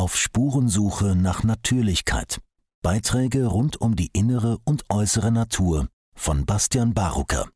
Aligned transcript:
auf 0.00 0.16
Spurensuche 0.16 1.14
nach 1.14 1.42
Natürlichkeit. 1.42 2.40
Beiträge 2.80 3.44
rund 3.44 3.78
um 3.82 3.96
die 3.96 4.08
innere 4.14 4.56
und 4.64 4.88
äußere 4.88 5.30
Natur 5.30 5.88
von 6.14 6.46
Bastian 6.46 6.94
Barucker. 6.94 7.50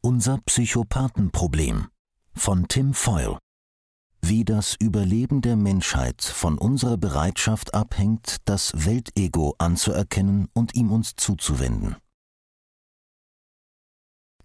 Unser 0.00 0.38
Psychopathenproblem 0.38 1.86
von 2.34 2.66
Tim 2.66 2.94
Foyle. 2.94 3.38
Wie 4.22 4.44
das 4.44 4.74
Überleben 4.74 5.40
der 5.40 5.54
Menschheit 5.54 6.20
von 6.22 6.58
unserer 6.58 6.96
Bereitschaft 6.96 7.72
abhängt, 7.72 8.38
das 8.44 8.72
Weltego 8.74 9.54
anzuerkennen 9.58 10.48
und 10.52 10.74
ihm 10.74 10.90
uns 10.90 11.14
zuzuwenden. 11.14 11.94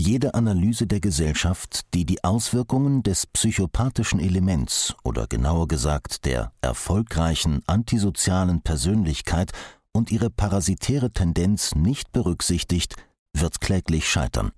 Jede 0.04 0.34
Analyse 0.34 0.88
der 0.88 1.00
Gesellschaft, 1.00 1.82
die 1.94 2.06
die 2.06 2.24
Auswirkungen 2.24 3.04
des 3.04 3.28
psychopathischen 3.28 4.20
Elements 4.20 4.96
oder 5.04 5.28
genauer 5.28 5.68
gesagt 5.68 6.26
der 6.26 6.54
erfolgreichen 6.60 7.62
antisozialen 7.68 8.64
Persönlichkeit 8.64 9.52
und 9.92 10.12
ihre 10.12 10.32
parasitäre 10.32 11.12
Tendenz 11.12 11.76
nicht 11.76 12.12
berücksichtigt, 12.14 12.96
wird 13.38 13.62
kläglich 13.62 14.10
scheitern. 14.10 14.50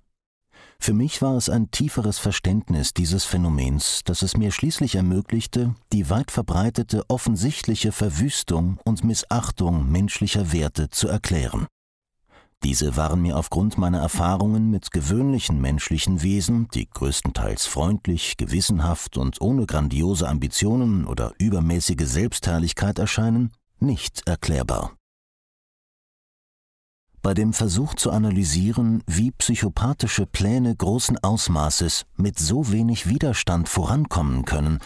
Für 0.78 0.94
mich 0.94 1.20
war 1.20 1.36
es 1.36 1.50
ein 1.50 1.70
tieferes 1.70 2.18
Verständnis 2.18 2.94
dieses 2.94 3.26
Phänomens, 3.26 4.00
das 4.06 4.22
es 4.22 4.38
mir 4.38 4.50
schließlich 4.50 4.94
ermöglichte, 4.94 5.74
die 5.92 6.08
weit 6.08 6.30
verbreitete 6.30 7.02
offensichtliche 7.08 7.92
Verwüstung 7.92 8.78
und 8.86 9.04
Missachtung 9.04 9.92
menschlicher 9.92 10.54
Werte 10.54 10.88
zu 10.88 11.06
erklären. 11.06 11.66
Diese 12.64 12.96
waren 12.96 13.20
mir 13.20 13.36
aufgrund 13.36 13.76
meiner 13.76 14.00
Erfahrungen 14.00 14.70
mit 14.70 14.90
gewöhnlichen 14.90 15.60
menschlichen 15.60 16.22
Wesen, 16.22 16.66
die 16.72 16.88
größtenteils 16.88 17.66
freundlich, 17.66 18.38
gewissenhaft 18.38 19.18
und 19.18 19.42
ohne 19.42 19.66
grandiose 19.66 20.26
Ambitionen 20.26 21.04
oder 21.04 21.34
übermäßige 21.38 22.06
Selbstherrlichkeit 22.06 22.98
erscheinen, 22.98 23.52
nicht 23.80 24.26
erklärbar. 24.26 24.96
Bei 27.20 27.34
dem 27.34 27.52
Versuch 27.52 27.94
zu 27.96 28.10
analysieren, 28.10 29.02
wie 29.06 29.30
psychopathische 29.30 30.24
Pläne 30.24 30.74
großen 30.74 31.22
Ausmaßes 31.22 32.06
mit 32.16 32.38
so 32.38 32.72
wenig 32.72 33.06
Widerstand 33.06 33.68
vorankommen 33.68 34.46
können, 34.46 34.78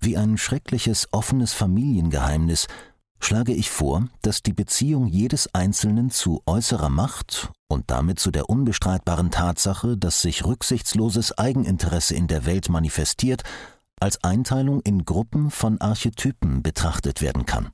wie 0.00 0.16
ein 0.16 0.36
schreckliches 0.36 1.06
offenes 1.12 1.52
Familiengeheimnis, 1.52 2.66
schlage 3.24 3.52
ich 3.52 3.70
vor, 3.70 4.06
dass 4.22 4.42
die 4.42 4.52
Beziehung 4.52 5.06
jedes 5.06 5.54
Einzelnen 5.54 6.10
zu 6.10 6.42
äußerer 6.46 6.90
Macht 6.90 7.50
und 7.68 7.90
damit 7.90 8.18
zu 8.18 8.30
der 8.30 8.50
unbestreitbaren 8.50 9.30
Tatsache, 9.30 9.96
dass 9.96 10.22
sich 10.22 10.44
rücksichtsloses 10.44 11.36
Eigeninteresse 11.38 12.14
in 12.14 12.26
der 12.26 12.46
Welt 12.46 12.68
manifestiert, 12.68 13.42
als 14.00 14.22
Einteilung 14.22 14.80
in 14.82 15.04
Gruppen 15.04 15.50
von 15.50 15.80
Archetypen 15.80 16.62
betrachtet 16.62 17.22
werden 17.22 17.46
kann. 17.46 17.70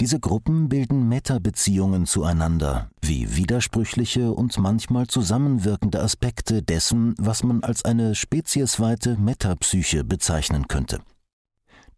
Diese 0.00 0.20
Gruppen 0.20 0.68
bilden 0.68 1.08
Metabeziehungen 1.08 2.06
zueinander, 2.06 2.88
wie 3.02 3.36
widersprüchliche 3.36 4.32
und 4.32 4.56
manchmal 4.56 5.08
zusammenwirkende 5.08 6.00
Aspekte 6.00 6.62
dessen, 6.62 7.14
was 7.18 7.42
man 7.42 7.64
als 7.64 7.84
eine 7.84 8.14
speziesweite 8.14 9.16
Metapsyche 9.16 10.04
bezeichnen 10.04 10.68
könnte. 10.68 11.00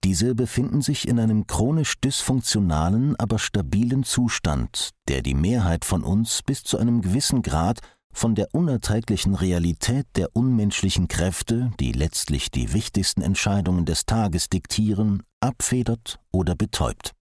Diese 0.02 0.34
befinden 0.34 0.80
sich 0.80 1.06
in 1.06 1.20
einem 1.20 1.46
chronisch 1.46 2.00
dysfunktionalen, 2.00 3.16
aber 3.16 3.38
stabilen 3.38 4.02
Zustand, 4.02 4.90
der 5.08 5.20
die 5.20 5.34
Mehrheit 5.34 5.84
von 5.84 6.02
uns 6.04 6.42
bis 6.42 6.62
zu 6.62 6.78
einem 6.78 7.02
gewissen 7.02 7.42
Grad 7.42 7.80
von 8.12 8.34
der 8.34 8.48
unerträglichen 8.54 9.34
Realität 9.34 10.06
der 10.16 10.34
unmenschlichen 10.34 11.06
Kräfte, 11.06 11.70
die 11.78 11.92
letztlich 11.92 12.50
die 12.50 12.72
wichtigsten 12.72 13.20
Entscheidungen 13.20 13.84
des 13.84 14.06
Tages 14.06 14.48
diktieren, 14.48 15.22
abfedert 15.40 16.18
oder 16.32 16.54
betäubt. 16.54 17.12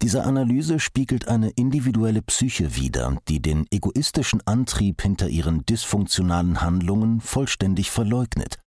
Diese 0.00 0.24
Analyse 0.24 0.80
spiegelt 0.80 1.28
eine 1.28 1.50
individuelle 1.50 2.22
Psyche 2.22 2.76
wider, 2.76 3.18
die 3.28 3.42
den 3.42 3.66
egoistischen 3.70 4.40
Antrieb 4.46 5.02
hinter 5.02 5.28
ihren 5.28 5.66
dysfunktionalen 5.66 6.60
Handlungen 6.60 7.20
vollständig 7.20 7.90
verleugnet 7.90 8.61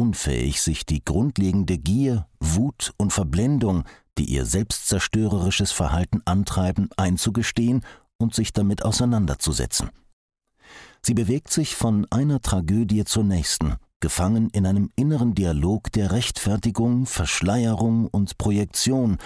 unfähig, 0.00 0.62
sich 0.62 0.86
die 0.86 1.04
grundlegende 1.04 1.76
Gier, 1.76 2.26
Wut 2.40 2.94
und 2.96 3.12
Verblendung, 3.12 3.84
die 4.16 4.24
ihr 4.24 4.46
selbstzerstörerisches 4.46 5.72
Verhalten 5.72 6.22
antreiben, 6.24 6.88
einzugestehen 6.96 7.84
und 8.16 8.34
sich 8.34 8.54
damit 8.54 8.82
auseinanderzusetzen. 8.82 9.90
Sie 11.02 11.12
bewegt 11.12 11.52
sich 11.52 11.76
von 11.76 12.06
einer 12.10 12.40
Tragödie 12.40 13.04
zur 13.04 13.24
nächsten, 13.24 13.74
gefangen 14.00 14.48
in 14.50 14.64
einem 14.64 14.90
inneren 14.96 15.34
Dialog 15.34 15.92
der 15.92 16.12
Rechtfertigung, 16.12 17.04
Verschleierung 17.04 18.06
und 18.06 18.38
Projektion, 18.38 19.18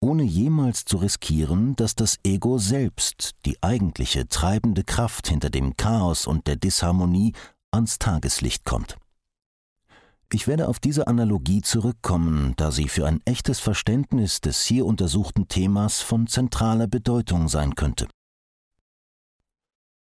ohne 0.00 0.24
jemals 0.24 0.84
zu 0.84 0.96
riskieren, 0.96 1.76
dass 1.76 1.94
das 1.94 2.18
Ego 2.24 2.58
selbst, 2.58 3.36
die 3.44 3.62
eigentliche 3.62 4.26
treibende 4.26 4.82
Kraft 4.82 5.28
hinter 5.28 5.50
dem 5.50 5.76
Chaos 5.76 6.26
und 6.26 6.48
der 6.48 6.56
Disharmonie, 6.56 7.34
ans 7.70 8.00
Tageslicht 8.00 8.64
kommt. 8.64 8.96
Ich 10.30 10.46
werde 10.46 10.68
auf 10.68 10.78
diese 10.78 11.06
Analogie 11.06 11.62
zurückkommen, 11.62 12.52
da 12.56 12.70
sie 12.70 12.88
für 12.88 13.06
ein 13.06 13.22
echtes 13.24 13.60
Verständnis 13.60 14.42
des 14.42 14.62
hier 14.62 14.84
untersuchten 14.84 15.48
Themas 15.48 16.02
von 16.02 16.26
zentraler 16.26 16.86
Bedeutung 16.86 17.48
sein 17.48 17.74
könnte. 17.74 18.08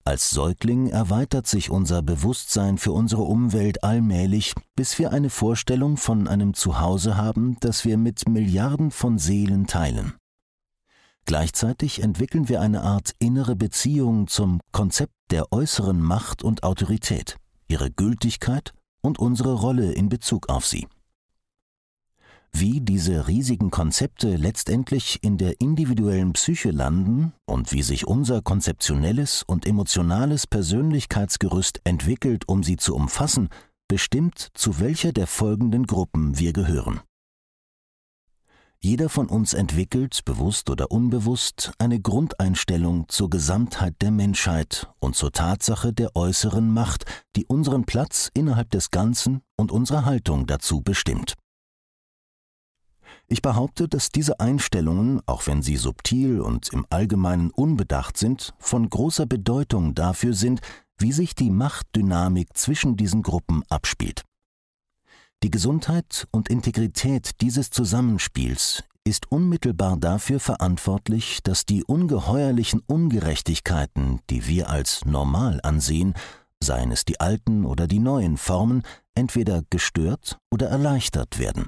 Als 0.04 0.30
Säugling 0.30 0.88
erweitert 0.88 1.46
sich 1.46 1.68
unser 1.68 2.00
Bewusstsein 2.00 2.78
für 2.78 2.92
unsere 2.92 3.22
Umwelt 3.22 3.84
allmählich, 3.84 4.54
bis 4.74 4.98
wir 4.98 5.12
eine 5.12 5.28
Vorstellung 5.28 5.96
von 5.98 6.28
einem 6.28 6.54
Zuhause 6.54 7.16
haben, 7.16 7.58
das 7.60 7.84
wir 7.84 7.98
mit 7.98 8.26
Milliarden 8.26 8.92
von 8.92 9.18
Seelen 9.18 9.66
teilen. 9.66 10.14
Gleichzeitig 11.26 12.02
entwickeln 12.02 12.48
wir 12.48 12.60
eine 12.60 12.82
Art 12.82 13.14
innere 13.18 13.56
Beziehung 13.56 14.28
zum 14.28 14.60
Konzept 14.70 15.12
der 15.30 15.52
äußeren 15.52 16.00
Macht 16.00 16.44
und 16.44 16.62
Autorität, 16.62 17.36
ihre 17.66 17.90
Gültigkeit 17.90 18.72
und 19.06 19.20
unsere 19.20 19.54
Rolle 19.54 19.92
in 19.92 20.08
Bezug 20.08 20.48
auf 20.48 20.66
sie. 20.66 20.88
Wie 22.52 22.80
diese 22.80 23.28
riesigen 23.28 23.70
Konzepte 23.70 24.36
letztendlich 24.36 25.22
in 25.22 25.36
der 25.38 25.60
individuellen 25.60 26.32
Psyche 26.32 26.70
landen 26.70 27.32
und 27.44 27.70
wie 27.70 27.82
sich 27.82 28.06
unser 28.06 28.42
konzeptionelles 28.42 29.42
und 29.42 29.66
emotionales 29.66 30.46
Persönlichkeitsgerüst 30.46 31.82
entwickelt, 31.84 32.48
um 32.48 32.62
sie 32.62 32.76
zu 32.76 32.94
umfassen, 32.94 33.48
bestimmt, 33.88 34.48
zu 34.54 34.80
welcher 34.80 35.12
der 35.12 35.26
folgenden 35.26 35.86
Gruppen 35.86 36.38
wir 36.38 36.52
gehören. 36.52 37.00
Jeder 38.80 39.08
von 39.08 39.26
uns 39.26 39.54
entwickelt, 39.54 40.24
bewusst 40.24 40.70
oder 40.70 40.90
unbewusst, 40.90 41.72
eine 41.78 42.00
Grundeinstellung 42.00 43.08
zur 43.08 43.30
Gesamtheit 43.30 43.94
der 44.00 44.10
Menschheit 44.10 44.88
und 44.98 45.16
zur 45.16 45.32
Tatsache 45.32 45.92
der 45.92 46.14
äußeren 46.14 46.72
Macht, 46.72 47.04
die 47.36 47.46
unseren 47.46 47.84
Platz 47.84 48.30
innerhalb 48.34 48.70
des 48.70 48.90
Ganzen 48.90 49.40
und 49.56 49.72
unsere 49.72 50.04
Haltung 50.04 50.46
dazu 50.46 50.82
bestimmt. 50.82 51.34
Ich 53.28 53.42
behaupte, 53.42 53.88
dass 53.88 54.10
diese 54.10 54.38
Einstellungen, 54.38 55.20
auch 55.26 55.46
wenn 55.48 55.62
sie 55.62 55.76
subtil 55.76 56.40
und 56.40 56.68
im 56.72 56.86
Allgemeinen 56.90 57.50
unbedacht 57.50 58.16
sind, 58.16 58.54
von 58.58 58.88
großer 58.88 59.26
Bedeutung 59.26 59.94
dafür 59.94 60.32
sind, 60.32 60.60
wie 60.98 61.12
sich 61.12 61.34
die 61.34 61.50
Machtdynamik 61.50 62.56
zwischen 62.56 62.96
diesen 62.96 63.22
Gruppen 63.22 63.64
abspielt. 63.68 64.22
Die 65.42 65.50
Gesundheit 65.50 66.26
und 66.30 66.48
Integrität 66.48 67.40
dieses 67.40 67.70
Zusammenspiels 67.70 68.82
ist 69.04 69.30
unmittelbar 69.30 69.96
dafür 69.96 70.40
verantwortlich, 70.40 71.40
dass 71.42 71.66
die 71.66 71.84
ungeheuerlichen 71.84 72.80
Ungerechtigkeiten, 72.86 74.20
die 74.30 74.46
wir 74.46 74.70
als 74.70 75.04
normal 75.04 75.60
ansehen, 75.62 76.14
seien 76.60 76.90
es 76.90 77.04
die 77.04 77.20
alten 77.20 77.64
oder 77.64 77.86
die 77.86 77.98
neuen 77.98 78.38
Formen, 78.38 78.82
entweder 79.14 79.62
gestört 79.70 80.38
oder 80.50 80.68
erleichtert 80.68 81.38
werden. 81.38 81.66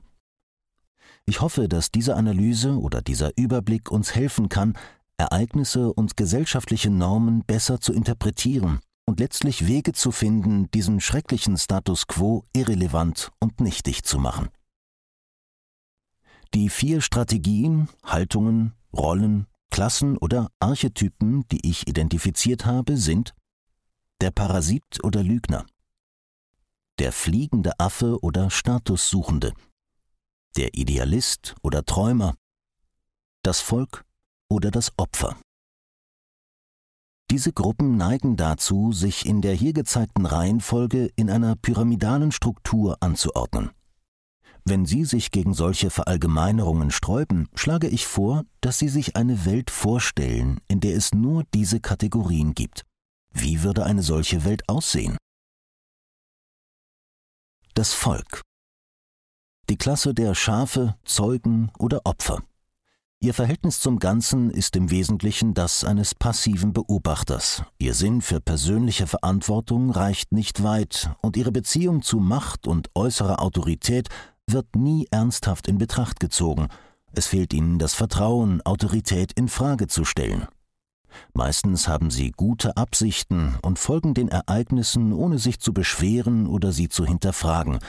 Ich 1.27 1.41
hoffe, 1.43 1.69
dass 1.69 1.91
diese 1.91 2.17
Analyse 2.17 2.79
oder 2.79 3.03
dieser 3.03 3.37
Überblick 3.37 3.91
uns 3.91 4.15
helfen 4.15 4.49
kann, 4.49 4.77
Ereignisse 5.19 5.93
und 5.93 6.17
gesellschaftliche 6.17 6.91
Normen 6.91 7.45
besser 7.45 7.81
zu 7.81 7.93
interpretieren 7.93 8.81
und 9.09 9.21
letztlich 9.21 9.67
Wege 9.67 9.95
zu 9.95 10.13
finden, 10.13 10.71
diesen 10.71 11.01
schrecklichen 11.01 11.57
Status 11.57 12.07
quo 12.09 12.45
irrelevant 12.55 13.33
und 13.41 13.59
nichtig 13.59 14.05
zu 14.05 14.19
machen. 14.19 14.51
Die 16.53 16.69
vier 16.69 17.01
Strategien, 17.01 17.89
Haltungen, 18.05 18.75
Rollen, 18.93 19.47
Klassen 19.71 20.19
oder 20.19 20.51
Archetypen, 20.61 21.49
die 21.49 21.67
ich 21.67 21.89
identifiziert 21.89 22.67
habe, 22.67 22.99
sind 22.99 23.35
der 24.21 24.31
Parasit 24.31 25.03
oder 25.03 25.23
Lügner, 25.23 25.65
der 26.99 27.13
fliegende 27.13 27.81
Affe 27.81 28.23
oder 28.23 28.51
Statussuchende, 28.51 29.55
der 30.57 30.75
Idealist 30.75 31.55
oder 31.63 31.83
Träumer, 31.83 32.35
das 33.43 33.63
Volk 33.63 34.05
oder 34.51 34.71
das 34.71 34.93
Opfer. 34.99 35.39
Diese 37.31 37.53
Gruppen 37.53 37.99
neigen 37.99 38.37
dazu, 38.37 38.93
sich 38.93 39.27
in 39.27 39.43
der 39.43 39.55
hier 39.55 39.75
gezeigten 39.75 40.25
Reihenfolge 40.25 41.11
in 41.15 41.29
einer 41.29 41.57
pyramidalen 41.57 42.33
Struktur 42.33 42.97
anzuordnen. 43.01 43.71
Wenn 44.65 44.87
Sie 44.87 45.05
sich 45.05 45.31
gegen 45.31 45.53
solche 45.53 45.91
Verallgemeinerungen 45.91 46.91
sträuben, 46.91 47.49
schlage 47.55 47.89
ich 47.89 48.07
vor, 48.07 48.45
dass 48.61 48.79
Sie 48.79 48.89
sich 48.89 49.17
eine 49.17 49.45
Welt 49.45 49.71
vorstellen, 49.71 50.61
in 50.69 50.81
der 50.81 50.97
es 50.97 51.13
nur 51.13 51.45
diese 51.55 51.81
Kategorien 51.81 52.55
gibt. 52.55 52.85
Wie 53.33 53.63
würde 53.63 53.85
eine 53.85 54.03
solche 54.03 54.45
Welt 54.45 54.69
aussehen? 54.69 55.17
Das 57.75 57.93
Volk. 57.93 58.43
Die 59.69 59.77
Klasse 59.77 60.15
der 60.15 60.35
Schafe, 60.35 60.97
Zeugen 61.05 61.71
oder 61.79 62.01
Opfer. 62.05 62.43
Ihr 63.21 63.35
Verhältnis 63.35 63.81
zum 63.81 63.99
Ganzen 63.99 64.49
ist 64.49 64.77
im 64.77 64.93
Wesentlichen 64.93 65.53
das 65.53 65.83
eines 65.83 66.15
passiven 66.15 66.73
Beobachters. 66.73 67.65
Ihr 67.79 67.95
Sinn 67.95 68.23
für 68.23 68.41
persönliche 68.41 69.09
Verantwortung 69.09 69.91
reicht 69.91 70.31
nicht 70.31 70.63
weit 70.63 71.11
und 71.21 71.37
ihre 71.37 71.51
Beziehung 71.51 72.03
zu 72.03 72.21
Macht 72.21 72.69
und 72.69 72.91
äußerer 72.95 73.43
Autorität 73.43 74.09
wird 74.47 74.77
nie 74.77 75.09
ernsthaft 75.11 75.67
in 75.67 75.79
Betracht 75.79 76.21
gezogen. 76.21 76.69
Es 77.11 77.27
fehlt 77.27 77.53
ihnen 77.53 77.81
das 77.81 77.93
Vertrauen, 77.93 78.63
Autorität 78.63 79.33
in 79.33 79.49
Frage 79.49 79.89
zu 79.89 80.05
stellen. 80.05 80.47
Meistens 81.35 81.89
haben 81.89 82.13
sie 82.13 82.31
gute 82.31 82.77
Absichten 82.77 83.57
und 83.63 83.81
folgen 83.81 84.15
den 84.15 84.29
Ereignissen, 84.29 85.13
ohne 85.13 85.39
sich 85.39 85.59
zu 85.59 85.73
beschweren 85.73 86.47
oder 86.47 86.71
sie 86.71 86.89
zu 86.89 87.05
hinterfragen. 87.05 87.81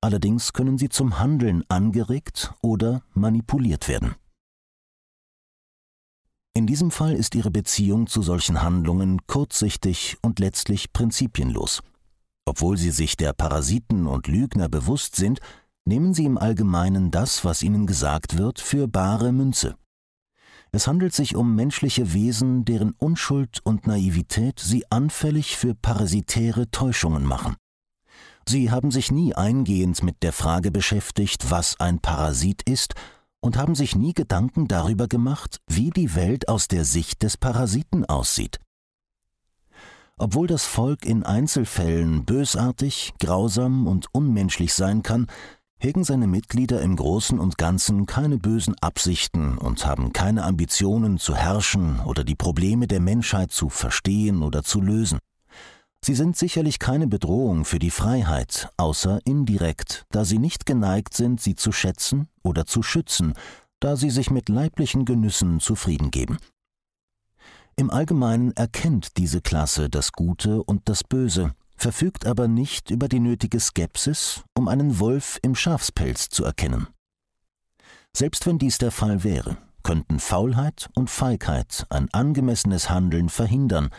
Allerdings 0.00 0.54
können 0.54 0.78
sie 0.78 0.88
zum 0.88 1.18
Handeln 1.18 1.62
angeregt 1.68 2.54
oder 2.62 3.02
manipuliert 3.12 3.86
werden. 3.86 4.14
In 6.58 6.66
diesem 6.66 6.90
Fall 6.90 7.14
ist 7.14 7.36
ihre 7.36 7.52
Beziehung 7.52 8.08
zu 8.08 8.20
solchen 8.20 8.62
Handlungen 8.62 9.24
kurzsichtig 9.28 10.16
und 10.22 10.40
letztlich 10.40 10.92
prinzipienlos. 10.92 11.82
Obwohl 12.46 12.76
sie 12.76 12.90
sich 12.90 13.16
der 13.16 13.32
Parasiten 13.32 14.08
und 14.08 14.26
Lügner 14.26 14.68
bewusst 14.68 15.14
sind, 15.14 15.38
nehmen 15.84 16.14
sie 16.14 16.24
im 16.24 16.36
Allgemeinen 16.36 17.12
das, 17.12 17.44
was 17.44 17.62
ihnen 17.62 17.86
gesagt 17.86 18.38
wird, 18.38 18.58
für 18.58 18.88
bare 18.88 19.30
Münze. 19.30 19.76
Es 20.72 20.88
handelt 20.88 21.14
sich 21.14 21.36
um 21.36 21.54
menschliche 21.54 22.12
Wesen, 22.12 22.64
deren 22.64 22.90
Unschuld 22.90 23.60
und 23.62 23.86
Naivität 23.86 24.58
sie 24.58 24.82
anfällig 24.90 25.56
für 25.56 25.76
parasitäre 25.76 26.72
Täuschungen 26.72 27.22
machen. 27.22 27.54
Sie 28.48 28.72
haben 28.72 28.90
sich 28.90 29.12
nie 29.12 29.32
eingehend 29.32 30.02
mit 30.02 30.24
der 30.24 30.32
Frage 30.32 30.72
beschäftigt, 30.72 31.52
was 31.52 31.78
ein 31.78 32.00
Parasit 32.00 32.68
ist, 32.68 32.94
und 33.40 33.56
haben 33.56 33.74
sich 33.74 33.94
nie 33.94 34.14
Gedanken 34.14 34.68
darüber 34.68 35.08
gemacht, 35.08 35.58
wie 35.68 35.90
die 35.90 36.14
Welt 36.14 36.48
aus 36.48 36.68
der 36.68 36.84
Sicht 36.84 37.22
des 37.22 37.36
Parasiten 37.36 38.04
aussieht. 38.04 38.60
Obwohl 40.16 40.48
das 40.48 40.64
Volk 40.64 41.04
in 41.04 41.22
Einzelfällen 41.22 42.24
bösartig, 42.24 43.14
grausam 43.20 43.86
und 43.86 44.06
unmenschlich 44.12 44.74
sein 44.74 45.02
kann, 45.04 45.28
hegen 45.78 46.02
seine 46.02 46.26
Mitglieder 46.26 46.82
im 46.82 46.96
Großen 46.96 47.38
und 47.38 47.56
Ganzen 47.56 48.06
keine 48.06 48.36
bösen 48.36 48.74
Absichten 48.80 49.56
und 49.56 49.86
haben 49.86 50.12
keine 50.12 50.42
Ambitionen 50.42 51.18
zu 51.18 51.36
herrschen 51.36 52.00
oder 52.00 52.24
die 52.24 52.34
Probleme 52.34 52.88
der 52.88 53.00
Menschheit 53.00 53.52
zu 53.52 53.68
verstehen 53.68 54.42
oder 54.42 54.64
zu 54.64 54.80
lösen. 54.80 55.20
Sie 56.04 56.14
sind 56.14 56.36
sicherlich 56.36 56.78
keine 56.78 57.06
Bedrohung 57.06 57.64
für 57.64 57.78
die 57.78 57.90
Freiheit, 57.90 58.70
außer 58.76 59.20
indirekt, 59.24 60.06
da 60.10 60.24
sie 60.24 60.38
nicht 60.38 60.64
geneigt 60.64 61.14
sind, 61.14 61.40
sie 61.40 61.54
zu 61.54 61.72
schätzen 61.72 62.28
oder 62.42 62.66
zu 62.66 62.82
schützen, 62.82 63.34
da 63.80 63.96
sie 63.96 64.10
sich 64.10 64.30
mit 64.30 64.48
leiblichen 64.48 65.04
Genüssen 65.04 65.60
zufrieden 65.60 66.10
geben. 66.10 66.38
Im 67.76 67.90
Allgemeinen 67.90 68.52
erkennt 68.56 69.16
diese 69.18 69.40
Klasse 69.40 69.88
das 69.88 70.12
Gute 70.12 70.62
und 70.64 70.88
das 70.88 71.04
Böse, 71.04 71.54
verfügt 71.76 72.26
aber 72.26 72.48
nicht 72.48 72.90
über 72.90 73.08
die 73.08 73.20
nötige 73.20 73.60
Skepsis, 73.60 74.42
um 74.56 74.66
einen 74.66 74.98
Wolf 74.98 75.38
im 75.42 75.54
Schafspelz 75.54 76.28
zu 76.28 76.44
erkennen. 76.44 76.88
Selbst 78.16 78.46
wenn 78.46 78.58
dies 78.58 78.78
der 78.78 78.90
Fall 78.90 79.22
wäre, 79.22 79.58
könnten 79.84 80.18
Faulheit 80.18 80.90
und 80.94 81.08
Feigheit 81.08 81.86
ein 81.88 82.12
angemessenes 82.12 82.90
Handeln 82.90 83.28
verhindern, 83.28 83.90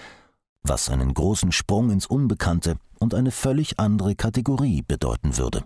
was 0.64 0.90
einen 0.90 1.14
großen 1.14 1.52
Sprung 1.52 1.90
ins 1.90 2.06
Unbekannte 2.06 2.78
und 3.00 3.14
eine 3.14 3.32
völlig 3.32 3.80
andere 3.80 4.16
Kategorie 4.16 4.82
bedeuten 4.82 5.38
würde. 5.38 5.64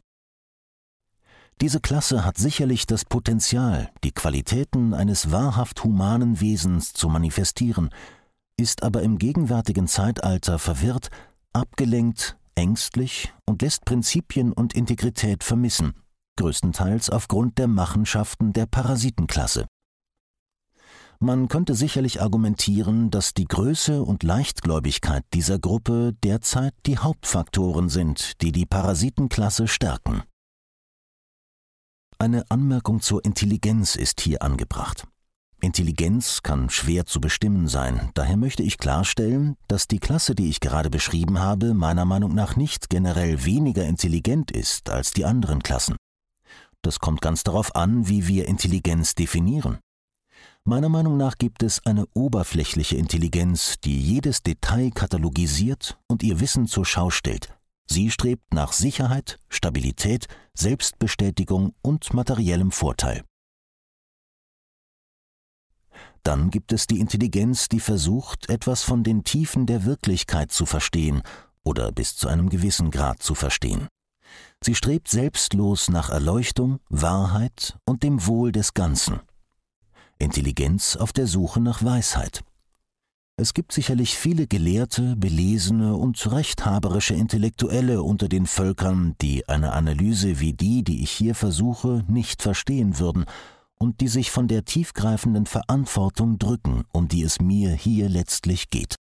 Diese 1.61 1.79
Klasse 1.79 2.25
hat 2.25 2.37
sicherlich 2.37 2.87
das 2.87 3.05
Potenzial, 3.05 3.91
die 4.03 4.11
Qualitäten 4.11 4.93
eines 4.93 5.31
wahrhaft 5.31 5.83
humanen 5.83 6.41
Wesens 6.41 6.93
zu 6.93 7.09
manifestieren, 7.09 7.89
ist 8.57 8.83
aber 8.83 9.01
im 9.03 9.17
gegenwärtigen 9.17 9.87
Zeitalter 9.87 10.59
verwirrt 10.59 11.09
abgelenkt, 11.53 12.37
ängstlich 12.55 13.33
und 13.45 13.61
lässt 13.61 13.85
Prinzipien 13.85 14.51
und 14.51 14.73
Integrität 14.73 15.43
vermissen, 15.43 15.93
größtenteils 16.37 17.09
aufgrund 17.09 17.57
der 17.57 17.67
Machenschaften 17.67 18.53
der 18.53 18.65
Parasitenklasse. 18.65 19.65
Man 21.23 21.47
könnte 21.47 21.73
sicherlich 21.73 22.21
argumentieren, 22.21 23.09
dass 23.09 23.33
die 23.33 23.45
Größe 23.45 24.03
und 24.03 24.23
Leichtgläubigkeit 24.23 25.23
dieser 25.33 25.57
Gruppe 25.57 26.11
derzeit 26.21 26.73
die 26.85 26.97
Hauptfaktoren 26.97 27.87
sind, 27.87 28.41
die 28.41 28.51
die 28.51 28.65
Parasitenklasse 28.65 29.69
stärken. 29.69 30.23
Eine 32.19 32.43
Anmerkung 32.51 32.99
zur 32.99 33.23
Intelligenz 33.23 33.95
ist 33.95 34.19
hier 34.19 34.41
angebracht. 34.41 35.07
Intelligenz 35.61 36.43
kann 36.43 36.69
schwer 36.69 37.05
zu 37.05 37.21
bestimmen 37.21 37.69
sein, 37.69 38.11
daher 38.15 38.35
möchte 38.35 38.63
ich 38.63 38.77
klarstellen, 38.77 39.55
dass 39.69 39.87
die 39.87 39.99
Klasse, 39.99 40.35
die 40.35 40.49
ich 40.49 40.59
gerade 40.59 40.89
beschrieben 40.89 41.39
habe, 41.39 41.73
meiner 41.73 42.03
Meinung 42.03 42.35
nach 42.35 42.57
nicht 42.57 42.89
generell 42.89 43.45
weniger 43.45 43.85
intelligent 43.85 44.51
ist 44.51 44.89
als 44.89 45.11
die 45.11 45.23
anderen 45.23 45.63
Klassen. 45.63 45.95
Das 46.81 46.99
kommt 46.99 47.21
ganz 47.21 47.43
darauf 47.43 47.77
an, 47.77 48.09
wie 48.09 48.27
wir 48.27 48.49
Intelligenz 48.49 49.15
definieren. 49.15 49.79
Meiner 50.65 50.87
Meinung 50.87 51.17
nach 51.17 51.37
gibt 51.37 51.61
es 51.61 51.85
eine 51.85 52.05
oberflächliche 52.13 52.95
Intelligenz, 52.95 53.75
die 53.83 53.99
jedes 53.99 54.43
Detail 54.43 54.91
katalogisiert 54.91 55.99
und 56.07 56.23
ihr 56.23 56.39
Wissen 56.39 56.67
zur 56.67 56.85
Schau 56.85 57.09
stellt. 57.09 57.53
Sie 57.85 58.09
strebt 58.09 58.53
nach 58.53 58.71
Sicherheit, 58.71 59.39
Stabilität, 59.49 60.27
Selbstbestätigung 60.53 61.73
und 61.81 62.13
materiellem 62.13 62.71
Vorteil. 62.71 63.25
Dann 66.23 66.49
gibt 66.49 66.71
es 66.71 66.87
die 66.87 67.01
Intelligenz, 67.01 67.67
die 67.67 67.81
versucht, 67.81 68.49
etwas 68.49 68.83
von 68.83 69.03
den 69.03 69.25
Tiefen 69.25 69.65
der 69.65 69.83
Wirklichkeit 69.83 70.53
zu 70.53 70.65
verstehen 70.65 71.23
oder 71.65 71.91
bis 71.91 72.15
zu 72.15 72.29
einem 72.29 72.47
gewissen 72.47 72.89
Grad 72.89 73.21
zu 73.21 73.35
verstehen. 73.35 73.89
Sie 74.63 74.75
strebt 74.75 75.09
selbstlos 75.09 75.89
nach 75.89 76.09
Erleuchtung, 76.09 76.79
Wahrheit 76.87 77.77
und 77.85 78.03
dem 78.03 78.25
Wohl 78.25 78.53
des 78.53 78.73
Ganzen. 78.73 79.19
Intelligenz 80.23 80.95
auf 80.95 81.11
der 81.13 81.27
Suche 81.27 81.59
nach 81.59 81.83
Weisheit. 81.83 82.43
Es 83.35 83.53
gibt 83.53 83.71
sicherlich 83.71 84.15
viele 84.15 84.47
gelehrte, 84.47 85.15
belesene 85.15 85.95
und 85.95 86.31
rechthaberische 86.31 87.13
Intellektuelle 87.13 88.03
unter 88.03 88.29
den 88.29 88.45
Völkern, 88.45 89.15
die 89.21 89.49
eine 89.49 89.73
Analyse 89.73 90.39
wie 90.39 90.53
die, 90.53 90.83
die 90.83 91.03
ich 91.03 91.11
hier 91.11 91.35
versuche, 91.35 92.03
nicht 92.07 92.41
verstehen 92.41 92.99
würden 92.99 93.25
und 93.79 94.01
die 94.01 94.07
sich 94.07 94.31
von 94.31 94.47
der 94.47 94.65
tiefgreifenden 94.65 95.45
Verantwortung 95.45 96.37
drücken, 96.37 96.83
um 96.93 97.07
die 97.07 97.23
es 97.23 97.41
mir 97.41 97.71
hier 97.71 98.07
letztlich 98.07 98.69
geht. 98.69 98.95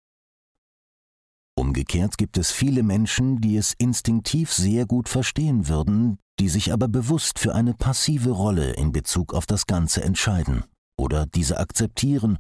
Umgekehrt 1.55 2.17
gibt 2.17 2.38
es 2.38 2.51
viele 2.51 2.83
Menschen, 2.83 3.41
die 3.41 3.57
es 3.57 3.73
instinktiv 3.73 4.53
sehr 4.53 4.85
gut 4.85 5.09
verstehen 5.09 5.67
würden, 5.67 6.17
die 6.39 6.47
sich 6.49 6.71
aber 6.71 6.88
bewusst 6.88 7.39
für 7.39 7.55
eine 7.55 7.73
passive 7.73 8.29
Rolle 8.29 8.71
in 8.73 8.93
Bezug 8.93 9.33
auf 9.33 9.45
das 9.45 9.65
Ganze 9.65 10.01
entscheiden 10.03 10.63
oder 11.00 11.25
diese 11.25 11.60
akzeptieren, 11.60 12.38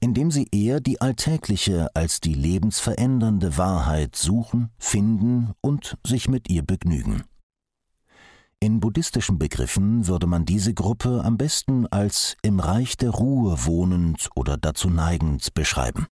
indem 0.00 0.30
sie 0.30 0.48
eher 0.52 0.80
die 0.80 1.00
alltägliche 1.00 1.88
als 1.94 2.20
die 2.20 2.34
lebensverändernde 2.34 3.56
Wahrheit 3.56 4.16
suchen, 4.16 4.70
finden 4.78 5.54
und 5.60 5.96
sich 6.06 6.28
mit 6.28 6.50
ihr 6.50 6.62
begnügen. 6.62 7.24
In 8.60 8.80
buddhistischen 8.80 9.38
Begriffen 9.38 10.06
würde 10.06 10.26
man 10.26 10.44
diese 10.44 10.74
Gruppe 10.74 11.22
am 11.24 11.36
besten 11.36 11.86
als 11.86 12.36
im 12.42 12.60
Reich 12.60 12.96
der 12.96 13.10
Ruhe 13.10 13.64
wohnend 13.64 14.30
oder 14.34 14.56
dazu 14.56 14.88
neigend 14.88 15.52
beschreiben. 15.54 16.06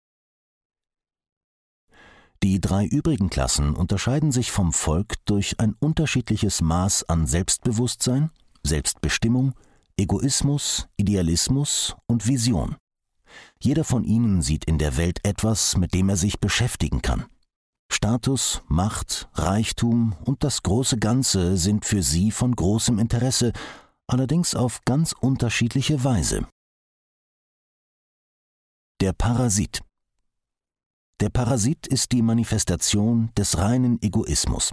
Die 2.42 2.60
drei 2.60 2.86
übrigen 2.86 3.28
Klassen 3.28 3.74
unterscheiden 3.74 4.32
sich 4.32 4.50
vom 4.50 4.72
Volk 4.72 5.14
durch 5.26 5.60
ein 5.60 5.74
unterschiedliches 5.78 6.62
Maß 6.62 7.08
an 7.08 7.26
Selbstbewusstsein, 7.26 8.30
Selbstbestimmung, 8.64 9.54
Egoismus, 9.96 10.88
Idealismus 10.96 11.96
und 12.06 12.26
Vision. 12.26 12.76
Jeder 13.60 13.84
von 13.84 14.04
ihnen 14.04 14.42
sieht 14.42 14.64
in 14.64 14.78
der 14.78 14.96
Welt 14.96 15.20
etwas, 15.24 15.76
mit 15.76 15.94
dem 15.94 16.08
er 16.08 16.16
sich 16.16 16.40
beschäftigen 16.40 17.02
kann. 17.02 17.26
Status, 17.92 18.62
Macht, 18.68 19.28
Reichtum 19.34 20.14
und 20.24 20.44
das 20.44 20.62
große 20.62 20.98
Ganze 20.98 21.56
sind 21.56 21.84
für 21.84 22.02
sie 22.02 22.30
von 22.30 22.54
großem 22.54 22.98
Interesse, 22.98 23.52
allerdings 24.06 24.54
auf 24.54 24.80
ganz 24.84 25.12
unterschiedliche 25.12 26.02
Weise. 26.04 26.46
Der 29.00 29.12
Parasit 29.12 29.80
Der 31.20 31.30
Parasit 31.30 31.86
ist 31.86 32.12
die 32.12 32.22
Manifestation 32.22 33.30
des 33.36 33.58
reinen 33.58 34.00
Egoismus. 34.02 34.72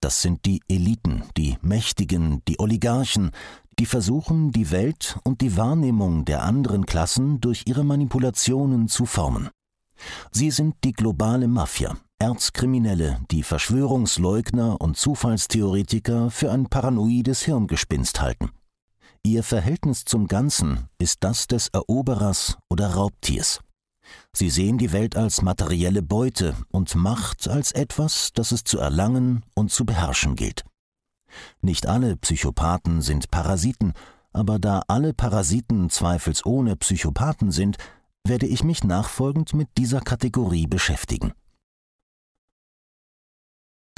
Das 0.00 0.20
sind 0.20 0.44
die 0.46 0.60
Eliten, 0.68 1.24
die 1.36 1.58
Mächtigen, 1.62 2.42
die 2.48 2.58
Oligarchen, 2.58 3.30
die 3.78 3.86
versuchen, 3.86 4.52
die 4.52 4.70
Welt 4.70 5.18
und 5.24 5.40
die 5.40 5.56
Wahrnehmung 5.56 6.24
der 6.24 6.42
anderen 6.42 6.86
Klassen 6.86 7.40
durch 7.40 7.64
ihre 7.66 7.84
Manipulationen 7.84 8.88
zu 8.88 9.06
formen. 9.06 9.50
Sie 10.30 10.50
sind 10.50 10.76
die 10.84 10.92
globale 10.92 11.48
Mafia, 11.48 11.96
Erzkriminelle, 12.18 13.20
die 13.30 13.42
Verschwörungsleugner 13.42 14.80
und 14.80 14.96
Zufallstheoretiker 14.96 16.30
für 16.30 16.50
ein 16.50 16.66
paranoides 16.66 17.42
Hirngespinst 17.42 18.20
halten. 18.20 18.50
Ihr 19.24 19.42
Verhältnis 19.42 20.04
zum 20.04 20.26
Ganzen 20.26 20.88
ist 20.98 21.18
das 21.20 21.46
des 21.46 21.68
Eroberers 21.68 22.58
oder 22.68 22.94
Raubtiers. 22.94 23.60
Sie 24.32 24.50
sehen 24.50 24.78
die 24.78 24.92
Welt 24.92 25.16
als 25.16 25.42
materielle 25.42 26.02
Beute 26.02 26.56
und 26.70 26.94
Macht 26.96 27.48
als 27.48 27.72
etwas, 27.72 28.30
das 28.34 28.50
es 28.50 28.64
zu 28.64 28.78
erlangen 28.78 29.44
und 29.54 29.70
zu 29.70 29.84
beherrschen 29.84 30.34
gilt. 30.34 30.64
Nicht 31.60 31.86
alle 31.86 32.16
Psychopathen 32.16 33.00
sind 33.02 33.30
Parasiten, 33.30 33.92
aber 34.32 34.58
da 34.58 34.82
alle 34.88 35.14
Parasiten 35.14 35.90
zweifelsohne 35.90 36.76
Psychopathen 36.76 37.50
sind, 37.50 37.76
werde 38.24 38.46
ich 38.46 38.64
mich 38.64 38.84
nachfolgend 38.84 39.54
mit 39.54 39.68
dieser 39.76 40.00
Kategorie 40.00 40.66
beschäftigen. 40.66 41.32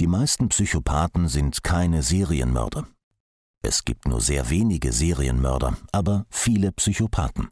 Die 0.00 0.06
meisten 0.06 0.48
Psychopathen 0.48 1.28
sind 1.28 1.62
keine 1.62 2.02
Serienmörder. 2.02 2.86
Es 3.62 3.84
gibt 3.84 4.08
nur 4.08 4.20
sehr 4.20 4.50
wenige 4.50 4.92
Serienmörder, 4.92 5.76
aber 5.92 6.26
viele 6.30 6.72
Psychopathen. 6.72 7.48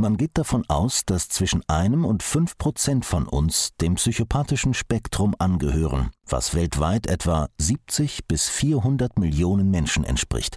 Man 0.00 0.16
geht 0.16 0.38
davon 0.38 0.64
aus, 0.66 1.02
dass 1.04 1.28
zwischen 1.28 1.62
einem 1.68 2.06
und 2.06 2.22
fünf 2.22 2.56
Prozent 2.56 3.04
von 3.04 3.28
uns 3.28 3.72
dem 3.82 3.96
psychopathischen 3.96 4.72
Spektrum 4.72 5.34
angehören, 5.38 6.08
was 6.26 6.54
weltweit 6.54 7.06
etwa 7.06 7.50
70 7.58 8.26
bis 8.26 8.48
400 8.48 9.18
Millionen 9.18 9.70
Menschen 9.70 10.04
entspricht. 10.04 10.56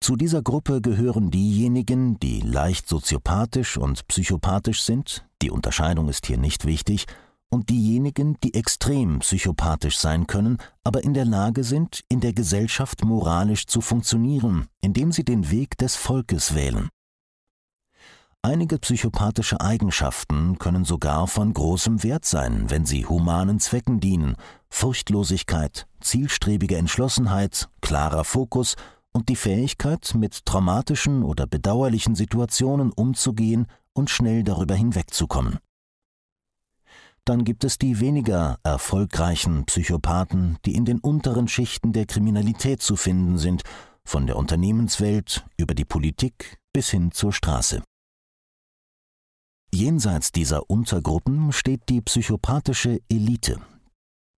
Zu 0.00 0.16
dieser 0.16 0.42
Gruppe 0.42 0.80
gehören 0.80 1.30
diejenigen, 1.30 2.18
die 2.18 2.40
leicht 2.40 2.88
soziopathisch 2.88 3.76
und 3.76 4.08
psychopathisch 4.08 4.82
sind, 4.82 5.24
die 5.40 5.52
Unterscheidung 5.52 6.08
ist 6.08 6.26
hier 6.26 6.38
nicht 6.38 6.64
wichtig, 6.64 7.06
und 7.50 7.70
diejenigen, 7.70 8.38
die 8.42 8.54
extrem 8.54 9.20
psychopathisch 9.20 9.98
sein 9.98 10.26
können, 10.26 10.58
aber 10.82 11.04
in 11.04 11.14
der 11.14 11.26
Lage 11.26 11.62
sind, 11.62 12.02
in 12.08 12.18
der 12.18 12.32
Gesellschaft 12.32 13.04
moralisch 13.04 13.68
zu 13.68 13.80
funktionieren, 13.80 14.66
indem 14.80 15.12
sie 15.12 15.24
den 15.24 15.48
Weg 15.52 15.78
des 15.78 15.94
Volkes 15.94 16.56
wählen. 16.56 16.88
Einige 18.42 18.78
psychopathische 18.78 19.60
Eigenschaften 19.60 20.58
können 20.58 20.84
sogar 20.84 21.26
von 21.26 21.52
großem 21.52 22.04
Wert 22.04 22.24
sein, 22.24 22.70
wenn 22.70 22.86
sie 22.86 23.04
humanen 23.04 23.58
Zwecken 23.58 23.98
dienen, 23.98 24.36
Furchtlosigkeit, 24.70 25.88
zielstrebige 26.00 26.76
Entschlossenheit, 26.76 27.68
klarer 27.80 28.24
Fokus 28.24 28.76
und 29.12 29.28
die 29.28 29.36
Fähigkeit, 29.36 30.14
mit 30.14 30.46
traumatischen 30.46 31.24
oder 31.24 31.46
bedauerlichen 31.46 32.14
Situationen 32.14 32.92
umzugehen 32.92 33.66
und 33.92 34.08
schnell 34.08 34.44
darüber 34.44 34.76
hinwegzukommen. 34.76 35.58
Dann 37.24 37.44
gibt 37.44 37.64
es 37.64 37.76
die 37.76 38.00
weniger 38.00 38.58
erfolgreichen 38.62 39.66
Psychopathen, 39.66 40.58
die 40.64 40.74
in 40.74 40.84
den 40.84 41.00
unteren 41.00 41.48
Schichten 41.48 41.92
der 41.92 42.06
Kriminalität 42.06 42.80
zu 42.80 42.94
finden 42.96 43.36
sind, 43.36 43.62
von 44.04 44.26
der 44.26 44.36
Unternehmenswelt 44.36 45.44
über 45.58 45.74
die 45.74 45.84
Politik 45.84 46.58
bis 46.72 46.88
hin 46.88 47.10
zur 47.10 47.32
Straße. 47.32 47.82
Jenseits 49.72 50.32
dieser 50.32 50.70
Untergruppen 50.70 51.52
steht 51.52 51.88
die 51.90 52.00
psychopathische 52.00 53.00
Elite, 53.10 53.60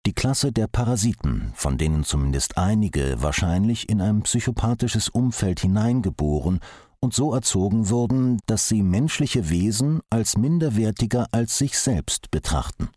die 0.04 0.12
Klasse 0.12 0.50
der 0.50 0.66
Parasiten, 0.66 1.52
von 1.54 1.78
denen 1.78 2.02
zumindest 2.02 2.58
einige 2.58 3.22
wahrscheinlich 3.22 3.88
in 3.88 4.00
ein 4.00 4.22
psychopathisches 4.22 5.08
Umfeld 5.08 5.60
hineingeboren 5.60 6.58
und 6.98 7.14
so 7.14 7.32
erzogen 7.32 7.88
wurden, 7.90 8.38
dass 8.46 8.66
sie 8.66 8.82
menschliche 8.82 9.48
Wesen 9.50 10.00
als 10.10 10.36
minderwertiger 10.36 11.28
als 11.30 11.56
sich 11.58 11.78
selbst 11.78 12.30
betrachten. 12.32 12.88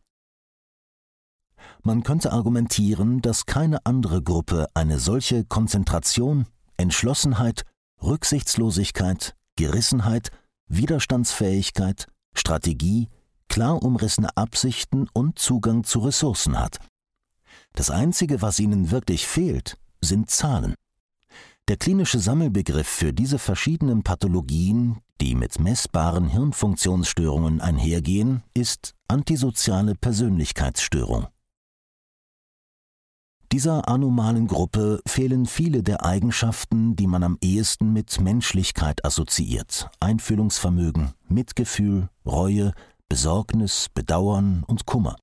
Man 1.83 2.03
könnte 2.03 2.31
argumentieren, 2.31 3.21
dass 3.21 3.45
keine 3.45 3.85
andere 3.85 4.23
Gruppe 4.23 4.67
eine 4.73 4.97
solche 4.97 5.45
Konzentration, 5.45 6.47
Entschlossenheit, 6.77 7.63
Rücksichtslosigkeit, 8.01 9.35
Gerissenheit, 9.55 10.31
Widerstandsfähigkeit, 10.67 12.07
Strategie, 12.33 13.09
klar 13.47 13.81
umrissene 13.81 14.35
Absichten 14.35 15.07
und 15.13 15.39
Zugang 15.39 15.83
zu 15.83 15.99
Ressourcen 15.99 16.59
hat. 16.59 16.79
Das 17.73 17.89
Einzige, 17.89 18.41
was 18.41 18.59
ihnen 18.59 18.91
wirklich 18.91 19.27
fehlt, 19.27 19.77
sind 20.01 20.29
Zahlen. 20.29 20.75
Der 21.69 21.77
klinische 21.77 22.19
Sammelbegriff 22.19 22.87
für 22.87 23.13
diese 23.13 23.39
verschiedenen 23.39 24.03
Pathologien, 24.03 24.97
die 25.21 25.33
mit 25.33 25.59
messbaren 25.59 26.27
Hirnfunktionsstörungen 26.27 27.61
einhergehen, 27.61 28.43
ist 28.53 28.95
antisoziale 29.07 29.95
Persönlichkeitsstörung. 29.95 31.27
Dieser 33.53 33.87
anomalen 33.87 34.47
Gruppe 34.47 34.99
fehlen 35.05 35.45
viele 35.45 35.83
der 35.83 36.03
Eigenschaften, 36.03 36.95
die 36.95 37.05
man 37.05 37.21
am 37.21 37.37
ehesten 37.39 37.93
mit 37.93 38.19
Menschlichkeit 38.19 39.05
assoziiert. 39.05 39.91
Einfühlungsvermögen, 39.99 41.13
Mitgefühl, 41.27 42.09
Reue, 42.25 42.73
Besorgnis, 43.09 43.89
Bedauern 43.93 44.63
und 44.65 44.87
Kummer. 44.87 45.17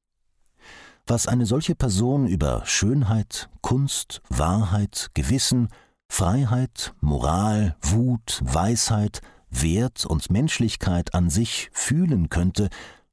Was 1.08 1.26
eine 1.26 1.44
solche 1.44 1.74
Person 1.74 2.28
über 2.28 2.62
Schönheit, 2.66 3.50
Kunst, 3.62 4.22
Wahrheit, 4.28 5.08
Gewissen, 5.14 5.66
Freiheit, 6.08 6.94
Moral, 7.00 7.74
Wut, 7.82 8.42
Weisheit, 8.44 9.22
Wert 9.50 10.06
und 10.06 10.30
Menschlichkeit 10.30 11.14
an 11.14 11.30
sich 11.30 11.68
fühlen 11.72 12.28
könnte, 12.28 12.68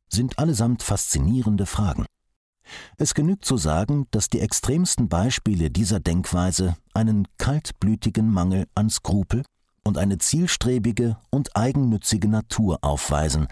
sind 0.09 0.37
allesamt 0.37 0.83
faszinierende 0.83 1.65
Fragen. 1.65 2.05
Es 2.97 3.13
genügt 3.13 3.45
zu 3.45 3.57
sagen, 3.57 4.07
dass 4.11 4.29
die 4.29 4.39
extremsten 4.39 5.09
Beispiele 5.09 5.69
dieser 5.69 5.99
Denkweise 5.99 6.75
einen 6.93 7.27
kaltblütigen 7.37 8.31
Mangel 8.31 8.67
an 8.75 8.89
Skrupel 8.89 9.43
und 9.83 9.97
eine 9.97 10.17
zielstrebige 10.17 11.17
und 11.29 11.55
eigennützige 11.55 12.27
Natur 12.27 12.79
aufweisen, 12.81 13.47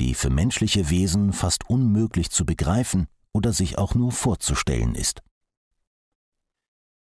die 0.00 0.14
für 0.14 0.30
menschliche 0.30 0.90
Wesen 0.90 1.32
fast 1.32 1.68
unmöglich 1.68 2.30
zu 2.30 2.44
begreifen 2.44 3.06
oder 3.32 3.52
sich 3.52 3.78
auch 3.78 3.94
nur 3.94 4.12
vorzustellen 4.12 4.94
ist. 4.94 5.22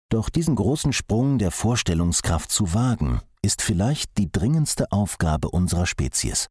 Doch 0.10 0.30
diesen 0.30 0.56
großen 0.56 0.94
Sprung 0.94 1.38
der 1.38 1.52
Vorstellungskraft 1.52 2.52
zu 2.52 2.74
wagen, 2.74 3.22
ist 3.42 3.62
vielleicht 3.62 4.18
die 4.18 4.32
dringendste 4.32 4.92
Aufgabe 4.92 5.50
unserer 5.50 5.86
Spezies. 5.86 6.48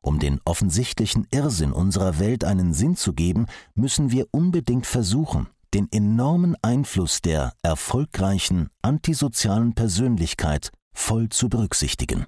Um 0.00 0.18
den 0.18 0.40
offensichtlichen 0.44 1.26
Irrsinn 1.30 1.72
unserer 1.72 2.18
Welt 2.18 2.44
einen 2.44 2.72
Sinn 2.72 2.96
zu 2.96 3.12
geben, 3.12 3.46
müssen 3.74 4.10
wir 4.10 4.26
unbedingt 4.30 4.86
versuchen, 4.86 5.48
den 5.72 5.90
enormen 5.90 6.56
Einfluss 6.62 7.20
der 7.20 7.54
erfolgreichen 7.62 8.68
antisozialen 8.82 9.74
Persönlichkeit 9.74 10.70
voll 10.92 11.28
zu 11.28 11.48
berücksichtigen. 11.48 12.26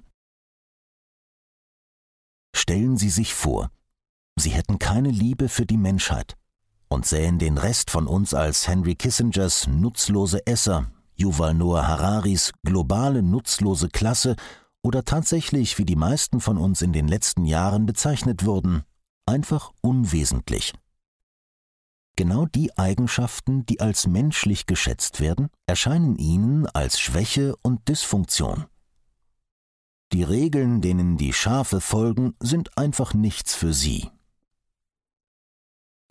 Stellen 2.55 2.97
Sie 2.97 3.09
sich 3.09 3.33
vor, 3.33 3.71
Sie 4.37 4.49
hätten 4.49 4.79
keine 4.79 5.09
Liebe 5.09 5.49
für 5.49 5.65
die 5.65 5.77
Menschheit, 5.77 6.35
und 6.89 7.05
sähen 7.05 7.37
den 7.39 7.57
Rest 7.57 7.91
von 7.91 8.07
uns 8.07 8.33
als 8.33 8.67
Henry 8.67 8.95
Kissingers 8.95 9.67
nutzlose 9.67 10.45
Esser, 10.45 10.91
Yuval 11.15 11.53
Noah 11.53 11.87
Hararis 11.87 12.53
globale 12.63 13.23
nutzlose 13.23 13.89
Klasse 13.89 14.35
oder 14.87 15.03
tatsächlich, 15.03 15.77
wie 15.77 15.83
die 15.83 15.97
meisten 15.97 16.39
von 16.39 16.57
uns 16.57 16.81
in 16.81 16.93
den 16.93 17.09
letzten 17.09 17.43
Jahren 17.43 17.85
bezeichnet 17.85 18.45
wurden, 18.45 18.83
einfach 19.25 19.73
unwesentlich. 19.81 20.73
Genau 22.15 22.45
die 22.45 22.75
Eigenschaften, 22.77 23.65
die 23.65 23.81
als 23.81 24.07
menschlich 24.07 24.65
geschätzt 24.65 25.19
werden, 25.19 25.49
erscheinen 25.65 26.15
ihnen 26.15 26.67
als 26.67 27.01
Schwäche 27.01 27.57
und 27.61 27.89
Dysfunktion. 27.89 28.65
Die 30.13 30.23
Regeln, 30.23 30.79
denen 30.79 31.17
die 31.17 31.33
Schafe 31.33 31.81
folgen, 31.81 32.35
sind 32.39 32.77
einfach 32.77 33.13
nichts 33.13 33.55
für 33.55 33.73
sie. 33.73 34.09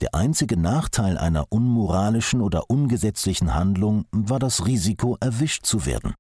Der 0.03 0.15
einzige 0.15 0.59
Nachteil 0.59 1.17
einer 1.17 1.51
unmoralischen 1.51 2.43
oder 2.43 2.69
ungesetzlichen 2.69 3.55
Handlung 3.55 4.05
war 4.13 4.39
das 4.39 4.67
Risiko, 4.67 5.17
erwischt 5.19 5.65
zu 5.65 5.87
werden. 5.87 6.13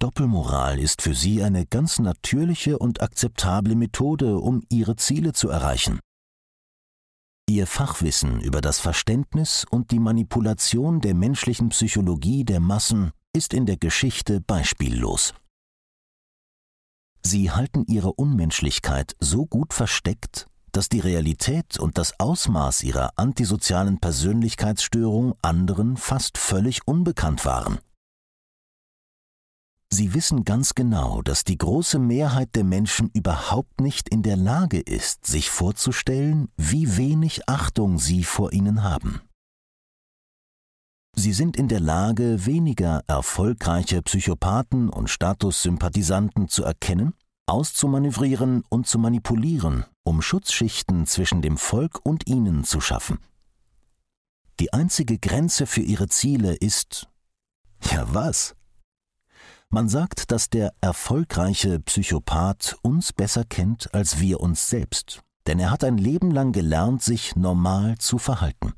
Doppelmoral 0.00 0.78
ist 0.78 1.02
für 1.02 1.14
sie 1.14 1.42
eine 1.42 1.66
ganz 1.66 1.98
natürliche 1.98 2.78
und 2.78 3.00
akzeptable 3.02 3.74
Methode, 3.74 4.38
um 4.38 4.62
ihre 4.68 4.96
Ziele 4.96 5.32
zu 5.32 5.48
erreichen. 5.48 6.00
Ihr 7.48 7.66
Fachwissen 7.66 8.40
über 8.40 8.60
das 8.60 8.80
Verständnis 8.80 9.66
und 9.68 9.90
die 9.90 9.98
Manipulation 9.98 11.00
der 11.00 11.14
menschlichen 11.14 11.68
Psychologie 11.68 12.44
der 12.44 12.60
Massen 12.60 13.12
ist 13.34 13.52
in 13.52 13.66
der 13.66 13.76
Geschichte 13.76 14.40
beispiellos. 14.40 15.34
Sie 17.22 17.50
halten 17.50 17.84
ihre 17.86 18.12
Unmenschlichkeit 18.12 19.14
so 19.20 19.46
gut 19.46 19.74
versteckt, 19.74 20.46
dass 20.72 20.88
die 20.88 21.00
Realität 21.00 21.78
und 21.78 21.98
das 21.98 22.18
Ausmaß 22.18 22.82
ihrer 22.82 23.10
antisozialen 23.16 23.98
Persönlichkeitsstörung 23.98 25.34
anderen 25.40 25.96
fast 25.96 26.36
völlig 26.36 26.86
unbekannt 26.86 27.44
waren. 27.44 27.78
Sie 29.96 30.12
wissen 30.12 30.44
ganz 30.44 30.74
genau, 30.74 31.22
dass 31.22 31.44
die 31.44 31.56
große 31.56 32.00
Mehrheit 32.00 32.56
der 32.56 32.64
Menschen 32.64 33.10
überhaupt 33.14 33.80
nicht 33.80 34.08
in 34.08 34.24
der 34.24 34.34
Lage 34.34 34.80
ist, 34.80 35.24
sich 35.24 35.50
vorzustellen, 35.50 36.48
wie 36.56 36.96
wenig 36.96 37.48
Achtung 37.48 38.00
sie 38.00 38.24
vor 38.24 38.52
ihnen 38.52 38.82
haben. 38.82 39.20
Sie 41.14 41.32
sind 41.32 41.56
in 41.56 41.68
der 41.68 41.78
Lage, 41.78 42.44
weniger 42.44 43.04
erfolgreiche 43.06 44.02
Psychopathen 44.02 44.90
und 44.90 45.10
Statussympathisanten 45.10 46.48
zu 46.48 46.64
erkennen, 46.64 47.14
auszumanövrieren 47.46 48.64
und 48.68 48.88
zu 48.88 48.98
manipulieren, 48.98 49.84
um 50.02 50.22
Schutzschichten 50.22 51.06
zwischen 51.06 51.40
dem 51.40 51.56
Volk 51.56 52.00
und 52.02 52.26
ihnen 52.26 52.64
zu 52.64 52.80
schaffen. 52.80 53.18
Die 54.58 54.72
einzige 54.72 55.20
Grenze 55.20 55.66
für 55.66 55.82
ihre 55.82 56.08
Ziele 56.08 56.56
ist 56.56 57.06
ja 57.92 58.12
was? 58.12 58.56
Man 59.74 59.88
sagt, 59.88 60.30
dass 60.30 60.50
der 60.50 60.72
erfolgreiche 60.80 61.80
Psychopath 61.80 62.76
uns 62.82 63.12
besser 63.12 63.42
kennt 63.42 63.92
als 63.92 64.20
wir 64.20 64.38
uns 64.38 64.70
selbst, 64.70 65.22
denn 65.48 65.58
er 65.58 65.72
hat 65.72 65.82
ein 65.82 65.98
Leben 65.98 66.30
lang 66.30 66.52
gelernt, 66.52 67.02
sich 67.02 67.34
normal 67.34 67.98
zu 67.98 68.18
verhalten. 68.18 68.74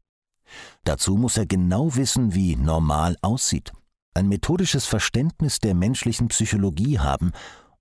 Dazu 0.84 1.18
muss 1.18 1.36
er 1.36 1.44
genau 1.44 1.96
wissen, 1.96 2.34
wie 2.34 2.56
normal 2.56 3.18
aussieht, 3.20 3.74
ein 4.14 4.26
methodisches 4.26 4.86
Verständnis 4.86 5.58
der 5.58 5.74
menschlichen 5.74 6.28
Psychologie 6.28 6.98
haben 6.98 7.32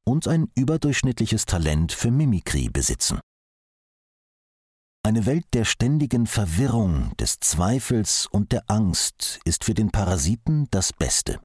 und 0.03 0.27
ein 0.27 0.51
überdurchschnittliches 0.53 1.45
Talent 1.45 1.93
für 1.93 2.11
Mimikrie 2.11 2.67
besitzen. 2.67 3.21
Eine 5.03 5.25
Welt 5.25 5.45
der 5.53 5.63
ständigen 5.63 6.27
Verwirrung, 6.27 7.15
des 7.15 7.39
Zweifels 7.39 8.27
und 8.29 8.51
der 8.51 8.65
Angst 8.67 9.39
ist 9.45 9.63
für 9.63 9.73
den 9.73 9.91
Parasiten 9.91 10.67
das 10.69 10.91
Beste. 10.91 11.39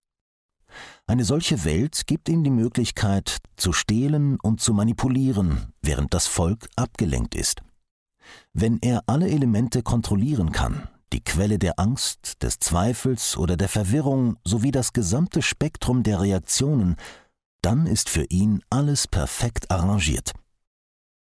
Eine 1.11 1.25
solche 1.25 1.65
Welt 1.65 2.07
gibt 2.07 2.29
ihm 2.29 2.45
die 2.45 2.53
Möglichkeit, 2.53 3.39
zu 3.57 3.73
stehlen 3.73 4.39
und 4.39 4.61
zu 4.61 4.73
manipulieren, 4.73 5.73
während 5.83 6.15
das 6.15 6.29
Volk 6.29 6.69
abgelenkt 6.77 7.35
ist. 7.35 7.63
Wenn 8.53 8.79
er 8.81 9.03
alle 9.09 9.29
Elemente 9.29 9.83
kontrollieren 9.83 10.53
kann, 10.53 10.89
die 11.13 11.25
Quelle 11.25 11.59
der 11.59 11.81
Angst, 11.81 12.45
des 12.45 12.61
Zweifels 12.61 13.37
oder 13.37 13.57
der 13.57 13.69
Verwirrung 13.69 14.37
sowie 14.45 14.71
das 14.71 14.93
gesamte 14.93 15.43
Spektrum 15.43 16.05
der 16.05 16.21
Reaktionen, 16.21 16.95
dann 17.61 17.89
ist 17.89 18.09
für 18.09 18.27
ihn 18.27 18.63
alles 18.71 19.09
perfekt 19.09 19.69
arrangiert. 19.69 20.33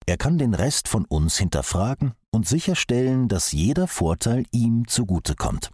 Er 0.07 0.17
kann 0.17 0.39
den 0.39 0.55
Rest 0.55 0.87
von 0.87 1.05
uns 1.05 1.37
hinterfragen 1.37 2.15
und 2.31 2.47
sicherstellen, 2.47 3.27
dass 3.27 3.51
jeder 3.51 3.87
Vorteil 3.87 4.45
ihm 4.51 4.87
zugutekommt. 4.87 5.69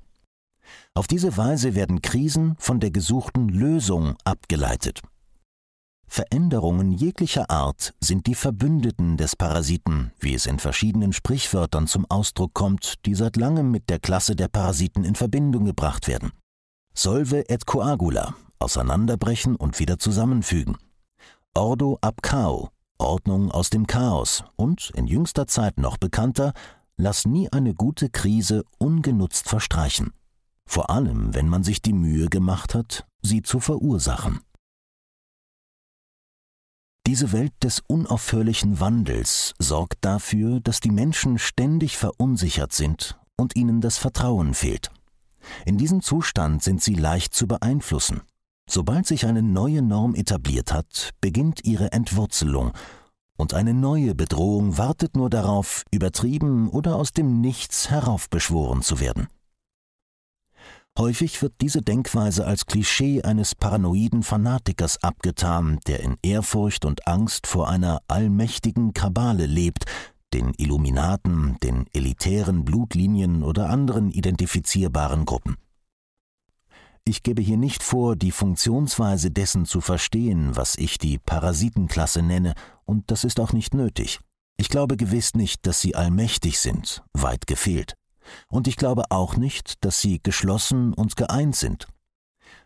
Auf 0.93 1.07
diese 1.07 1.37
Weise 1.37 1.75
werden 1.75 2.01
Krisen 2.01 2.55
von 2.59 2.79
der 2.79 2.91
gesuchten 2.91 3.49
Lösung 3.49 4.15
abgeleitet. 4.23 5.01
Veränderungen 6.07 6.91
jeglicher 6.91 7.49
Art 7.49 7.93
sind 8.01 8.27
die 8.27 8.35
Verbündeten 8.35 9.15
des 9.15 9.37
Parasiten, 9.37 10.11
wie 10.19 10.33
es 10.33 10.45
in 10.45 10.59
verschiedenen 10.59 11.13
Sprichwörtern 11.13 11.87
zum 11.87 12.05
Ausdruck 12.09 12.53
kommt, 12.53 13.05
die 13.05 13.15
seit 13.15 13.37
langem 13.37 13.71
mit 13.71 13.89
der 13.89 13.97
Klasse 13.97 14.35
der 14.35 14.49
Parasiten 14.49 15.05
in 15.05 15.15
Verbindung 15.15 15.63
gebracht 15.63 16.09
werden. 16.09 16.33
Solve 16.93 17.49
et 17.49 17.65
coagula, 17.65 18.35
auseinanderbrechen 18.59 19.55
und 19.55 19.79
wieder 19.79 19.99
zusammenfügen. 19.99 20.75
Ordo 21.53 21.97
ab 22.01 22.19
Chao, 22.25 22.71
Ordnung 22.97 23.49
aus 23.49 23.69
dem 23.69 23.87
Chaos 23.87 24.43
und, 24.57 24.91
in 24.95 25.07
jüngster 25.07 25.47
Zeit 25.47 25.77
noch 25.77 25.95
bekannter, 25.95 26.51
lass 26.97 27.25
nie 27.25 27.49
eine 27.53 27.73
gute 27.73 28.09
Krise 28.09 28.65
ungenutzt 28.77 29.47
verstreichen. 29.47 30.11
Vor 30.71 30.89
allem, 30.89 31.33
wenn 31.33 31.49
man 31.49 31.65
sich 31.65 31.81
die 31.81 31.91
Mühe 31.91 32.29
gemacht 32.29 32.75
hat, 32.75 33.05
sie 33.21 33.41
zu 33.41 33.59
verursachen. 33.59 34.39
Diese 37.05 37.33
Welt 37.33 37.51
des 37.61 37.81
unaufhörlichen 37.87 38.79
Wandels 38.79 39.53
sorgt 39.59 39.97
dafür, 40.05 40.61
dass 40.61 40.79
die 40.79 40.91
Menschen 40.91 41.39
ständig 41.39 41.97
verunsichert 41.97 42.71
sind 42.71 43.19
und 43.35 43.57
ihnen 43.57 43.81
das 43.81 43.97
Vertrauen 43.97 44.53
fehlt. 44.53 44.91
In 45.65 45.77
diesem 45.77 46.01
Zustand 46.01 46.63
sind 46.63 46.81
sie 46.81 46.95
leicht 46.95 47.33
zu 47.33 47.47
beeinflussen. 47.47 48.21
Sobald 48.69 49.05
sich 49.05 49.25
eine 49.25 49.43
neue 49.43 49.81
Norm 49.81 50.15
etabliert 50.15 50.71
hat, 50.71 51.09
beginnt 51.19 51.65
ihre 51.65 51.91
Entwurzelung, 51.91 52.71
und 53.37 53.53
eine 53.53 53.73
neue 53.73 54.15
Bedrohung 54.15 54.77
wartet 54.77 55.17
nur 55.17 55.29
darauf, 55.29 55.83
übertrieben 55.91 56.69
oder 56.69 56.95
aus 56.95 57.11
dem 57.11 57.41
Nichts 57.41 57.89
heraufbeschworen 57.89 58.83
zu 58.83 59.01
werden. 59.01 59.27
Häufig 60.99 61.41
wird 61.41 61.53
diese 61.61 61.81
Denkweise 61.81 62.45
als 62.45 62.65
Klischee 62.65 63.21
eines 63.21 63.55
paranoiden 63.55 64.23
Fanatikers 64.23 65.01
abgetan, 65.01 65.79
der 65.87 66.01
in 66.01 66.17
Ehrfurcht 66.21 66.83
und 66.83 67.07
Angst 67.07 67.47
vor 67.47 67.69
einer 67.69 68.01
allmächtigen 68.07 68.93
Kabale 68.93 69.45
lebt, 69.45 69.85
den 70.33 70.53
Illuminaten, 70.57 71.57
den 71.63 71.85
elitären 71.93 72.65
Blutlinien 72.65 73.41
oder 73.43 73.69
anderen 73.69 74.11
identifizierbaren 74.11 75.25
Gruppen. 75.25 75.55
Ich 77.05 77.23
gebe 77.23 77.41
hier 77.41 77.57
nicht 77.57 77.83
vor, 77.83 78.15
die 78.15 78.31
Funktionsweise 78.31 79.31
dessen 79.31 79.65
zu 79.65 79.81
verstehen, 79.81 80.55
was 80.55 80.77
ich 80.77 80.97
die 80.97 81.17
Parasitenklasse 81.17 82.21
nenne, 82.21 82.53
und 82.85 83.09
das 83.09 83.23
ist 83.23 83.39
auch 83.39 83.53
nicht 83.53 83.73
nötig. 83.73 84.19
Ich 84.57 84.69
glaube 84.69 84.97
gewiss 84.97 85.33
nicht, 85.33 85.65
dass 85.65 85.81
sie 85.81 85.95
allmächtig 85.95 86.59
sind, 86.59 87.01
weit 87.13 87.47
gefehlt. 87.47 87.95
Und 88.49 88.67
ich 88.67 88.77
glaube 88.77 89.03
auch 89.09 89.35
nicht, 89.35 89.83
dass 89.83 90.01
sie 90.01 90.19
geschlossen 90.21 90.93
und 90.93 91.15
geeint 91.15 91.55
sind. 91.55 91.87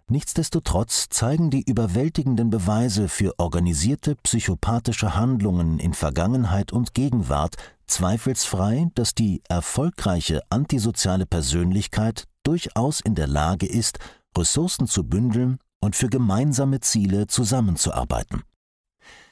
Nichtsdestotrotz 0.07 1.09
zeigen 1.09 1.49
die 1.49 1.63
überwältigenden 1.63 2.51
Beweise 2.51 3.09
für 3.09 3.33
organisierte 3.39 4.15
psychopathische 4.15 5.15
Handlungen 5.15 5.79
in 5.79 5.95
Vergangenheit 5.95 6.71
und 6.71 6.93
Gegenwart 6.93 7.55
zweifelsfrei, 7.87 8.87
dass 8.93 9.15
die 9.15 9.41
erfolgreiche 9.49 10.41
antisoziale 10.49 11.25
Persönlichkeit 11.25 12.25
durchaus 12.43 12.99
in 12.99 13.15
der 13.15 13.25
Lage 13.25 13.65
ist, 13.65 13.97
Ressourcen 14.37 14.85
zu 14.85 15.03
bündeln 15.03 15.57
und 15.79 15.95
für 15.95 16.09
gemeinsame 16.09 16.81
Ziele 16.81 17.25
zusammenzuarbeiten. 17.25 18.43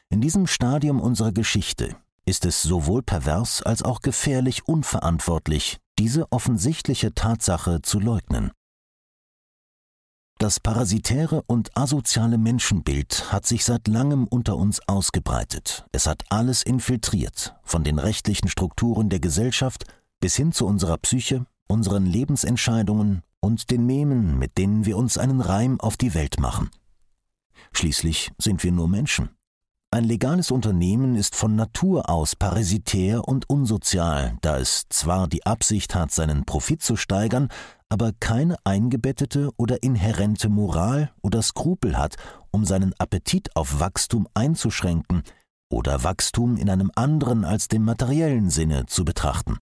In 0.09 0.21
diesem 0.21 0.47
Stadium 0.47 0.99
unserer 0.99 1.31
Geschichte 1.31 1.95
ist 2.25 2.45
es 2.45 2.62
sowohl 2.62 3.03
pervers 3.03 3.62
als 3.62 3.83
auch 3.83 4.01
gefährlich 4.01 4.67
unverantwortlich, 4.67 5.79
diese 5.99 6.32
offensichtliche 6.32 7.13
Tatsache 7.13 7.82
zu 7.82 7.99
leugnen. 7.99 8.51
Das 10.39 10.60
parasitäre 10.60 11.43
und 11.43 11.77
asoziale 11.77 12.38
Menschenbild 12.38 13.32
hat 13.32 13.45
sich 13.45 13.63
seit 13.63 13.88
langem 13.88 14.27
unter 14.27 14.58
uns 14.58 14.82
ausgebreitet. 14.88 15.86
Es 15.91 16.08
hat 16.08 16.23
alles 16.29 16.63
infiltriert, 16.63 17.56
von 17.63 17.84
den 17.84 17.99
rechtlichen 17.99 18.49
Strukturen 18.49 19.10
der 19.10 19.19
Gesellschaft 19.19 19.86
bis 20.19 20.36
hin 20.36 20.51
zu 20.51 20.65
unserer 20.65 20.97
Psyche, 20.97 21.45
unseren 21.67 22.06
Lebensentscheidungen 22.06 23.21
und 23.39 23.69
den 23.71 23.86
Memen, 23.86 24.38
mit 24.38 24.58
denen 24.58 24.86
wir 24.86 24.97
uns 24.97 25.17
einen 25.17 25.41
Reim 25.41 25.79
auf 25.79 25.97
die 25.97 26.13
Welt 26.13 26.39
machen. 26.39 26.71
Schließlich 27.71 28.32
sind 28.38 28.63
wir 28.63 28.71
nur 28.71 28.88
Menschen. 28.88 29.29
Ein 29.93 30.06
legales 30.06 30.49
Unternehmen 30.49 31.13
ist 31.13 31.36
von 31.36 31.56
Natur 31.56 32.10
aus 32.10 32.36
parasitär 32.36 33.27
und 33.27 33.47
unsozial, 33.47 34.39
da 34.41 34.58
es 34.58 34.86
zwar 34.89 35.27
die 35.27 35.45
Absicht 35.45 35.93
hat, 35.93 36.10
seinen 36.10 36.45
Profit 36.45 36.82
zu 36.82 36.95
steigern, 36.95 37.49
aber 37.89 38.12
keine 38.19 38.56
eingebettete 38.63 39.51
oder 39.56 39.84
inhärente 39.84 40.49
Moral 40.49 41.12
oder 41.21 41.43
Skrupel 41.43 41.95
hat, 41.95 42.15
um 42.49 42.65
seinen 42.65 42.95
Appetit 42.97 43.56
auf 43.56 43.79
Wachstum 43.79 44.27
einzuschränken 44.34 45.21
oder 45.69 46.03
Wachstum 46.03 46.58
in 46.58 46.71
einem 46.71 46.89
anderen 46.95 47.45
als 47.45 47.67
dem 47.67 47.84
materiellen 47.84 48.49
Sinne 48.49 48.88
zu 48.88 49.06
betrachten. 49.06 49.60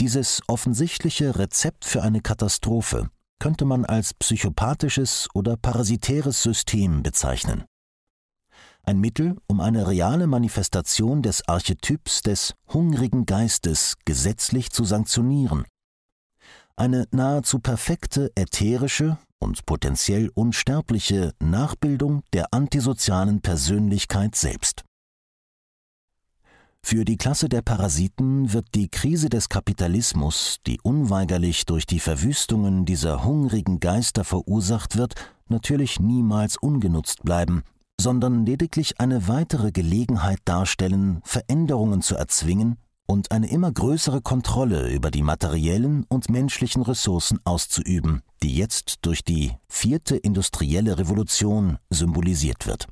Dieses 0.00 0.40
offensichtliche 0.48 1.38
Rezept 1.38 1.84
für 1.84 2.02
eine 2.02 2.22
Katastrophe 2.22 3.10
könnte 3.38 3.66
man 3.66 3.84
als 3.84 4.14
psychopathisches 4.14 5.28
oder 5.34 5.58
parasitäres 5.58 6.42
System 6.42 7.02
bezeichnen 7.02 7.66
ein 8.88 9.00
Mittel, 9.00 9.36
um 9.46 9.60
eine 9.60 9.86
reale 9.86 10.26
Manifestation 10.26 11.20
des 11.20 11.46
Archetyps 11.46 12.22
des 12.22 12.54
hungrigen 12.72 13.26
Geistes 13.26 13.96
gesetzlich 14.06 14.70
zu 14.70 14.84
sanktionieren. 14.84 15.66
Eine 16.74 17.06
nahezu 17.10 17.58
perfekte 17.58 18.32
ätherische 18.34 19.18
und 19.40 19.66
potenziell 19.66 20.30
unsterbliche 20.34 21.34
Nachbildung 21.38 22.22
der 22.32 22.54
antisozialen 22.54 23.42
Persönlichkeit 23.42 24.34
selbst. 24.34 24.84
Für 26.82 27.04
die 27.04 27.18
Klasse 27.18 27.50
der 27.50 27.60
Parasiten 27.60 28.54
wird 28.54 28.68
die 28.74 28.88
Krise 28.88 29.28
des 29.28 29.50
Kapitalismus, 29.50 30.60
die 30.66 30.80
unweigerlich 30.80 31.66
durch 31.66 31.84
die 31.84 32.00
Verwüstungen 32.00 32.86
dieser 32.86 33.22
hungrigen 33.22 33.80
Geister 33.80 34.24
verursacht 34.24 34.96
wird, 34.96 35.14
natürlich 35.48 36.00
niemals 36.00 36.56
ungenutzt 36.56 37.22
bleiben 37.22 37.64
sondern 38.00 38.46
lediglich 38.46 39.00
eine 39.00 39.28
weitere 39.28 39.72
Gelegenheit 39.72 40.40
darstellen, 40.44 41.20
Veränderungen 41.24 42.00
zu 42.02 42.14
erzwingen 42.14 42.76
und 43.06 43.32
eine 43.32 43.50
immer 43.50 43.72
größere 43.72 44.20
Kontrolle 44.20 44.90
über 44.90 45.10
die 45.10 45.22
materiellen 45.22 46.04
und 46.08 46.30
menschlichen 46.30 46.82
Ressourcen 46.82 47.40
auszuüben, 47.44 48.22
die 48.42 48.54
jetzt 48.54 48.98
durch 49.06 49.24
die 49.24 49.52
vierte 49.68 50.16
industrielle 50.16 50.98
Revolution 50.98 51.78
symbolisiert 51.90 52.66
wird. 52.66 52.86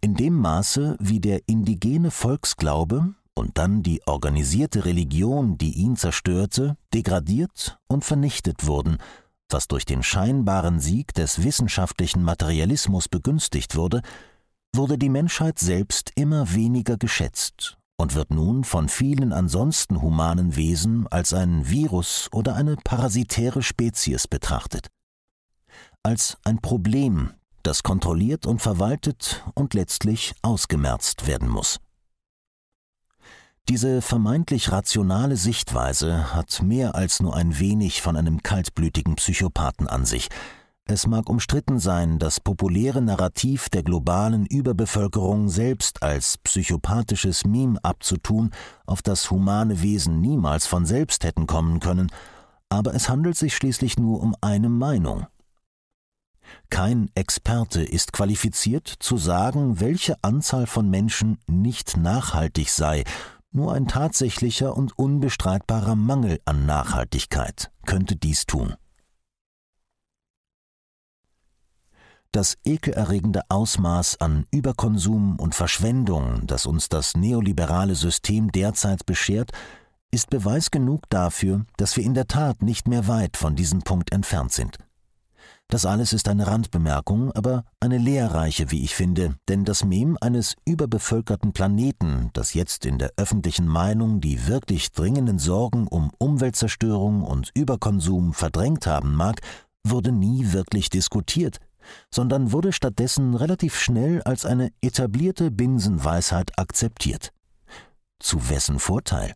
In 0.00 0.14
dem 0.14 0.34
Maße, 0.34 0.96
wie 1.00 1.20
der 1.20 1.40
indigene 1.46 2.10
Volksglaube 2.10 3.14
und 3.34 3.58
dann 3.58 3.82
die 3.82 4.00
organisierte 4.06 4.84
Religion, 4.84 5.58
die 5.58 5.72
ihn 5.72 5.96
zerstörte, 5.96 6.76
degradiert 6.94 7.78
und 7.86 8.04
vernichtet 8.04 8.66
wurden, 8.66 8.98
was 9.50 9.68
durch 9.68 9.84
den 9.84 10.02
scheinbaren 10.02 10.80
Sieg 10.80 11.14
des 11.14 11.42
wissenschaftlichen 11.42 12.22
Materialismus 12.22 13.08
begünstigt 13.08 13.76
wurde, 13.76 14.02
wurde 14.74 14.98
die 14.98 15.08
Menschheit 15.08 15.58
selbst 15.58 16.12
immer 16.14 16.52
weniger 16.54 16.96
geschätzt 16.96 17.78
und 17.96 18.14
wird 18.14 18.30
nun 18.30 18.64
von 18.64 18.88
vielen 18.88 19.32
ansonsten 19.32 20.02
humanen 20.02 20.56
Wesen 20.56 21.06
als 21.08 21.32
ein 21.32 21.68
Virus 21.68 22.28
oder 22.32 22.54
eine 22.54 22.76
parasitäre 22.76 23.62
Spezies 23.62 24.28
betrachtet. 24.28 24.88
Als 26.02 26.36
ein 26.44 26.60
Problem, 26.60 27.32
das 27.62 27.82
kontrolliert 27.82 28.46
und 28.46 28.60
verwaltet 28.60 29.44
und 29.54 29.74
letztlich 29.74 30.34
ausgemerzt 30.42 31.26
werden 31.26 31.48
muss. 31.48 31.80
Diese 33.68 34.00
vermeintlich 34.00 34.70
rationale 34.70 35.36
Sichtweise 35.36 36.32
hat 36.32 36.62
mehr 36.62 36.94
als 36.94 37.18
nur 37.18 37.34
ein 37.34 37.58
wenig 37.58 38.00
von 38.00 38.16
einem 38.16 38.44
kaltblütigen 38.44 39.16
Psychopathen 39.16 39.88
an 39.88 40.04
sich. 40.04 40.28
Es 40.84 41.08
mag 41.08 41.28
umstritten 41.28 41.80
sein, 41.80 42.20
das 42.20 42.38
populäre 42.38 43.02
Narrativ 43.02 43.68
der 43.68 43.82
globalen 43.82 44.46
Überbevölkerung 44.46 45.48
selbst 45.48 46.04
als 46.04 46.38
psychopathisches 46.38 47.44
Meme 47.44 47.76
abzutun, 47.82 48.52
auf 48.86 49.02
das 49.02 49.32
humane 49.32 49.82
Wesen 49.82 50.20
niemals 50.20 50.68
von 50.68 50.86
selbst 50.86 51.24
hätten 51.24 51.48
kommen 51.48 51.80
können, 51.80 52.12
aber 52.68 52.94
es 52.94 53.08
handelt 53.08 53.36
sich 53.36 53.56
schließlich 53.56 53.98
nur 53.98 54.22
um 54.22 54.36
eine 54.42 54.68
Meinung. 54.68 55.26
Kein 56.70 57.10
Experte 57.16 57.82
ist 57.82 58.12
qualifiziert 58.12 58.86
zu 58.86 59.16
sagen, 59.16 59.80
welche 59.80 60.22
Anzahl 60.22 60.68
von 60.68 60.88
Menschen 60.88 61.38
nicht 61.48 61.96
nachhaltig 61.96 62.70
sei 62.70 63.02
nur 63.56 63.72
ein 63.72 63.88
tatsächlicher 63.88 64.76
und 64.76 64.96
unbestreitbarer 64.96 65.96
Mangel 65.96 66.40
an 66.44 66.66
Nachhaltigkeit 66.66 67.72
könnte 67.86 68.14
dies 68.14 68.46
tun. 68.46 68.74
Das 72.32 72.58
ekelerregende 72.64 73.40
Ausmaß 73.48 74.20
an 74.20 74.44
Überkonsum 74.50 75.40
und 75.40 75.54
Verschwendung, 75.54 76.46
das 76.46 76.66
uns 76.66 76.90
das 76.90 77.16
neoliberale 77.16 77.94
System 77.94 78.52
derzeit 78.52 79.06
beschert, 79.06 79.52
ist 80.10 80.28
Beweis 80.28 80.70
genug 80.70 81.08
dafür, 81.08 81.64
dass 81.78 81.96
wir 81.96 82.04
in 82.04 82.14
der 82.14 82.26
Tat 82.26 82.62
nicht 82.62 82.88
mehr 82.88 83.08
weit 83.08 83.36
von 83.36 83.56
diesem 83.56 83.82
Punkt 83.82 84.12
entfernt 84.12 84.52
sind. 84.52 84.76
Das 85.68 85.84
alles 85.84 86.12
ist 86.12 86.28
eine 86.28 86.46
Randbemerkung, 86.46 87.32
aber 87.32 87.64
eine 87.80 87.98
lehrreiche, 87.98 88.70
wie 88.70 88.84
ich 88.84 88.94
finde, 88.94 89.36
denn 89.48 89.64
das 89.64 89.84
Mem 89.84 90.16
eines 90.20 90.54
überbevölkerten 90.64 91.52
Planeten, 91.52 92.30
das 92.34 92.54
jetzt 92.54 92.86
in 92.86 92.98
der 92.98 93.10
öffentlichen 93.16 93.66
Meinung 93.66 94.20
die 94.20 94.46
wirklich 94.46 94.92
dringenden 94.92 95.40
Sorgen 95.40 95.88
um 95.88 96.12
Umweltzerstörung 96.18 97.24
und 97.24 97.50
Überkonsum 97.54 98.32
verdrängt 98.32 98.86
haben 98.86 99.14
mag, 99.16 99.40
wurde 99.84 100.12
nie 100.12 100.52
wirklich 100.52 100.88
diskutiert, 100.88 101.58
sondern 102.14 102.52
wurde 102.52 102.72
stattdessen 102.72 103.34
relativ 103.34 103.76
schnell 103.76 104.22
als 104.22 104.44
eine 104.46 104.70
etablierte 104.80 105.50
Binsenweisheit 105.50 106.56
akzeptiert. 106.58 107.32
Zu 108.20 108.48
wessen 108.48 108.78
Vorteil? 108.78 109.34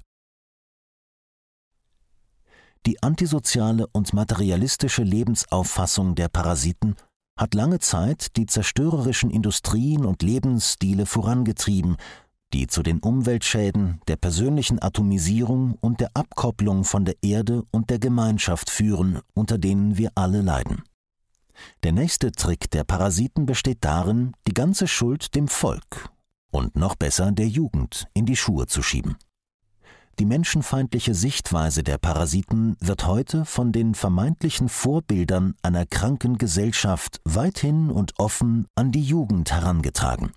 Die 2.86 3.02
antisoziale 3.02 3.86
und 3.92 4.12
materialistische 4.14 5.02
Lebensauffassung 5.02 6.14
der 6.14 6.28
Parasiten 6.28 6.96
hat 7.36 7.54
lange 7.54 7.78
Zeit 7.78 8.36
die 8.36 8.46
zerstörerischen 8.46 9.30
Industrien 9.30 10.04
und 10.04 10.22
Lebensstile 10.22 11.06
vorangetrieben, 11.06 11.96
die 12.52 12.66
zu 12.66 12.82
den 12.82 12.98
Umweltschäden, 12.98 14.00
der 14.08 14.16
persönlichen 14.16 14.82
Atomisierung 14.82 15.76
und 15.80 16.00
der 16.00 16.10
Abkopplung 16.14 16.84
von 16.84 17.04
der 17.04 17.16
Erde 17.22 17.64
und 17.70 17.90
der 17.90 17.98
Gemeinschaft 17.98 18.70
führen, 18.70 19.20
unter 19.34 19.58
denen 19.58 19.98
wir 19.98 20.12
alle 20.14 20.40
leiden. 20.40 20.82
Der 21.82 21.92
nächste 21.92 22.32
Trick 22.32 22.70
der 22.70 22.84
Parasiten 22.84 23.46
besteht 23.46 23.84
darin, 23.84 24.32
die 24.46 24.54
ganze 24.54 24.88
Schuld 24.88 25.34
dem 25.34 25.48
Volk 25.48 26.08
und 26.50 26.76
noch 26.76 26.96
besser 26.96 27.30
der 27.32 27.48
Jugend 27.48 28.06
in 28.14 28.26
die 28.26 28.36
Schuhe 28.36 28.66
zu 28.66 28.82
schieben. 28.82 29.16
Die 30.20 30.26
menschenfeindliche 30.26 31.14
Sichtweise 31.14 31.82
der 31.82 31.96
Parasiten 31.96 32.76
wird 32.78 33.06
heute 33.06 33.46
von 33.46 33.72
den 33.72 33.94
vermeintlichen 33.94 34.68
Vorbildern 34.68 35.54
einer 35.62 35.86
kranken 35.86 36.36
Gesellschaft 36.36 37.22
weithin 37.24 37.90
und 37.90 38.12
offen 38.18 38.66
an 38.74 38.92
die 38.92 39.02
Jugend 39.02 39.50
herangetragen. 39.50 40.32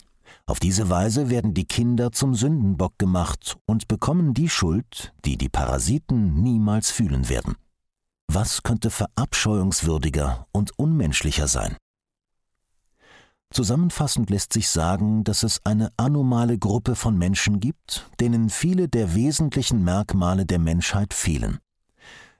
Auf 0.45 0.61
diese 0.61 0.89
Weise 0.89 1.29
werden 1.29 1.53
die 1.53 1.65
Kinder 1.65 2.13
zum 2.13 2.33
Sündenbock 2.33 2.97
gemacht 2.97 3.57
und 3.65 3.89
bekommen 3.89 4.33
die 4.33 4.47
Schuld, 4.47 5.13
die 5.25 5.37
die 5.37 5.49
Parasiten 5.49 6.41
niemals 6.41 6.89
fühlen 6.89 7.27
werden. 7.27 7.55
Was 8.29 8.63
könnte 8.63 8.89
verabscheuungswürdiger 8.89 10.47
und 10.53 10.71
unmenschlicher 10.79 11.49
sein? 11.49 11.75
Zusammenfassend 13.53 14.31
lässt 14.31 14.51
sich 14.51 14.67
sagen, 14.67 15.23
dass 15.23 15.43
es 15.43 15.61
eine 15.63 15.91
anomale 15.95 16.57
Gruppe 16.57 16.95
von 16.95 17.15
Menschen 17.15 17.59
gibt, 17.59 18.09
denen 18.19 18.49
viele 18.49 18.89
der 18.89 19.13
wesentlichen 19.13 19.83
Merkmale 19.83 20.47
der 20.47 20.57
Menschheit 20.57 21.13
fehlen. 21.13 21.59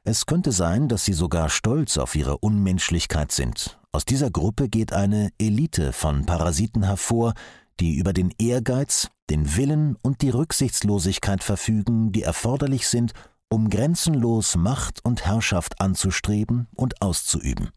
Es 0.03 0.25
könnte 0.25 0.51
sein, 0.51 0.89
dass 0.89 1.05
sie 1.05 1.13
sogar 1.13 1.49
stolz 1.49 1.99
auf 1.99 2.15
ihre 2.15 2.39
Unmenschlichkeit 2.39 3.31
sind. 3.31 3.79
Aus 3.91 4.05
dieser 4.05 4.31
Gruppe 4.31 4.69
geht 4.69 4.91
eine 4.91 5.29
Elite 5.37 5.93
von 5.93 6.25
Parasiten 6.25 6.81
hervor, 6.81 7.35
die 7.79 7.95
über 7.97 8.11
den 8.11 8.33
Ehrgeiz, 8.39 9.11
den 9.29 9.55
Willen 9.55 9.95
und 10.01 10.23
die 10.23 10.31
Rücksichtslosigkeit 10.31 11.43
verfügen, 11.43 12.11
die 12.11 12.23
erforderlich 12.23 12.87
sind, 12.87 13.13
um 13.49 13.69
grenzenlos 13.69 14.55
Macht 14.55 15.05
und 15.05 15.25
Herrschaft 15.25 15.79
anzustreben 15.79 16.67
und 16.75 17.03
auszuüben. 17.03 17.69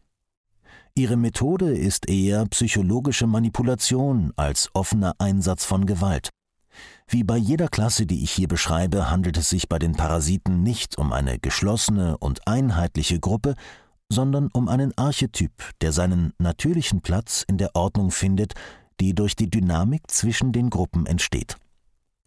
Ihre 0.97 1.15
Methode 1.15 1.77
ist 1.77 2.09
eher 2.09 2.47
psychologische 2.47 3.27
Manipulation 3.27 4.33
als 4.35 4.71
offener 4.73 5.13
Einsatz 5.19 5.63
von 5.63 5.85
Gewalt. 5.85 6.29
Wie 7.07 7.23
bei 7.23 7.37
jeder 7.37 7.67
Klasse, 7.67 8.07
die 8.07 8.23
ich 8.23 8.31
hier 8.31 8.47
beschreibe, 8.47 9.11
handelt 9.11 9.37
es 9.37 9.47
sich 9.47 9.69
bei 9.69 9.77
den 9.77 9.93
Parasiten 9.93 10.63
nicht 10.63 10.97
um 10.97 11.13
eine 11.13 11.37
geschlossene 11.37 12.17
und 12.17 12.47
einheitliche 12.47 13.19
Gruppe, 13.19 13.53
sondern 14.11 14.49
um 14.53 14.67
einen 14.67 14.97
Archetyp, 14.97 15.51
der 15.81 15.91
seinen 15.91 16.33
natürlichen 16.39 17.01
Platz 17.01 17.45
in 17.47 17.59
der 17.59 17.75
Ordnung 17.75 18.09
findet, 18.09 18.53
die 18.99 19.13
durch 19.13 19.35
die 19.35 19.51
Dynamik 19.51 20.01
zwischen 20.07 20.51
den 20.51 20.71
Gruppen 20.71 21.05
entsteht. 21.05 21.57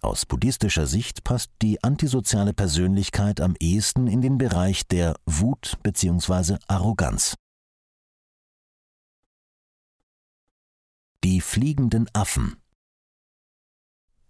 Aus 0.01 0.27
buddhistischer 0.27 0.87
Sicht 0.87 1.25
passt 1.25 1.51
die 1.61 1.83
antisoziale 1.83 2.55
Persönlichkeit 2.55 3.41
am 3.41 3.57
ehesten 3.59 4.07
in 4.07 4.21
den 4.21 4.39
Bereich 4.39 4.87
der 4.87 5.17
Wut 5.27 5.77
bzw. 5.83 6.59
Arroganz. 6.69 7.35
Die 11.23 11.43
fliegenden 11.43 12.09
Affen. 12.15 12.57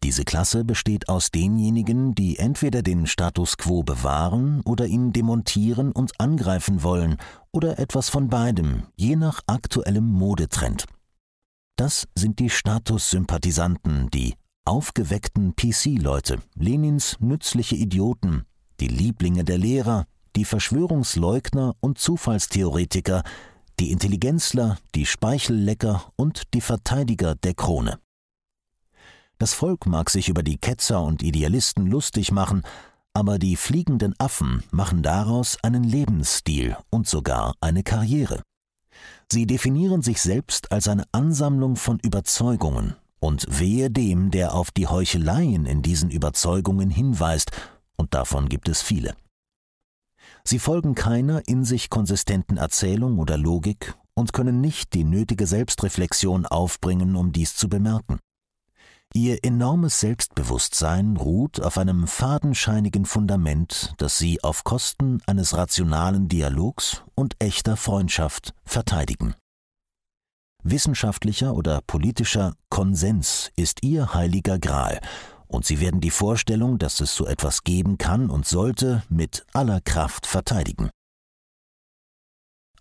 Diese 0.02 0.24
Klasse 0.24 0.64
besteht 0.64 1.08
aus 1.08 1.30
denjenigen, 1.30 2.16
die 2.16 2.40
entweder 2.40 2.82
den 2.82 3.06
Status 3.06 3.56
quo 3.58 3.84
bewahren 3.84 4.60
oder 4.62 4.86
ihn 4.86 5.12
demontieren 5.12 5.92
und 5.92 6.18
angreifen 6.18 6.82
wollen 6.82 7.18
oder 7.52 7.78
etwas 7.78 8.08
von 8.08 8.28
beidem, 8.28 8.88
je 8.96 9.14
nach 9.14 9.40
aktuellem 9.46 10.04
Modetrend. 10.04 10.86
Das 11.76 12.08
sind 12.16 12.40
die 12.40 12.50
Statussympathisanten, 12.50 14.10
die 14.10 14.34
aufgeweckten 14.64 15.54
PC-Leute, 15.54 16.42
Lenins 16.56 17.18
nützliche 17.20 17.76
Idioten, 17.76 18.46
die 18.80 18.88
Lieblinge 18.88 19.44
der 19.44 19.58
Lehrer, 19.58 20.06
die 20.34 20.44
Verschwörungsleugner 20.44 21.76
und 21.78 21.98
Zufallstheoretiker, 21.98 23.22
die 23.80 23.90
Intelligenzler, 23.90 24.76
die 24.94 25.06
Speichellecker 25.06 26.12
und 26.16 26.52
die 26.52 26.60
Verteidiger 26.60 27.34
der 27.34 27.54
Krone. 27.54 27.98
Das 29.38 29.54
Volk 29.54 29.86
mag 29.86 30.10
sich 30.10 30.28
über 30.28 30.42
die 30.42 30.58
Ketzer 30.58 31.02
und 31.02 31.22
Idealisten 31.22 31.86
lustig 31.86 32.30
machen, 32.30 32.62
aber 33.14 33.38
die 33.38 33.56
fliegenden 33.56 34.14
Affen 34.18 34.62
machen 34.70 35.02
daraus 35.02 35.56
einen 35.64 35.82
Lebensstil 35.82 36.76
und 36.90 37.08
sogar 37.08 37.54
eine 37.62 37.82
Karriere. 37.82 38.42
Sie 39.32 39.46
definieren 39.46 40.02
sich 40.02 40.20
selbst 40.20 40.70
als 40.72 40.86
eine 40.86 41.04
Ansammlung 41.12 41.76
von 41.76 41.98
Überzeugungen, 42.00 42.96
und 43.18 43.46
wehe 43.48 43.90
dem, 43.90 44.30
der 44.30 44.54
auf 44.54 44.70
die 44.70 44.88
Heucheleien 44.88 45.66
in 45.66 45.82
diesen 45.82 46.10
Überzeugungen 46.10 46.90
hinweist, 46.90 47.50
und 47.96 48.14
davon 48.14 48.48
gibt 48.48 48.68
es 48.68 48.82
viele. 48.82 49.14
Sie 50.44 50.58
folgen 50.58 50.94
keiner 50.94 51.46
in 51.46 51.64
sich 51.64 51.90
konsistenten 51.90 52.56
Erzählung 52.56 53.18
oder 53.18 53.36
Logik 53.36 53.94
und 54.14 54.32
können 54.32 54.60
nicht 54.60 54.94
die 54.94 55.04
nötige 55.04 55.46
Selbstreflexion 55.46 56.46
aufbringen, 56.46 57.16
um 57.16 57.32
dies 57.32 57.56
zu 57.56 57.68
bemerken. 57.68 58.18
Ihr 59.12 59.44
enormes 59.44 59.98
Selbstbewusstsein 59.98 61.16
ruht 61.16 61.60
auf 61.60 61.78
einem 61.78 62.06
fadenscheinigen 62.06 63.06
Fundament, 63.06 63.94
das 63.98 64.18
sie 64.18 64.42
auf 64.44 64.62
Kosten 64.62 65.20
eines 65.26 65.56
rationalen 65.56 66.28
Dialogs 66.28 67.02
und 67.16 67.34
echter 67.40 67.76
Freundschaft 67.76 68.54
verteidigen. 68.64 69.34
Wissenschaftlicher 70.62 71.54
oder 71.54 71.80
politischer 71.80 72.54
Konsens 72.68 73.50
ist 73.56 73.82
ihr 73.82 74.14
heiliger 74.14 74.60
Gral, 74.60 75.00
und 75.50 75.66
sie 75.66 75.80
werden 75.80 76.00
die 76.00 76.10
Vorstellung, 76.10 76.78
dass 76.78 77.00
es 77.00 77.14
so 77.14 77.26
etwas 77.26 77.64
geben 77.64 77.98
kann 77.98 78.30
und 78.30 78.46
sollte, 78.46 79.02
mit 79.08 79.44
aller 79.52 79.80
Kraft 79.80 80.26
verteidigen. 80.26 80.90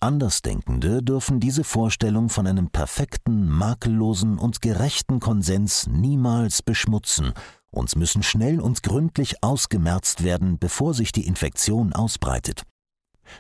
Andersdenkende 0.01 1.03
dürfen 1.03 1.41
diese 1.41 1.65
Vorstellung 1.65 2.29
von 2.29 2.47
einem 2.47 2.69
perfekten, 2.69 3.49
makellosen 3.49 4.37
und 4.37 4.61
gerechten 4.61 5.19
Konsens 5.19 5.87
niemals 5.87 6.61
beschmutzen, 6.61 7.33
uns 7.71 7.95
müssen 7.95 8.23
schnell 8.23 8.61
und 8.61 8.81
gründlich 8.81 9.43
ausgemerzt 9.43 10.23
werden, 10.23 10.57
bevor 10.57 10.93
sich 10.93 11.11
die 11.11 11.27
Infektion 11.27 11.91
ausbreitet. 11.93 12.63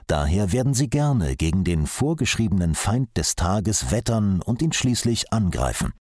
Daher 0.05 0.51
werden 0.51 0.73
sie 0.73 0.89
gerne 0.89 1.35
gegen 1.35 1.63
den 1.63 1.87
vorgeschriebenen 1.87 2.75
Feind 2.75 3.09
des 3.17 3.35
Tages 3.35 3.89
wettern 3.89 4.41
und 4.41 4.61
ihn 4.61 4.73
schließlich 4.73 5.33
angreifen. 5.33 5.93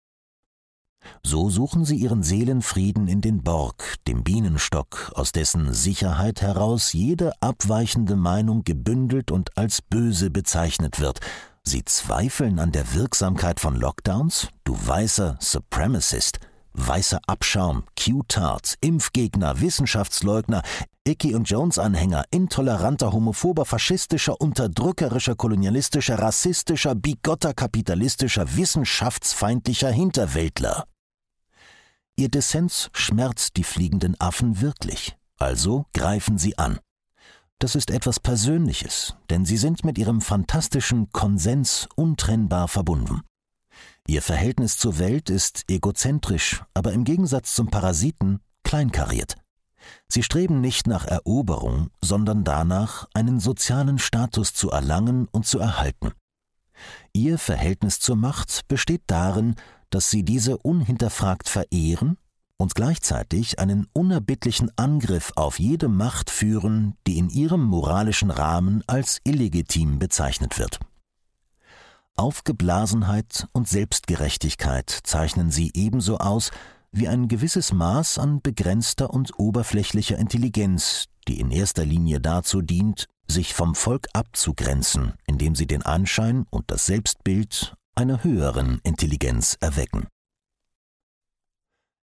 So 1.23 1.51
suchen 1.51 1.85
sie 1.85 1.97
ihren 1.97 2.23
Seelenfrieden 2.23 3.09
in 3.09 3.21
den 3.21 3.42
Borg, 3.42 3.97
dem 4.07 4.25
Bienenstock, 4.25 5.12
aus 5.14 5.33
dessen 5.33 5.73
Sicherheit 5.73 6.42
heraus 6.42 6.92
jede 6.92 7.33
abweichende 7.40 8.16
Meinung 8.16 8.64
gebündelt 8.64 9.31
und 9.31 9.57
als 9.57 9.83
böse 9.83 10.31
bezeichnet 10.31 11.01
wird. 11.01 11.21
Sie 11.62 11.85
zweifeln 11.85 12.61
an 12.61 12.71
der 12.71 12.95
Wirksamkeit 12.95 13.59
von 13.59 13.75
Lockdowns? 13.75 14.49
Du 14.62 14.75
weißer 14.75 15.37
Supremacist, 15.40 16.38
weißer 16.75 17.21
Abschaum, 17.27 17.85
Q-Tart, 17.99 18.77
Impfgegner, 18.81 19.61
Wissenschaftsleugner, 19.61 20.62
Icky 21.07 21.35
und 21.35 21.49
Jones-Anhänger, 21.49 22.25
intoleranter, 22.31 23.12
homophober, 23.12 23.64
faschistischer, 23.64 24.40
unterdrückerischer, 24.40 25.35
kolonialistischer, 25.35 26.19
rassistischer, 26.19 26.95
bigotter, 26.95 27.55
kapitalistischer, 27.55 28.57
wissenschaftsfeindlicher 28.57 29.90
Hinterwäldler. 29.90 30.85
Ihr 32.18 32.31
Dissens 32.31 32.88
schmerzt 32.94 33.59
die 33.59 33.64
fliegenden 33.64 34.18
Affen 34.18 34.62
wirklich, 34.62 35.16
also 35.38 35.85
greifen 35.92 36.38
sie 36.38 36.57
an. 36.57 36.79
Das 37.59 37.74
ist 37.74 37.90
etwas 37.90 38.20
Persönliches, 38.20 39.16
denn 39.29 39.44
sie 39.44 39.59
sind 39.59 39.85
mit 39.85 39.98
ihrem 39.98 40.22
fantastischen 40.22 41.11
Konsens 41.12 41.88
untrennbar 41.94 42.68
verbunden. 42.68 43.20
Ihr 44.07 44.22
Verhältnis 44.22 44.79
zur 44.79 44.98
Welt 44.98 45.29
ist 45.29 45.64
egozentrisch, 45.68 46.62
aber 46.72 46.92
im 46.92 47.05
Gegensatz 47.05 47.55
zum 47.55 47.68
Parasiten 47.68 48.40
kleinkariert. 48.62 49.37
Sie 50.09 50.22
streben 50.22 50.61
nicht 50.62 50.87
nach 50.87 51.05
Eroberung, 51.05 51.90
sondern 52.00 52.44
danach, 52.44 53.09
einen 53.12 53.40
sozialen 53.40 53.98
Status 53.98 54.55
zu 54.55 54.70
erlangen 54.70 55.29
und 55.33 55.46
zu 55.46 55.59
erhalten. 55.59 56.12
Ihr 57.12 57.38
Verhältnis 57.38 58.00
zur 58.00 58.16
Macht 58.16 58.68
besteht 58.68 59.02
darin, 59.07 59.55
dass 59.90 60.11
sie 60.11 60.22
diese 60.22 60.59
unhinterfragt 60.59 61.49
verehren 61.49 62.18
und 62.57 62.75
gleichzeitig 62.75 63.59
einen 63.59 63.87
unerbittlichen 63.92 64.70
Angriff 64.77 65.33
auf 65.37 65.59
jede 65.59 65.88
Macht 65.88 66.31
führen, 66.31 66.94
die 67.07 67.18
in 67.18 67.29
ihrem 67.29 67.62
moralischen 67.64 68.31
Rahmen 68.31 68.83
als 68.87 69.20
illegitim 69.25 69.99
bezeichnet 69.99 70.59
wird. 70.59 70.81
Aufgeblasenheit 72.16 73.46
und 73.53 73.68
Selbstgerechtigkeit 73.68 74.88
zeichnen 74.88 75.51
sie 75.51 75.70
ebenso 75.75 76.16
aus 76.16 76.51
wie 76.90 77.09
ein 77.09 77.29
gewisses 77.29 77.72
Maß 77.72 78.18
an 78.18 78.40
begrenzter 78.40 79.11
und 79.11 79.38
oberflächlicher 79.38 80.16
Intelligenz, 80.16 81.07
die 81.29 81.40
in 81.40 81.51
erster 81.51 81.85
Linie 81.85 82.20
dazu 82.20 82.62
dient, 82.62 83.07
sich 83.29 83.53
vom 83.53 83.75
Volk 83.75 84.07
abzugrenzen, 84.14 85.12
indem 85.27 85.55
sie 85.55 85.66
den 85.66 85.83
Anschein 85.83 86.46
und 86.49 86.70
das 86.70 86.87
Selbstbild 86.87 87.77
einer 87.96 88.22
höheren 88.22 88.80
Intelligenz 88.85 89.56
erwecken. 89.61 90.06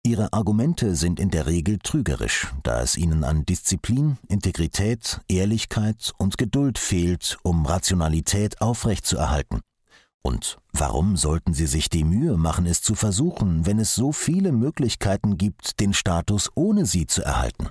Ihre 0.03 0.31
Argumente 0.33 0.95
sind 0.95 1.19
in 1.19 1.29
der 1.29 1.45
Regel 1.45 1.79
trügerisch, 1.79 2.47
da 2.63 2.81
es 2.81 2.97
ihnen 2.97 3.23
an 3.23 3.45
Disziplin, 3.45 4.17
Integrität, 4.29 5.19
Ehrlichkeit 5.27 6.13
und 6.17 6.37
Geduld 6.37 6.79
fehlt, 6.79 7.37
um 7.43 7.65
Rationalität 7.65 8.61
aufrechtzuerhalten. 8.61 9.59
Und 10.23 10.57
warum 10.71 11.17
sollten 11.17 11.53
sie 11.53 11.67
sich 11.67 11.89
die 11.89 12.05
Mühe 12.05 12.37
machen, 12.37 12.65
es 12.65 12.81
zu 12.81 12.95
versuchen, 12.95 13.65
wenn 13.65 13.77
es 13.77 13.93
so 13.93 14.11
viele 14.11 14.53
Möglichkeiten 14.53 15.37
gibt, 15.37 15.79
den 15.79 15.93
Status 15.93 16.49
ohne 16.55 16.85
sie 16.85 17.05
zu 17.05 17.21
erhalten? 17.21 17.69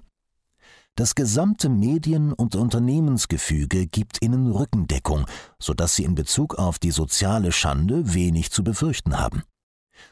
Das 0.96 1.14
gesamte 1.14 1.68
Medien- 1.68 2.32
und 2.32 2.56
Unternehmensgefüge 2.56 3.86
gibt 3.86 4.22
ihnen 4.22 4.50
Rückendeckung, 4.50 5.26
sodass 5.58 5.96
sie 5.96 6.04
in 6.04 6.14
Bezug 6.14 6.56
auf 6.56 6.78
die 6.78 6.90
soziale 6.90 7.52
Schande 7.52 8.14
wenig 8.14 8.50
zu 8.50 8.62
befürchten 8.62 9.18
haben. 9.18 9.42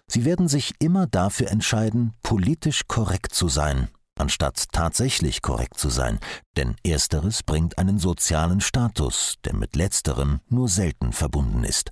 Sie 0.07 0.25
werden 0.25 0.49
sich 0.49 0.75
immer 0.79 1.07
dafür 1.07 1.51
entscheiden, 1.51 2.15
politisch 2.23 2.87
korrekt 2.89 3.35
zu 3.35 3.49
sein, 3.49 3.89
anstatt 4.19 4.67
tatsächlich 4.73 5.43
korrekt 5.43 5.79
zu 5.79 5.91
sein, 5.91 6.19
denn 6.57 6.75
ersteres 6.85 7.43
bringt 7.43 7.79
einen 7.79 7.99
sozialen 7.99 8.61
Status, 8.61 9.35
der 9.45 9.55
mit 9.55 9.77
letzterem 9.77 10.41
nur 10.49 10.69
selten 10.69 11.13
verbunden 11.13 11.65
ist. 11.65 11.91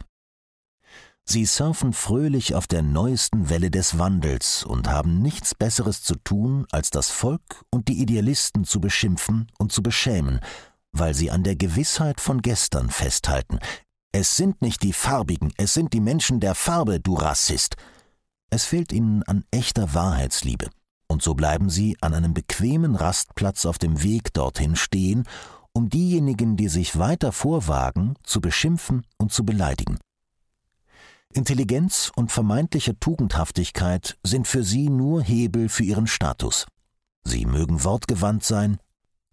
Sie 1.29 1.45
surfen 1.45 1.93
fröhlich 1.93 2.55
auf 2.55 2.69
der 2.69 2.83
neuesten 2.83 3.51
Welle 3.51 3.71
des 3.71 3.99
Wandels 3.99 4.62
und 4.62 4.89
haben 4.89 5.21
nichts 5.21 5.57
Besseres 5.57 6.03
zu 6.03 6.15
tun, 6.15 6.67
als 6.71 6.91
das 6.91 7.11
Volk 7.11 7.65
und 7.71 7.89
die 7.89 8.01
Idealisten 8.01 8.62
zu 8.62 8.81
beschimpfen 8.81 9.49
und 9.59 9.73
zu 9.73 9.83
beschämen, 9.83 10.39
weil 10.93 11.15
sie 11.15 11.33
an 11.33 11.43
der 11.43 11.57
Gewissheit 11.57 12.21
von 12.21 12.43
gestern 12.43 12.91
festhalten. 12.91 13.59
Es 14.12 14.37
sind 14.37 14.62
nicht 14.62 14.85
die 14.85 14.93
Farbigen, 14.93 15.53
es 15.57 15.75
sind 15.75 15.93
die 15.93 16.01
Menschen 16.01 16.39
der 16.39 16.55
Farbe, 16.55 17.01
du 17.01 17.15
Rassist. 17.15 17.75
Es 18.49 18.65
fehlt 18.65 18.93
ihnen 18.93 19.25
an 19.25 19.45
echter 19.51 19.95
Wahrheitsliebe, 19.95 20.71
und 21.09 21.23
so 21.23 21.35
bleiben 21.35 21.71
sie 21.71 21.97
an 22.01 22.15
einem 22.15 22.35
bequemen 22.35 22.95
Rastplatz 22.95 23.67
auf 23.67 23.79
dem 23.79 24.05
Weg 24.05 24.33
dorthin 24.33 24.77
stehen, 24.77 25.25
um 25.73 25.91
diejenigen, 25.91 26.57
die 26.57 26.69
sich 26.69 26.99
weiter 27.01 27.33
vorwagen, 27.33 28.15
zu 28.23 28.41
beschimpfen 28.41 29.05
und 29.19 29.33
zu 29.33 29.45
beleidigen. 29.45 29.99
Intelligenz 31.37 32.11
und 32.16 32.33
vermeintliche 32.33 32.99
Tugendhaftigkeit 32.99 34.16
sind 34.22 34.49
für 34.49 34.64
sie 34.64 34.88
nur 34.88 35.22
Hebel 35.22 35.68
für 35.68 35.85
ihren 35.85 36.07
Status. 36.07 36.66
Sie 37.25 37.44
mögen 37.44 37.85
wortgewandt 37.85 38.42
sein, 38.42 38.79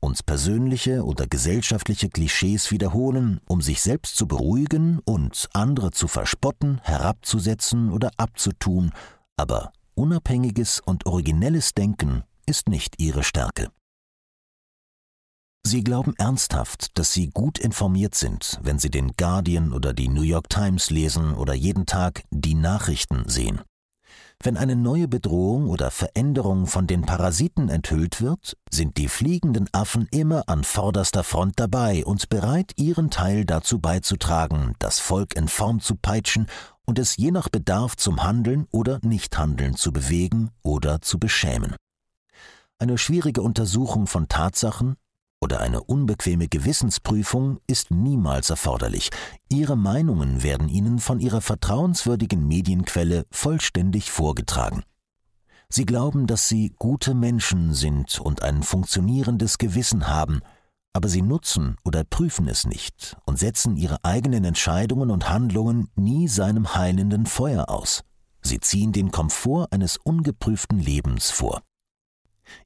uns 0.02 0.22
persönliche 0.22 1.06
oder 1.06 1.28
gesellschaftliche 1.28 2.10
Klischees 2.10 2.72
wiederholen, 2.72 3.40
um 3.48 3.62
sich 3.62 3.82
selbst 3.82 4.18
zu 4.18 4.28
beruhigen 4.28 5.00
und 5.06 5.48
andere 5.54 5.92
zu 5.92 6.10
verspotten, 6.10 6.82
herabzusetzen 6.84 7.90
oder 7.90 8.12
abzutun, 8.18 8.92
aber 9.38 9.72
unabhängiges 9.96 10.82
und 10.82 11.06
originelles 11.06 11.74
Denken 11.74 12.24
ist 12.46 12.68
nicht 12.68 13.02
ihre 13.02 13.24
Stärke. 13.24 13.70
Sie 15.66 15.82
glauben 15.82 16.14
ernsthaft, 16.18 16.98
dass 16.98 17.14
Sie 17.14 17.30
gut 17.30 17.58
informiert 17.58 18.16
sind, 18.16 18.60
wenn 18.62 18.80
Sie 18.80 18.92
den 18.92 19.14
Guardian 19.16 19.72
oder 19.72 19.94
die 19.94 20.10
New 20.10 20.22
York 20.22 20.50
Times 20.50 20.90
lesen 20.90 21.34
oder 21.34 21.54
jeden 21.54 21.86
Tag 21.86 22.24
die 22.32 22.54
Nachrichten 22.54 23.24
sehen. 23.28 23.62
Wenn 24.42 24.58
eine 24.58 24.76
neue 24.76 25.08
Bedrohung 25.08 25.70
oder 25.70 25.90
Veränderung 25.90 26.68
von 26.68 26.86
den 26.86 27.04
Parasiten 27.04 27.70
enthüllt 27.70 28.20
wird, 28.22 28.58
sind 28.70 28.98
die 28.98 29.08
fliegenden 29.08 29.70
Affen 29.72 30.10
immer 30.12 30.50
an 30.50 30.66
vorderster 30.66 31.24
Front 31.24 31.62
dabei 31.62 32.04
und 32.04 32.28
bereit, 32.28 32.74
ihren 32.76 33.10
Teil 33.10 33.46
dazu 33.46 33.80
beizutragen, 33.80 34.76
das 34.80 35.00
Volk 35.00 35.38
in 35.38 35.48
Form 35.48 35.80
zu 35.80 35.96
peitschen 35.96 36.48
und 36.86 37.00
es 37.00 37.16
je 37.16 37.32
nach 37.32 37.48
Bedarf 37.48 37.96
zum 37.96 38.22
Handeln 38.24 38.68
oder 38.72 39.00
Nichthandeln 39.02 39.76
zu 39.76 39.94
bewegen 39.94 40.50
oder 40.62 41.02
zu 41.02 41.20
beschämen. 41.20 41.78
Eine 42.80 42.98
schwierige 42.98 43.42
Untersuchung 43.42 44.08
von 44.08 44.28
Tatsachen, 44.28 44.98
oder 45.44 45.60
eine 45.60 45.84
unbequeme 45.84 46.48
Gewissensprüfung 46.48 47.60
ist 47.68 47.92
niemals 47.92 48.50
erforderlich. 48.50 49.10
Ihre 49.52 49.76
Meinungen 49.76 50.42
werden 50.42 50.70
Ihnen 50.70 51.00
von 51.00 51.20
Ihrer 51.20 51.42
vertrauenswürdigen 51.42 52.48
Medienquelle 52.48 53.26
vollständig 53.30 54.10
vorgetragen. 54.10 54.84
Sie 55.68 55.86
glauben, 55.86 56.28
dass 56.28 56.48
Sie 56.48 56.74
gute 56.80 57.14
Menschen 57.14 57.74
sind 57.74 58.22
und 58.22 58.42
ein 58.42 58.64
funktionierendes 58.64 59.58
Gewissen 59.58 60.08
haben, 60.08 60.40
aber 60.94 61.10
Sie 61.10 61.22
nutzen 61.22 61.76
oder 61.84 62.06
prüfen 62.06 62.48
es 62.48 62.66
nicht 62.66 63.18
und 63.26 63.38
setzen 63.38 63.76
Ihre 63.76 63.98
eigenen 64.06 64.46
Entscheidungen 64.46 65.12
und 65.12 65.30
Handlungen 65.30 65.90
nie 65.96 66.30
seinem 66.30 66.74
heilenden 66.74 67.26
Feuer 67.26 67.70
aus. 67.70 68.04
Sie 68.42 68.62
ziehen 68.62 68.94
den 68.94 69.12
Komfort 69.12 69.68
eines 69.72 69.98
ungeprüften 69.98 70.80
Lebens 70.80 71.32
vor. 71.32 71.64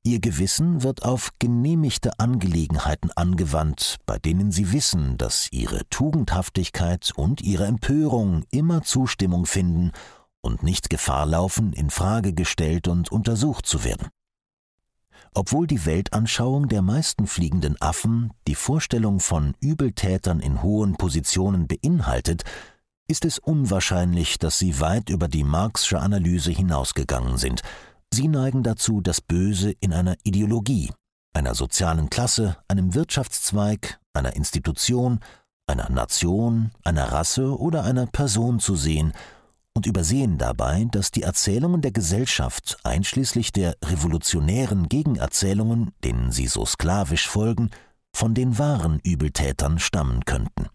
Ihr 0.04 0.20
Gewissen 0.20 0.84
wird 0.84 1.04
auf 1.04 1.32
genehmigte 1.40 2.20
Angelegenheiten 2.20 3.12
angewandt, 3.16 3.98
bei 4.06 4.18
denen 4.20 4.52
sie 4.52 4.72
wissen, 4.72 5.18
dass 5.18 5.52
ihre 5.52 5.88
Tugendhaftigkeit 5.90 7.12
und 7.16 7.42
ihre 7.42 7.66
Empörung 7.66 8.44
immer 8.52 8.84
Zustimmung 8.84 9.46
finden 9.46 9.92
und 10.42 10.63
nicht 10.63 10.90
Gefahr 10.90 11.26
laufen, 11.26 11.74
in 11.74 11.90
Frage 11.90 12.34
gestellt 12.34 12.88
und 12.88 13.12
untersucht 13.12 13.66
zu 13.66 13.84
werden. 13.84 14.08
Obwohl 15.34 15.68
die 15.68 15.86
Weltanschauung 15.86 16.68
der 16.68 16.82
meisten 16.82 17.28
fliegenden 17.28 17.80
Affen 17.80 18.32
die 18.48 18.56
Vorstellung 18.56 19.20
von 19.20 19.54
Übeltätern 19.60 20.40
in 20.40 20.63
hohen 20.63 20.96
Positionen 20.96 21.68
beinhaltet, 21.68 22.44
ist 23.08 23.24
es 23.24 23.40
unwahrscheinlich, 23.40 24.38
dass 24.38 24.60
sie 24.60 24.80
weit 24.80 25.10
über 25.10 25.28
die 25.28 25.44
Marxsche 25.44 26.00
Analyse 26.00 26.52
hinausgegangen 26.52 27.38
sind. 27.38 27.62
Sie 28.13 28.28
neigen 28.28 28.63
dazu, 28.63 29.02
das 29.02 29.22
Böse 29.22 29.72
in 29.80 29.93
einer 29.93 30.15
Ideologie, 30.24 30.91
einer 31.34 31.56
sozialen 31.56 32.10
Klasse, 32.10 32.58
einem 32.67 32.93
Wirtschaftszweig, 32.93 34.00
einer 34.13 34.36
Institution, 34.36 35.20
einer 35.67 35.89
Nation, 35.89 36.72
einer 36.84 37.12
Rasse 37.12 37.58
oder 37.58 37.84
einer 37.84 38.08
Person 38.08 38.60
zu 38.60 38.76
sehen 38.76 39.13
und 39.74 39.86
übersehen 39.86 40.39
dabei, 40.39 40.88
dass 40.91 41.12
die 41.12 41.22
Erzählungen 41.22 41.82
der 41.82 41.91
Gesellschaft, 41.91 42.78
einschließlich 42.84 43.52
der 43.52 43.76
revolutionären 43.84 44.89
Gegenerzählungen, 44.89 45.91
denen 46.04 46.32
sie 46.32 46.48
so 46.48 46.65
sklavisch 46.65 47.28
folgen, 47.28 47.70
von 48.15 48.34
den 48.34 48.58
wahren 48.58 49.00
Übeltätern 49.04 49.78
stammen 49.78 50.26
könnten. 50.26 50.70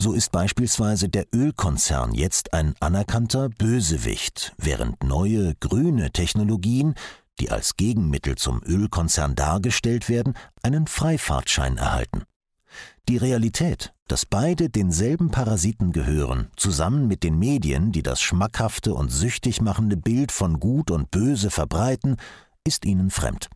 So 0.00 0.12
ist 0.12 0.32
beispielsweise 0.32 1.08
der 1.08 1.26
Ölkonzern 1.32 2.12
jetzt 2.12 2.52
ein 2.52 2.74
anerkannter 2.80 3.48
Bösewicht, 3.48 4.54
während 4.58 5.02
neue 5.02 5.54
grüne 5.56 6.10
Technologien, 6.10 6.94
die 7.40 7.50
als 7.50 7.76
Gegenmittel 7.76 8.36
zum 8.36 8.62
Ölkonzern 8.62 9.34
dargestellt 9.34 10.08
werden, 10.08 10.34
einen 10.62 10.86
Freifahrtschein 10.86 11.78
erhalten. 11.78 12.24
Die 13.08 13.16
Realität, 13.16 13.92
dass 14.08 14.26
beide 14.26 14.68
denselben 14.68 15.30
Parasiten 15.30 15.92
gehören, 15.92 16.48
zusammen 16.56 17.06
mit 17.06 17.22
den 17.22 17.38
Medien, 17.38 17.92
die 17.92 18.02
das 18.02 18.20
schmackhafte 18.20 18.94
und 18.94 19.10
süchtig 19.10 19.60
machende 19.60 19.96
Bild 19.96 20.32
von 20.32 20.60
Gut 20.60 20.90
und 20.90 21.10
Böse 21.10 21.50
verbreiten, 21.50 22.16
ist 22.64 22.84
ihnen 22.84 23.10
fremd. 23.10 23.48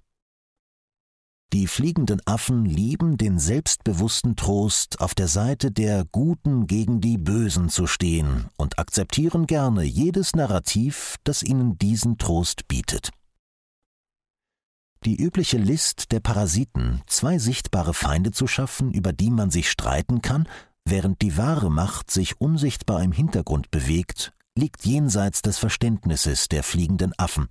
Die 1.55 1.67
fliegenden 1.67 2.21
Affen 2.27 2.67
lieben 2.67 3.17
den 3.17 3.39
selbstbewussten 3.39 4.37
Trost, 4.37 5.01
auf 5.01 5.15
der 5.15 5.29
Seite 5.29 5.71
der 5.71 6.05
Guten 6.05 6.67
gegen 6.67 7.01
die 7.01 7.17
Bösen 7.17 7.71
zu 7.71 7.87
stehen 7.87 8.49
und 8.59 8.79
akzeptieren 8.79 9.47
gerne 9.47 9.83
jedes 9.83 10.37
Narrativ, 10.37 11.17
das 11.25 11.43
ihnen 11.43 11.79
diesen 11.79 12.19
Trost 12.19 12.69
bietet. 12.69 13.11
Die 15.07 15.17
übliche 15.17 15.57
List 15.57 16.13
der 16.13 16.21
Parasiten, 16.21 17.03
zwei 17.07 17.39
sichtbare 17.39 17.95
Feinde 17.95 18.31
zu 18.31 18.47
schaffen, 18.47 18.93
über 18.93 19.15
die 19.15 19.31
man 19.31 19.51
sich 19.51 19.71
streiten 19.71 20.21
kann, 20.21 20.47
während 20.85 21.23
die 21.23 21.39
wahre 21.39 21.71
Macht 21.71 22.11
sich 22.11 22.43
unsichtbar 22.43 23.03
im 23.03 23.13
Hintergrund 23.13 23.71
bewegt, 23.71 24.35
liegt 24.55 24.85
jenseits 24.85 25.41
des 25.41 25.57
Verständnisses 25.57 26.49
der 26.49 26.63
fliegenden 26.63 27.15
Affen. 27.17 27.49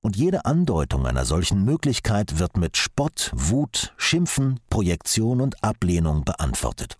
Und 0.00 0.16
jede 0.16 0.44
Andeutung 0.44 1.06
einer 1.06 1.24
solchen 1.24 1.64
Möglichkeit 1.64 2.38
wird 2.38 2.56
mit 2.56 2.76
Spott, 2.76 3.30
Wut, 3.34 3.94
Schimpfen, 3.96 4.60
Projektion 4.70 5.40
und 5.40 5.62
Ablehnung 5.64 6.24
beantwortet. 6.24 6.98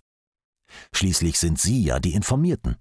Schließlich 0.93 1.39
sind 1.39 1.59
Sie 1.59 1.83
ja 1.83 1.99
die 1.99 2.13
Informierten. 2.13 2.77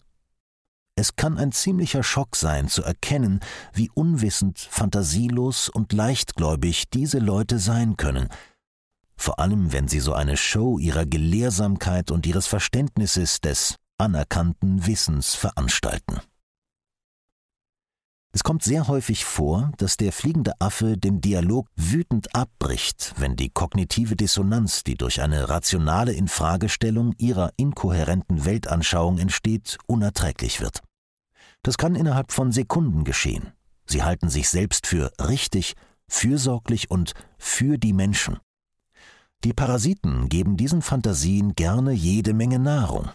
Es 0.99 1.15
kann 1.15 1.37
ein 1.37 1.53
ziemlicher 1.53 2.03
Schock 2.03 2.37
sein, 2.37 2.69
zu 2.69 2.83
erkennen, 2.83 3.41
wie 3.75 3.91
unwissend, 3.93 4.59
fantasielos 4.59 5.69
und 5.69 5.93
leichtgläubig 5.93 6.89
diese 6.89 7.19
Leute 7.19 7.59
sein 7.59 7.99
können, 7.99 8.29
vor 9.15 9.39
allem 9.39 9.73
wenn 9.73 9.89
sie 9.89 10.01
so 10.01 10.15
eine 10.15 10.39
Show 10.39 10.79
ihrer 10.79 11.05
Gelehrsamkeit 11.05 12.11
und 12.11 12.27
ihres 12.27 12.47
Verständnisses 12.47 13.41
des 13.41 13.77
anerkannten 13.99 14.87
Wissens 14.87 15.35
veranstalten. 15.35 16.21
Es 18.37 18.45
kommt 18.45 18.63
sehr 18.63 18.87
häufig 18.87 19.25
vor, 19.25 19.73
dass 19.79 19.97
der 19.97 20.13
fliegende 20.13 20.53
Affe 20.61 20.99
den 20.99 21.23
Dialog 21.23 21.69
wütend 21.75 22.35
abbricht, 22.35 23.15
wenn 23.17 23.35
die 23.35 23.49
kognitive 23.49 24.15
Dissonanz, 24.15 24.85
die 24.85 24.95
durch 24.95 25.23
eine 25.23 25.49
rationale 25.49 26.13
Infragestellung 26.13 27.15
ihrer 27.17 27.55
inkohärenten 27.57 28.45
Weltanschauung 28.45 29.17
entsteht, 29.17 29.79
unerträglich 29.87 30.61
wird. 30.61 30.83
Das 31.63 31.79
kann 31.79 31.95
innerhalb 31.95 32.31
von 32.31 32.53
Sekunden 32.53 33.05
geschehen. 33.05 33.55
Sie 33.87 34.03
halten 34.03 34.29
sich 34.29 34.51
selbst 34.51 34.87
für 34.87 35.11
richtig, 35.19 35.73
fürsorglich 36.07 36.91
und 36.91 37.15
für 37.39 37.79
die 37.79 37.95
Menschen. 37.95 38.37
Die 39.45 39.55
Parasiten 39.55 40.29
geben 40.29 40.59
diesen 40.59 40.83
Fantasien 40.83 41.55
gerne 41.55 41.93
jede 41.93 42.35
Menge 42.35 42.59
Nahrung. 42.59 43.09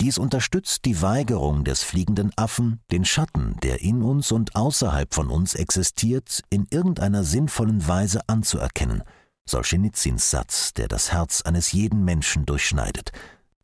Dies 0.00 0.18
unterstützt 0.18 0.84
die 0.84 1.00
Weigerung 1.02 1.64
des 1.64 1.82
fliegenden 1.82 2.32
Affen, 2.36 2.80
den 2.90 3.04
Schatten, 3.04 3.56
der 3.62 3.80
in 3.80 4.02
uns 4.02 4.32
und 4.32 4.56
außerhalb 4.56 5.14
von 5.14 5.30
uns 5.30 5.54
existiert, 5.54 6.42
in 6.50 6.66
irgendeiner 6.70 7.22
sinnvollen 7.22 7.86
Weise 7.86 8.28
anzuerkennen. 8.28 9.04
Solschenitsyns 9.48 10.30
Satz, 10.30 10.72
der 10.74 10.88
das 10.88 11.12
Herz 11.12 11.42
eines 11.42 11.72
jeden 11.72 12.04
Menschen 12.04 12.44
durchschneidet. 12.44 13.12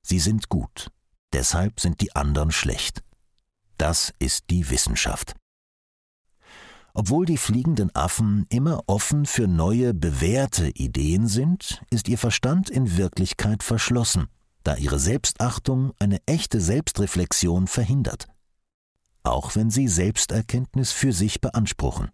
Sie 0.03 0.21
sind 0.21 0.49
gut, 0.49 0.91
deshalb 1.33 1.81
sind 1.81 2.01
die 2.01 2.15
anderen 2.15 2.53
schlecht. 2.53 3.03
Das 3.77 4.15
ist 4.19 4.51
die 4.51 4.71
Wissenschaft. 4.71 5.35
Obwohl 6.95 7.27
die 7.27 7.39
fliegenden 7.39 7.95
Affen 7.95 8.47
immer 8.51 8.83
offen 8.87 9.27
für 9.27 9.49
neue, 9.49 9.95
bewährte 9.95 10.69
Ideen 10.69 11.27
sind, 11.29 11.83
ist 11.91 12.09
ihr 12.09 12.19
Verstand 12.19 12.69
in 12.69 12.97
Wirklichkeit 12.97 13.63
verschlossen 13.63 14.29
da 14.65 14.77
ihre 14.77 14.99
Selbstachtung 14.99 15.93
eine 15.99 16.21
echte 16.27 16.61
Selbstreflexion 16.61 17.67
verhindert, 17.67 18.29
auch 19.23 19.55
wenn 19.57 19.71
sie 19.71 19.89
Selbsterkenntnis 19.89 20.93
für 20.93 21.13
sich 21.13 21.41
beanspruchen. 21.41 22.11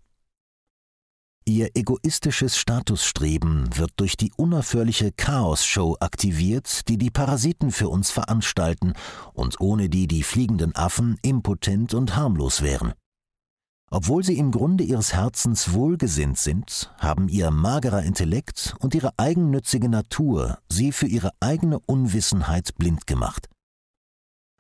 Ihr 1.48 1.76
egoistisches 1.76 2.58
Statusstreben 2.58 3.76
wird 3.78 3.92
durch 3.98 4.16
die 4.16 4.32
unaufhörliche 4.36 5.12
Chaos-Show 5.12 5.96
aktiviert, 6.00 6.88
die 6.88 6.98
die 6.98 7.12
Parasiten 7.12 7.70
für 7.70 7.88
uns 7.88 8.10
veranstalten 8.10 8.94
und 9.32 9.60
ohne 9.60 9.88
die 9.88 10.08
die 10.08 10.24
fliegenden 10.24 10.74
Affen 10.74 11.18
impotent 11.22 11.94
und 11.94 12.16
harmlos 12.16 12.62
wären. 12.62 12.94
Obwohl 13.90 14.24
sie 14.24 14.36
im 14.36 14.50
Grunde 14.50 14.82
ihres 14.82 15.14
Herzens 15.14 15.72
wohlgesinnt 15.72 16.38
sind, 16.38 16.92
haben 16.98 17.28
ihr 17.28 17.50
magerer 17.50 18.02
Intellekt 18.02 18.74
und 18.80 18.94
ihre 18.94 19.12
eigennützige 19.16 19.88
Natur 19.88 20.58
sie 20.68 20.90
für 20.90 21.06
ihre 21.06 21.30
eigene 21.40 21.78
Unwissenheit 21.78 22.74
blind 22.76 23.06
gemacht. 23.06 23.48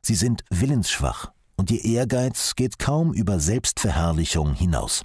Sie 0.00 0.14
sind 0.14 0.44
willensschwach 0.50 1.32
und 1.56 1.72
ihr 1.72 1.84
Ehrgeiz 1.84 2.54
geht 2.54 2.78
kaum 2.78 3.12
über 3.12 3.40
Selbstverherrlichung 3.40 4.54
hinaus. 4.54 5.04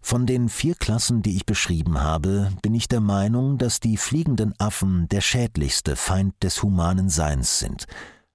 Von 0.00 0.26
den 0.26 0.48
vier 0.48 0.74
Klassen, 0.74 1.22
die 1.22 1.36
ich 1.36 1.46
beschrieben 1.46 2.00
habe, 2.00 2.50
bin 2.60 2.74
ich 2.74 2.88
der 2.88 3.00
Meinung, 3.00 3.56
dass 3.56 3.78
die 3.78 3.96
fliegenden 3.96 4.52
Affen 4.58 5.08
der 5.08 5.20
schädlichste 5.20 5.94
Feind 5.94 6.34
des 6.42 6.64
humanen 6.64 7.08
Seins 7.08 7.60
sind, 7.60 7.86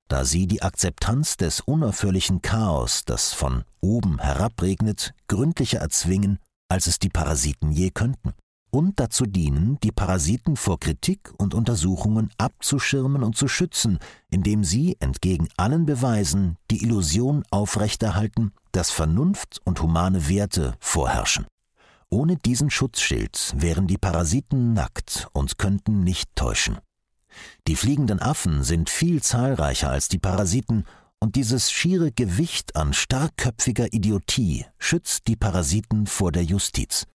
da 0.08 0.26
sie 0.26 0.48
die 0.48 0.62
Akzeptanz 0.62 1.38
des 1.38 1.62
unaufhörlichen 1.62 2.42
Chaos, 2.42 3.06
das 3.06 3.34
von 3.34 3.64
oben 3.82 4.20
herabregnet, 4.20 5.14
gründlicher 5.28 5.80
erzwingen, 5.80 6.40
als 6.70 6.88
es 6.88 7.00
die 7.00 7.10
Parasiten 7.10 7.72
je 7.72 7.92
könnten, 7.92 8.34
und 8.70 9.00
dazu 9.00 9.26
dienen, 9.26 9.80
die 9.82 9.92
Parasiten 9.92 10.58
vor 10.58 10.80
Kritik 10.80 11.32
und 11.38 11.54
Untersuchungen 11.54 12.30
abzuschirmen 12.38 13.24
und 13.24 13.36
zu 13.38 13.48
schützen, 13.48 14.00
indem 14.30 14.64
sie 14.64 14.98
entgegen 15.00 15.48
allen 15.58 15.86
Beweisen 15.86 16.58
die 16.70 16.84
Illusion 16.84 17.44
aufrechterhalten, 17.50 18.52
dass 18.72 18.92
Vernunft 18.92 19.62
und 19.64 19.82
humane 19.82 20.28
Werte 20.30 20.76
vorherrschen. 20.80 21.48
Ohne 22.10 22.38
diesen 22.38 22.70
Schutzschild 22.70 23.54
wären 23.58 23.88
die 23.88 23.98
Parasiten 23.98 24.74
nackt 24.74 25.28
und 25.34 25.58
könnten 25.58 26.04
nicht 26.04 26.30
täuschen. 26.36 26.78
Die 27.68 27.76
fliegenden 27.76 28.22
Affen 28.22 28.64
sind 28.64 28.90
viel 28.90 29.22
zahlreicher 29.22 29.90
als 29.90 30.08
die 30.08 30.20
Parasiten, 30.20 30.86
und 31.20 31.36
dieses 31.36 31.72
schiere 31.72 32.12
Gewicht 32.12 32.76
an 32.76 32.94
starkköpfiger 32.94 33.92
Idiotie 33.92 34.66
schützt 34.78 35.28
die 35.28 35.36
Parasiten 35.36 36.06
vor 36.06 36.32
der 36.32 36.44
Justiz. 36.44 37.08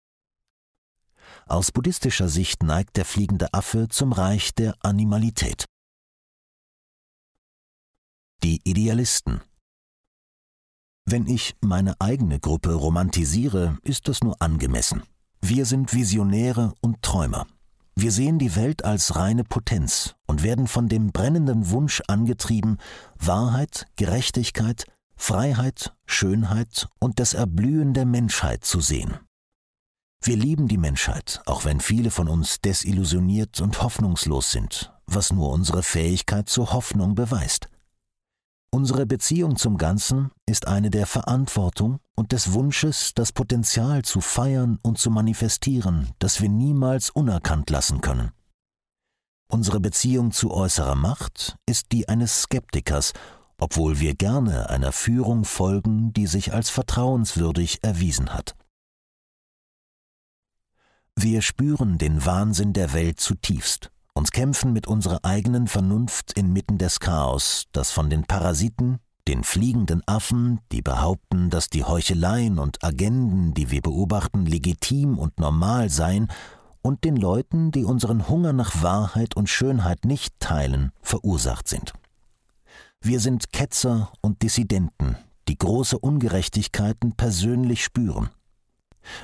Aus 1.46 1.72
buddhistischer 1.72 2.28
Sicht 2.28 2.62
neigt 2.62 2.96
der 2.96 3.04
fliegende 3.04 3.52
Affe 3.52 3.88
zum 3.88 4.12
Reich 4.12 4.54
der 4.54 4.74
Animalität. 4.80 5.66
Die 8.42 8.60
Idealisten 8.64 9.40
Wenn 11.04 11.26
ich 11.26 11.54
meine 11.60 12.00
eigene 12.00 12.40
Gruppe 12.40 12.74
romantisiere, 12.74 13.78
ist 13.82 14.08
das 14.08 14.20
nur 14.22 14.40
angemessen. 14.42 15.02
Wir 15.40 15.64
sind 15.64 15.92
Visionäre 15.92 16.74
und 16.80 17.02
Träumer. 17.02 17.46
Wir 17.94 18.10
sehen 18.10 18.38
die 18.38 18.56
Welt 18.56 18.84
als 18.84 19.16
reine 19.16 19.44
Potenz 19.44 20.14
und 20.26 20.42
werden 20.42 20.66
von 20.66 20.88
dem 20.88 21.12
brennenden 21.12 21.70
Wunsch 21.70 22.02
angetrieben, 22.08 22.78
Wahrheit, 23.18 23.86
Gerechtigkeit, 23.96 24.86
Freiheit, 25.16 25.94
Schönheit 26.06 26.88
und 26.98 27.20
das 27.20 27.34
Erblühen 27.34 27.94
der 27.94 28.06
Menschheit 28.06 28.64
zu 28.64 28.80
sehen. 28.80 29.18
Wir 30.24 30.36
lieben 30.36 30.68
die 30.68 30.78
Menschheit, 30.78 31.42
auch 31.46 31.64
wenn 31.64 31.80
viele 31.80 32.10
von 32.10 32.28
uns 32.28 32.60
desillusioniert 32.60 33.60
und 33.60 33.82
hoffnungslos 33.82 34.52
sind, 34.52 34.92
was 35.06 35.32
nur 35.32 35.50
unsere 35.50 35.82
Fähigkeit 35.82 36.48
zur 36.48 36.72
Hoffnung 36.72 37.14
beweist. 37.14 37.68
Unsere 38.74 39.04
Beziehung 39.04 39.56
zum 39.56 39.76
Ganzen 39.76 40.30
ist 40.46 40.66
eine 40.66 40.88
der 40.88 41.06
Verantwortung 41.06 42.00
und 42.14 42.32
des 42.32 42.54
Wunsches, 42.54 43.12
das 43.14 43.30
Potenzial 43.30 44.02
zu 44.02 44.22
feiern 44.22 44.78
und 44.82 44.96
zu 44.96 45.10
manifestieren, 45.10 46.10
das 46.18 46.40
wir 46.40 46.48
niemals 46.48 47.10
unerkannt 47.10 47.68
lassen 47.68 48.00
können. 48.00 48.32
Unsere 49.48 49.78
Beziehung 49.78 50.32
zu 50.32 50.50
äußerer 50.50 50.94
Macht 50.94 51.58
ist 51.66 51.92
die 51.92 52.08
eines 52.08 52.44
Skeptikers, 52.44 53.12
obwohl 53.58 54.00
wir 54.00 54.14
gerne 54.14 54.70
einer 54.70 54.92
Führung 54.92 55.44
folgen, 55.44 56.14
die 56.14 56.26
sich 56.26 56.54
als 56.54 56.70
vertrauenswürdig 56.70 57.80
erwiesen 57.82 58.32
hat. 58.32 58.56
Wir 61.14 61.42
spüren 61.42 61.98
den 61.98 62.24
Wahnsinn 62.24 62.72
der 62.72 62.94
Welt 62.94 63.20
zutiefst 63.20 63.90
und 64.14 64.32
kämpfen 64.32 64.72
mit 64.72 64.86
unserer 64.86 65.20
eigenen 65.22 65.66
Vernunft 65.66 66.32
inmitten 66.32 66.78
des 66.78 67.00
Chaos, 67.00 67.64
das 67.72 67.90
von 67.90 68.10
den 68.10 68.24
Parasiten, 68.24 68.98
den 69.28 69.44
fliegenden 69.44 70.02
Affen, 70.06 70.60
die 70.72 70.82
behaupten, 70.82 71.48
dass 71.50 71.68
die 71.68 71.84
Heucheleien 71.84 72.58
und 72.58 72.82
Agenden, 72.82 73.54
die 73.54 73.70
wir 73.70 73.80
beobachten, 73.80 74.46
legitim 74.46 75.18
und 75.18 75.38
normal 75.38 75.90
seien, 75.90 76.28
und 76.82 77.04
den 77.04 77.16
Leuten, 77.16 77.70
die 77.70 77.84
unseren 77.84 78.28
Hunger 78.28 78.52
nach 78.52 78.82
Wahrheit 78.82 79.36
und 79.36 79.48
Schönheit 79.48 80.04
nicht 80.04 80.34
teilen, 80.40 80.90
verursacht 81.00 81.68
sind. 81.68 81.92
Wir 83.00 83.20
sind 83.20 83.52
Ketzer 83.52 84.12
und 84.20 84.42
Dissidenten, 84.42 85.16
die 85.46 85.56
große 85.56 85.96
Ungerechtigkeiten 85.98 87.12
persönlich 87.12 87.84
spüren 87.84 88.30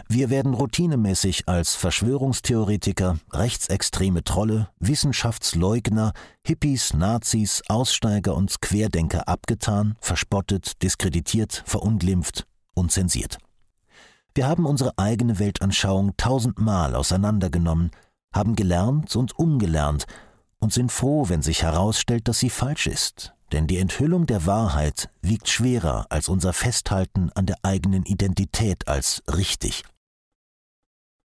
wir 0.08 0.30
werden 0.30 0.54
routinemäßig 0.54 1.48
als 1.48 1.74
Verschwörungstheoretiker, 1.74 3.18
rechtsextreme 3.32 4.24
Trolle, 4.24 4.68
Wissenschaftsleugner, 4.78 6.12
Hippies, 6.44 6.94
Nazis, 6.94 7.62
Aussteiger 7.68 8.34
und 8.34 8.60
Querdenker 8.60 9.28
abgetan, 9.28 9.96
verspottet, 10.00 10.82
diskreditiert, 10.82 11.62
verunglimpft 11.66 12.46
und 12.74 12.92
zensiert. 12.92 13.38
Wir 14.34 14.46
haben 14.46 14.66
unsere 14.66 14.92
eigene 14.98 15.38
Weltanschauung 15.38 16.16
tausendmal 16.16 16.94
auseinandergenommen, 16.94 17.90
haben 18.32 18.54
gelernt 18.56 19.16
und 19.16 19.38
umgelernt 19.38 20.06
und 20.60 20.72
sind 20.72 20.92
froh, 20.92 21.28
wenn 21.28 21.42
sich 21.42 21.62
herausstellt, 21.62 22.28
dass 22.28 22.38
sie 22.38 22.50
falsch 22.50 22.86
ist, 22.86 23.34
denn 23.52 23.66
die 23.66 23.78
Enthüllung 23.78 24.26
der 24.26 24.46
Wahrheit 24.46 25.10
wiegt 25.22 25.48
schwerer 25.48 26.06
als 26.10 26.28
unser 26.28 26.52
Festhalten 26.52 27.30
an 27.34 27.46
der 27.46 27.56
eigenen 27.62 28.04
Identität 28.04 28.88
als 28.88 29.22
richtig. 29.28 29.84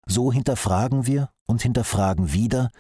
So 0.07 0.33
hinterfragen 0.33 1.07
wir 1.07 1.31
und 1.47 1.63
hinterfragen 1.63 2.33
wieder, 2.33 2.71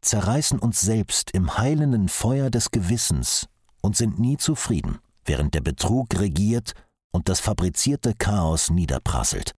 zerreißen 0.00 0.58
uns 0.58 0.80
selbst 0.80 1.30
im 1.30 1.56
heilenden 1.56 2.08
Feuer 2.08 2.50
des 2.50 2.70
Gewissens 2.70 3.48
und 3.80 3.96
sind 3.96 4.18
nie 4.18 4.36
zufrieden, 4.36 4.98
während 5.24 5.54
der 5.54 5.60
Betrug 5.60 6.18
regiert 6.18 6.72
und 7.12 7.28
das 7.28 7.40
fabrizierte 7.40 8.14
Chaos 8.14 8.70
niederprasselt. 8.70 9.54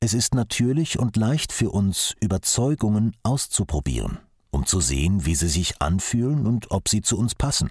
Es 0.00 0.14
ist 0.14 0.34
natürlich 0.34 0.98
und 0.98 1.16
leicht 1.16 1.52
für 1.52 1.70
uns, 1.70 2.14
Überzeugungen 2.20 3.16
auszuprobieren 3.22 4.20
um 4.54 4.66
zu 4.66 4.80
sehen, 4.80 5.26
wie 5.26 5.34
sie 5.34 5.48
sich 5.48 5.82
anfühlen 5.82 6.46
und 6.46 6.70
ob 6.70 6.88
sie 6.88 7.02
zu 7.02 7.18
uns 7.18 7.34
passen. 7.34 7.70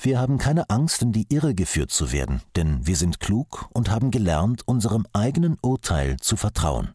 Wir 0.00 0.18
haben 0.18 0.38
keine 0.38 0.70
Angst, 0.70 1.02
in 1.02 1.12
die 1.12 1.26
Irre 1.28 1.54
geführt 1.54 1.90
zu 1.90 2.10
werden, 2.10 2.42
denn 2.56 2.86
wir 2.86 2.96
sind 2.96 3.20
klug 3.20 3.68
und 3.72 3.90
haben 3.90 4.10
gelernt, 4.10 4.62
unserem 4.66 5.06
eigenen 5.12 5.56
Urteil 5.60 6.16
zu 6.16 6.36
vertrauen. 6.36 6.94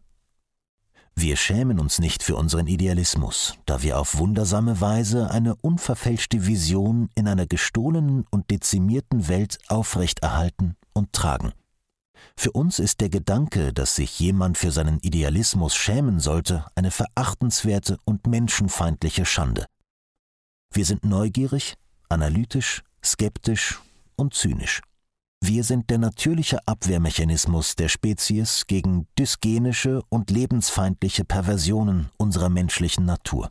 Wir 1.14 1.36
schämen 1.36 1.80
uns 1.80 1.98
nicht 1.98 2.22
für 2.22 2.36
unseren 2.36 2.66
Idealismus, 2.66 3.54
da 3.66 3.82
wir 3.82 3.98
auf 3.98 4.18
wundersame 4.18 4.80
Weise 4.80 5.30
eine 5.30 5.56
unverfälschte 5.56 6.46
Vision 6.46 7.08
in 7.14 7.26
einer 7.26 7.46
gestohlenen 7.46 8.24
und 8.30 8.50
dezimierten 8.50 9.26
Welt 9.28 9.58
aufrechterhalten 9.68 10.76
und 10.92 11.12
tragen. 11.12 11.52
Für 12.36 12.52
uns 12.52 12.78
ist 12.78 13.00
der 13.00 13.08
Gedanke, 13.08 13.72
dass 13.72 13.96
sich 13.96 14.18
jemand 14.20 14.58
für 14.58 14.70
seinen 14.70 14.98
Idealismus 15.00 15.74
schämen 15.74 16.20
sollte, 16.20 16.66
eine 16.74 16.90
verachtenswerte 16.90 17.98
und 18.04 18.26
menschenfeindliche 18.26 19.24
Schande. 19.24 19.66
Wir 20.72 20.84
sind 20.84 21.04
neugierig, 21.04 21.74
analytisch, 22.08 22.82
skeptisch 23.04 23.80
und 24.16 24.34
zynisch. 24.34 24.82
Wir 25.40 25.62
sind 25.62 25.88
der 25.88 25.98
natürliche 25.98 26.58
Abwehrmechanismus 26.66 27.76
der 27.76 27.88
Spezies 27.88 28.66
gegen 28.66 29.06
dysgenische 29.18 30.02
und 30.08 30.30
lebensfeindliche 30.30 31.24
Perversionen 31.24 32.10
unserer 32.16 32.48
menschlichen 32.48 33.04
Natur. 33.04 33.50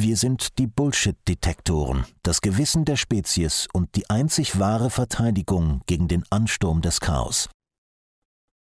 Wir 0.00 0.16
sind 0.16 0.60
die 0.60 0.68
Bullshit-Detektoren, 0.68 2.04
das 2.22 2.40
Gewissen 2.40 2.84
der 2.84 2.94
Spezies 2.94 3.66
und 3.72 3.96
die 3.96 4.08
einzig 4.08 4.60
wahre 4.60 4.90
Verteidigung 4.90 5.80
gegen 5.86 6.06
den 6.06 6.22
Ansturm 6.30 6.82
des 6.82 7.00
Chaos. 7.00 7.48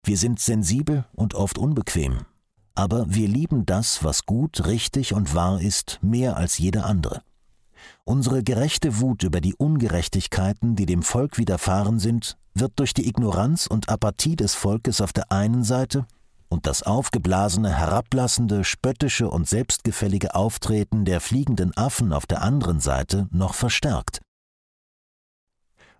Wir 0.04 0.18
sind 0.18 0.40
sensibel 0.40 1.06
und 1.14 1.32
oft 1.32 1.56
unbequem, 1.56 2.26
aber 2.74 3.06
wir 3.08 3.28
lieben 3.28 3.64
das, 3.64 4.04
was 4.04 4.26
gut, 4.26 4.66
richtig 4.66 5.14
und 5.14 5.34
wahr 5.34 5.58
ist, 5.58 6.00
mehr 6.02 6.36
als 6.36 6.58
jeder 6.58 6.84
andere. 6.84 7.22
Unsere 8.04 8.42
gerechte 8.42 9.00
Wut 9.00 9.22
über 9.22 9.40
die 9.40 9.54
Ungerechtigkeiten, 9.54 10.76
die 10.76 10.84
dem 10.84 11.02
Volk 11.02 11.38
widerfahren 11.38 11.98
sind, 11.98 12.36
wird 12.52 12.72
durch 12.78 12.92
die 12.92 13.08
Ignoranz 13.08 13.66
und 13.66 13.88
Apathie 13.88 14.36
des 14.36 14.54
Volkes 14.54 15.00
auf 15.00 15.14
der 15.14 15.32
einen 15.32 15.64
Seite 15.64 16.06
und 16.52 16.66
das 16.66 16.82
aufgeblasene, 16.82 17.74
herablassende, 17.74 18.62
spöttische 18.62 19.28
und 19.30 19.48
selbstgefällige 19.48 20.34
Auftreten 20.34 21.06
der 21.06 21.22
fliegenden 21.22 21.74
Affen 21.76 22.12
auf 22.12 22.26
der 22.26 22.42
anderen 22.42 22.78
Seite 22.78 23.26
noch 23.32 23.54
verstärkt. 23.54 24.20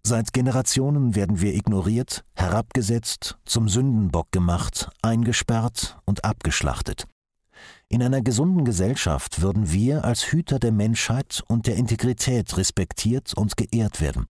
Seit 0.05 0.33
Generationen 0.33 1.15
werden 1.15 1.41
wir 1.41 1.55
ignoriert, 1.55 2.25
herabgesetzt, 2.35 3.39
zum 3.47 3.69
Sündenbock 3.69 4.31
gemacht, 4.31 4.91
eingesperrt 5.01 5.97
und 6.05 6.25
abgeschlachtet. 6.25 7.07
In 7.89 8.03
einer 8.03 8.21
gesunden 8.21 8.65
Gesellschaft 8.65 9.41
würden 9.41 9.73
wir 9.73 10.05
als 10.05 10.33
Hüter 10.33 10.59
der 10.59 10.73
Menschheit 10.73 11.43
und 11.49 11.67
der 11.67 11.77
Integrität 11.77 12.57
respektiert 12.59 13.33
und 13.35 13.57
geehrt 13.57 14.01
werden. 14.01 14.27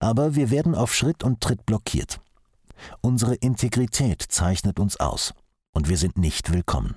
Aber 0.00 0.34
wir 0.34 0.50
werden 0.50 0.74
auf 0.74 0.94
Schritt 0.94 1.22
und 1.22 1.40
Tritt 1.40 1.66
blockiert. 1.66 2.20
Unsere 3.00 3.34
Integrität 3.34 4.22
zeichnet 4.22 4.78
uns 4.78 4.98
aus, 4.98 5.34
und 5.72 5.88
wir 5.88 5.98
sind 5.98 6.18
nicht 6.18 6.52
willkommen. 6.52 6.96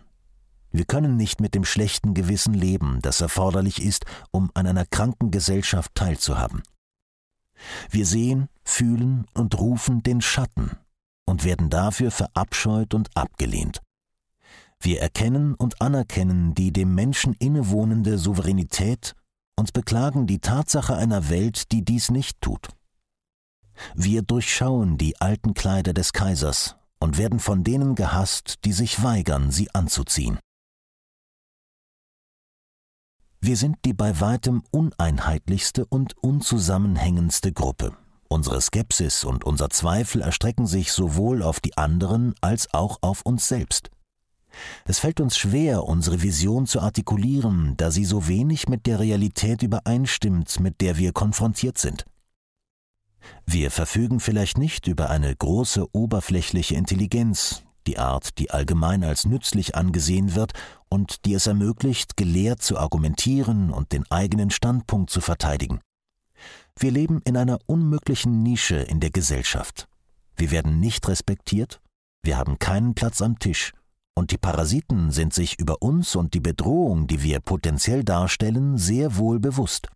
Wir 0.72 0.86
können 0.86 1.18
nicht 1.18 1.42
mit 1.42 1.56
dem 1.56 1.66
schlechten 1.66 2.14
Gewissen 2.14 2.54
leben, 2.54 3.00
das 3.02 3.22
erforderlich 3.22 3.84
ist, 3.84 4.06
um 4.32 4.52
an 4.54 4.68
einer 4.68 4.86
kranken 4.86 5.32
Gesellschaft 5.32 5.96
teilzuhaben. 5.96 6.62
Wir 7.90 8.06
sehen, 8.06 8.50
fühlen 8.64 9.26
und 9.34 9.60
rufen 9.60 10.04
den 10.04 10.22
Schatten 10.22 10.78
und 11.26 11.44
werden 11.44 11.70
dafür 11.70 12.12
verabscheut 12.12 12.94
und 12.94 13.10
abgelehnt. 13.16 13.82
Wir 14.80 15.02
erkennen 15.02 15.56
und 15.56 15.82
anerkennen 15.82 16.54
die 16.54 16.72
dem 16.72 16.96
Menschen 16.96 17.34
innewohnende 17.34 18.18
Souveränität 18.18 19.14
und 19.58 19.74
beklagen 19.74 20.26
die 20.26 20.40
Tatsache 20.40 20.96
einer 20.96 21.30
Welt, 21.30 21.72
die 21.72 21.84
dies 21.84 22.12
nicht 22.12 22.40
tut. 22.40 22.70
Wir 23.96 24.22
durchschauen 24.22 24.98
die 24.98 25.20
alten 25.22 25.54
Kleider 25.54 25.94
des 25.94 26.14
Kaisers 26.14 26.76
und 27.00 27.18
werden 27.18 27.40
von 27.40 27.64
denen 27.64 27.96
gehasst, 27.96 28.66
die 28.66 28.74
sich 28.74 29.04
weigern, 29.04 29.52
sie 29.52 29.74
anzuziehen. 29.74 30.40
Wir 33.42 33.56
sind 33.56 33.78
die 33.86 33.94
bei 33.94 34.20
weitem 34.20 34.64
uneinheitlichste 34.72 35.86
und 35.86 36.18
unzusammenhängendste 36.18 37.54
Gruppe. 37.54 37.96
Unsere 38.28 38.62
Skepsis 38.62 39.24
und 39.24 39.46
unser 39.46 39.70
Zweifel 39.70 40.22
erstrecken 40.22 40.68
sich 40.68 40.92
sowohl 40.92 41.42
auf 41.42 41.62
die 41.62 41.78
anderen 41.78 42.36
als 42.42 42.74
auch 42.74 43.00
auf 43.02 43.22
uns 43.22 43.48
selbst. 43.48 43.90
Es 44.86 45.00
fällt 45.00 45.22
uns 45.22 45.38
schwer, 45.38 45.86
unsere 45.86 46.22
Vision 46.22 46.66
zu 46.66 46.82
artikulieren, 46.82 47.76
da 47.78 47.92
sie 47.92 48.06
so 48.06 48.28
wenig 48.28 48.68
mit 48.68 48.86
der 48.88 49.00
Realität 49.00 49.64
übereinstimmt, 49.64 50.60
mit 50.60 50.82
der 50.82 50.98
wir 50.98 51.14
konfrontiert 51.14 51.78
sind. 51.78 52.06
Wir 53.46 53.72
verfügen 53.72 54.20
vielleicht 54.20 54.58
nicht 54.58 54.88
über 54.88 55.10
eine 55.10 55.36
große 55.36 55.88
oberflächliche 55.94 56.76
Intelligenz, 56.76 57.64
die 57.88 57.98
Art, 57.98 58.38
die 58.38 58.52
allgemein 58.52 59.04
als 59.04 59.26
nützlich 59.26 59.76
angesehen 59.76 60.36
wird 60.36 60.54
und 60.90 61.26
die 61.26 61.34
es 61.34 61.48
ermöglicht, 61.48 62.18
gelehrt 62.18 62.62
zu 62.62 62.78
argumentieren 62.78 63.72
und 63.72 63.92
den 63.92 64.10
eigenen 64.12 64.52
Standpunkt 64.52 65.10
zu 65.10 65.22
verteidigen. 65.22 65.80
Wir 66.78 66.92
leben 66.92 67.22
in 67.26 67.36
einer 67.36 67.60
unmöglichen 67.66 68.44
Nische 68.44 68.76
in 68.76 69.00
der 69.00 69.10
Gesellschaft. 69.10 69.88
Wir 70.36 70.52
werden 70.52 70.80
nicht 70.80 71.08
respektiert, 71.08 71.82
wir 72.24 72.38
haben 72.38 72.60
keinen 72.60 72.94
Platz 72.94 73.22
am 73.22 73.40
Tisch, 73.40 73.74
und 74.20 74.32
die 74.32 74.38
Parasiten 74.38 75.12
sind 75.12 75.34
sich 75.34 75.60
über 75.60 75.82
uns 75.82 76.16
und 76.16 76.34
die 76.34 76.42
Bedrohung, 76.42 77.08
die 77.08 77.24
wir 77.24 77.40
potenziell 77.40 78.04
darstellen, 78.04 78.78
sehr 78.78 79.16
wohl 79.16 79.40
bewusst. 79.40 79.90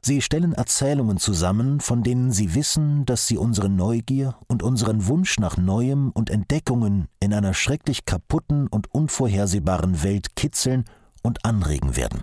Sie 0.00 0.22
stellen 0.22 0.52
Erzählungen 0.52 1.18
zusammen, 1.18 1.80
von 1.80 2.02
denen 2.02 2.30
sie 2.30 2.54
wissen, 2.54 3.04
dass 3.04 3.26
sie 3.26 3.36
unsere 3.36 3.68
Neugier 3.68 4.36
und 4.46 4.62
unseren 4.62 5.06
Wunsch 5.06 5.38
nach 5.38 5.56
Neuem 5.56 6.10
und 6.10 6.30
Entdeckungen 6.30 7.08
in 7.20 7.34
einer 7.34 7.52
schrecklich 7.52 8.04
kaputten 8.04 8.68
und 8.68 8.94
unvorhersehbaren 8.94 10.02
Welt 10.02 10.36
kitzeln 10.36 10.84
und 11.22 11.44
anregen 11.44 11.96
werden. 11.96 12.22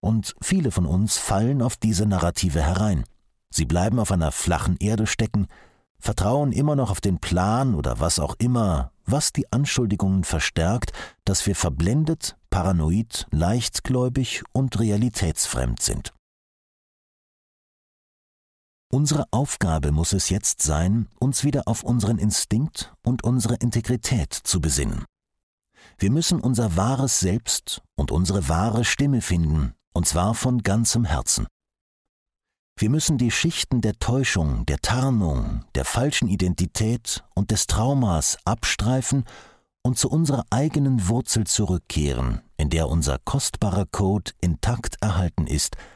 Und 0.00 0.34
viele 0.42 0.72
von 0.72 0.84
uns 0.84 1.16
fallen 1.16 1.62
auf 1.62 1.76
diese 1.76 2.06
Narrative 2.06 2.60
herein. 2.60 3.04
Sie 3.50 3.64
bleiben 3.64 4.00
auf 4.00 4.10
einer 4.10 4.32
flachen 4.32 4.76
Erde 4.78 5.06
stecken, 5.06 5.46
vertrauen 6.00 6.50
immer 6.50 6.74
noch 6.74 6.90
auf 6.90 7.00
den 7.00 7.20
Plan 7.20 7.76
oder 7.76 8.00
was 8.00 8.18
auch 8.18 8.34
immer, 8.38 8.90
was 9.06 9.32
die 9.32 9.50
Anschuldigungen 9.52 10.24
verstärkt, 10.24 10.92
dass 11.24 11.46
wir 11.46 11.54
verblendet, 11.54 12.36
paranoid, 12.50 13.28
leichtgläubig 13.30 14.42
und 14.52 14.80
realitätsfremd 14.80 15.80
sind. 15.80 16.12
Unsere 18.94 19.24
Aufgabe 19.30 19.90
muss 19.90 20.12
es 20.12 20.28
jetzt 20.28 20.60
sein, 20.60 21.08
uns 21.18 21.44
wieder 21.44 21.62
auf 21.64 21.82
unseren 21.82 22.18
Instinkt 22.18 22.92
und 23.02 23.24
unsere 23.24 23.54
Integrität 23.54 24.34
zu 24.34 24.60
besinnen. 24.60 25.06
Wir 25.96 26.10
müssen 26.10 26.42
unser 26.42 26.76
wahres 26.76 27.18
Selbst 27.18 27.80
und 27.96 28.10
unsere 28.10 28.50
wahre 28.50 28.84
Stimme 28.84 29.22
finden, 29.22 29.72
und 29.94 30.06
zwar 30.06 30.34
von 30.34 30.62
ganzem 30.62 31.06
Herzen. 31.06 31.46
Wir 32.76 32.90
müssen 32.90 33.16
die 33.16 33.30
Schichten 33.30 33.80
der 33.80 33.98
Täuschung, 33.98 34.66
der 34.66 34.78
Tarnung, 34.78 35.64
der 35.74 35.86
falschen 35.86 36.28
Identität 36.28 37.24
und 37.34 37.50
des 37.50 37.66
Traumas 37.66 38.36
abstreifen 38.44 39.24
und 39.82 39.98
zu 39.98 40.10
unserer 40.10 40.44
eigenen 40.50 41.08
Wurzel 41.08 41.46
zurückkehren, 41.46 42.42
in 42.58 42.68
der 42.68 42.90
unser 42.90 43.18
kostbarer 43.24 43.86
Code 43.86 44.32
intakt 44.42 44.98
erhalten 45.00 45.46
ist– 45.46 45.78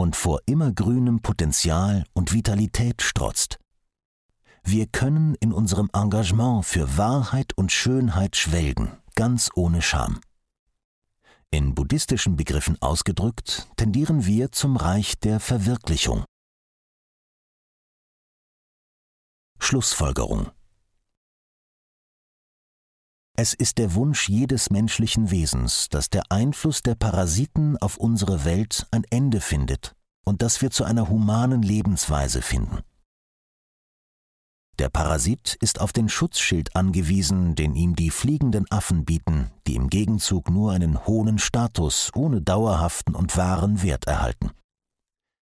und 0.00 0.16
vor 0.16 0.40
immergrünem 0.46 1.20
Potenzial 1.20 2.04
und 2.14 2.32
Vitalität 2.32 3.02
strotzt. 3.02 3.58
Wir 4.64 4.86
können 4.86 5.34
in 5.34 5.52
unserem 5.52 5.90
Engagement 5.92 6.64
für 6.64 6.96
Wahrheit 6.96 7.52
und 7.56 7.70
Schönheit 7.70 8.34
schwelgen, 8.34 8.96
ganz 9.14 9.50
ohne 9.54 9.82
Scham. 9.82 10.20
In 11.50 11.74
buddhistischen 11.74 12.36
Begriffen 12.36 12.80
ausgedrückt, 12.80 13.68
tendieren 13.76 14.24
wir 14.24 14.52
zum 14.52 14.76
Reich 14.76 15.18
der 15.18 15.38
Verwirklichung. 15.38 16.24
Schlussfolgerung 19.58 20.50
es 23.40 23.54
ist 23.54 23.78
der 23.78 23.94
Wunsch 23.94 24.28
jedes 24.28 24.68
menschlichen 24.68 25.30
Wesens, 25.30 25.88
dass 25.88 26.10
der 26.10 26.24
Einfluss 26.28 26.82
der 26.82 26.94
Parasiten 26.94 27.78
auf 27.78 27.96
unsere 27.96 28.44
Welt 28.44 28.86
ein 28.90 29.04
Ende 29.08 29.40
findet 29.40 29.94
und 30.26 30.42
dass 30.42 30.60
wir 30.60 30.70
zu 30.70 30.84
einer 30.84 31.08
humanen 31.08 31.62
Lebensweise 31.62 32.42
finden. 32.42 32.80
Der 34.78 34.90
Parasit 34.90 35.56
ist 35.62 35.80
auf 35.80 35.94
den 35.94 36.10
Schutzschild 36.10 36.76
angewiesen, 36.76 37.54
den 37.54 37.74
ihm 37.74 37.96
die 37.96 38.10
fliegenden 38.10 38.70
Affen 38.70 39.06
bieten, 39.06 39.50
die 39.66 39.74
im 39.74 39.88
Gegenzug 39.88 40.50
nur 40.50 40.72
einen 40.72 41.06
hohen 41.06 41.38
Status 41.38 42.10
ohne 42.14 42.42
dauerhaften 42.42 43.14
und 43.14 43.38
wahren 43.38 43.82
Wert 43.82 44.06
erhalten. 44.06 44.50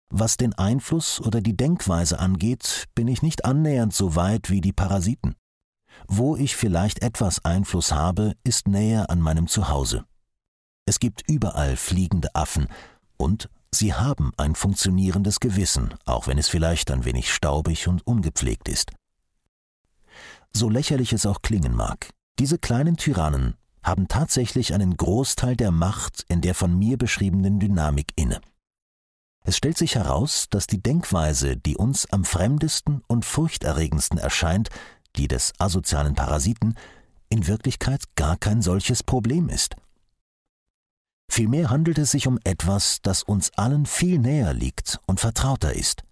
Was 0.09 0.37
den 0.37 0.53
Einfluss 0.53 1.19
oder 1.19 1.41
die 1.41 1.57
Denkweise 1.57 2.17
angeht, 2.17 2.85
bin 2.95 3.09
ich 3.09 3.21
nicht 3.21 3.43
annähernd 3.43 3.93
so 3.93 4.15
weit 4.15 4.49
wie 4.49 4.61
die 4.61 4.71
Parasiten. 4.71 5.35
Wo 6.07 6.35
ich 6.35 6.55
vielleicht 6.55 7.01
etwas 7.01 7.43
Einfluss 7.45 7.91
habe, 7.91 8.35
ist 8.43 8.67
näher 8.67 9.09
an 9.09 9.19
meinem 9.19 9.47
Zuhause. 9.47 10.05
Es 10.85 10.99
gibt 10.99 11.29
überall 11.29 11.77
fliegende 11.77 12.33
Affen 12.35 12.67
und 13.17 13.49
sie 13.71 13.93
haben 13.93 14.31
ein 14.37 14.55
funktionierendes 14.55 15.39
Gewissen, 15.39 15.93
auch 16.05 16.27
wenn 16.27 16.37
es 16.37 16.49
vielleicht 16.49 16.91
ein 16.91 17.05
wenig 17.05 17.33
staubig 17.33 17.87
und 17.87 18.05
ungepflegt 18.05 18.67
ist. 18.67 18.91
So 20.53 20.69
lächerlich 20.69 21.13
es 21.13 21.25
auch 21.25 21.41
klingen 21.41 21.75
mag, 21.75 22.09
diese 22.39 22.57
kleinen 22.57 22.97
Tyrannen 22.97 23.55
haben 23.83 24.07
tatsächlich 24.07 24.73
einen 24.73 24.95
Großteil 24.97 25.55
der 25.55 25.71
Macht 25.71 26.25
in 26.29 26.41
der 26.41 26.55
von 26.55 26.77
mir 26.77 26.97
beschriebenen 26.97 27.59
Dynamik 27.59 28.11
inne. 28.15 28.39
Es 29.45 29.57
stellt 29.57 29.77
sich 29.77 29.95
heraus, 29.95 30.47
dass 30.49 30.67
die 30.67 30.81
Denkweise, 30.81 31.57
die 31.57 31.75
uns 31.75 32.09
am 32.11 32.23
fremdesten 32.23 33.01
und 33.07 33.25
furchterregendsten 33.25 34.17
erscheint, 34.17 34.69
die 35.15 35.27
des 35.27 35.53
asozialen 35.59 36.15
Parasiten, 36.15 36.75
in 37.29 37.47
Wirklichkeit 37.47 38.03
gar 38.15 38.37
kein 38.37 38.61
solches 38.61 39.03
Problem 39.03 39.49
ist. 39.49 39.75
Vielmehr 41.31 41.69
handelt 41.69 41.97
es 41.97 42.11
sich 42.11 42.27
um 42.27 42.37
etwas, 42.43 42.99
das 43.01 43.23
uns 43.23 43.51
allen 43.55 43.85
viel 43.85 44.19
näher 44.19 44.53
liegt 44.53 44.99
und 45.07 45.19
vertrauter 45.19 45.73
ist. 45.73 46.03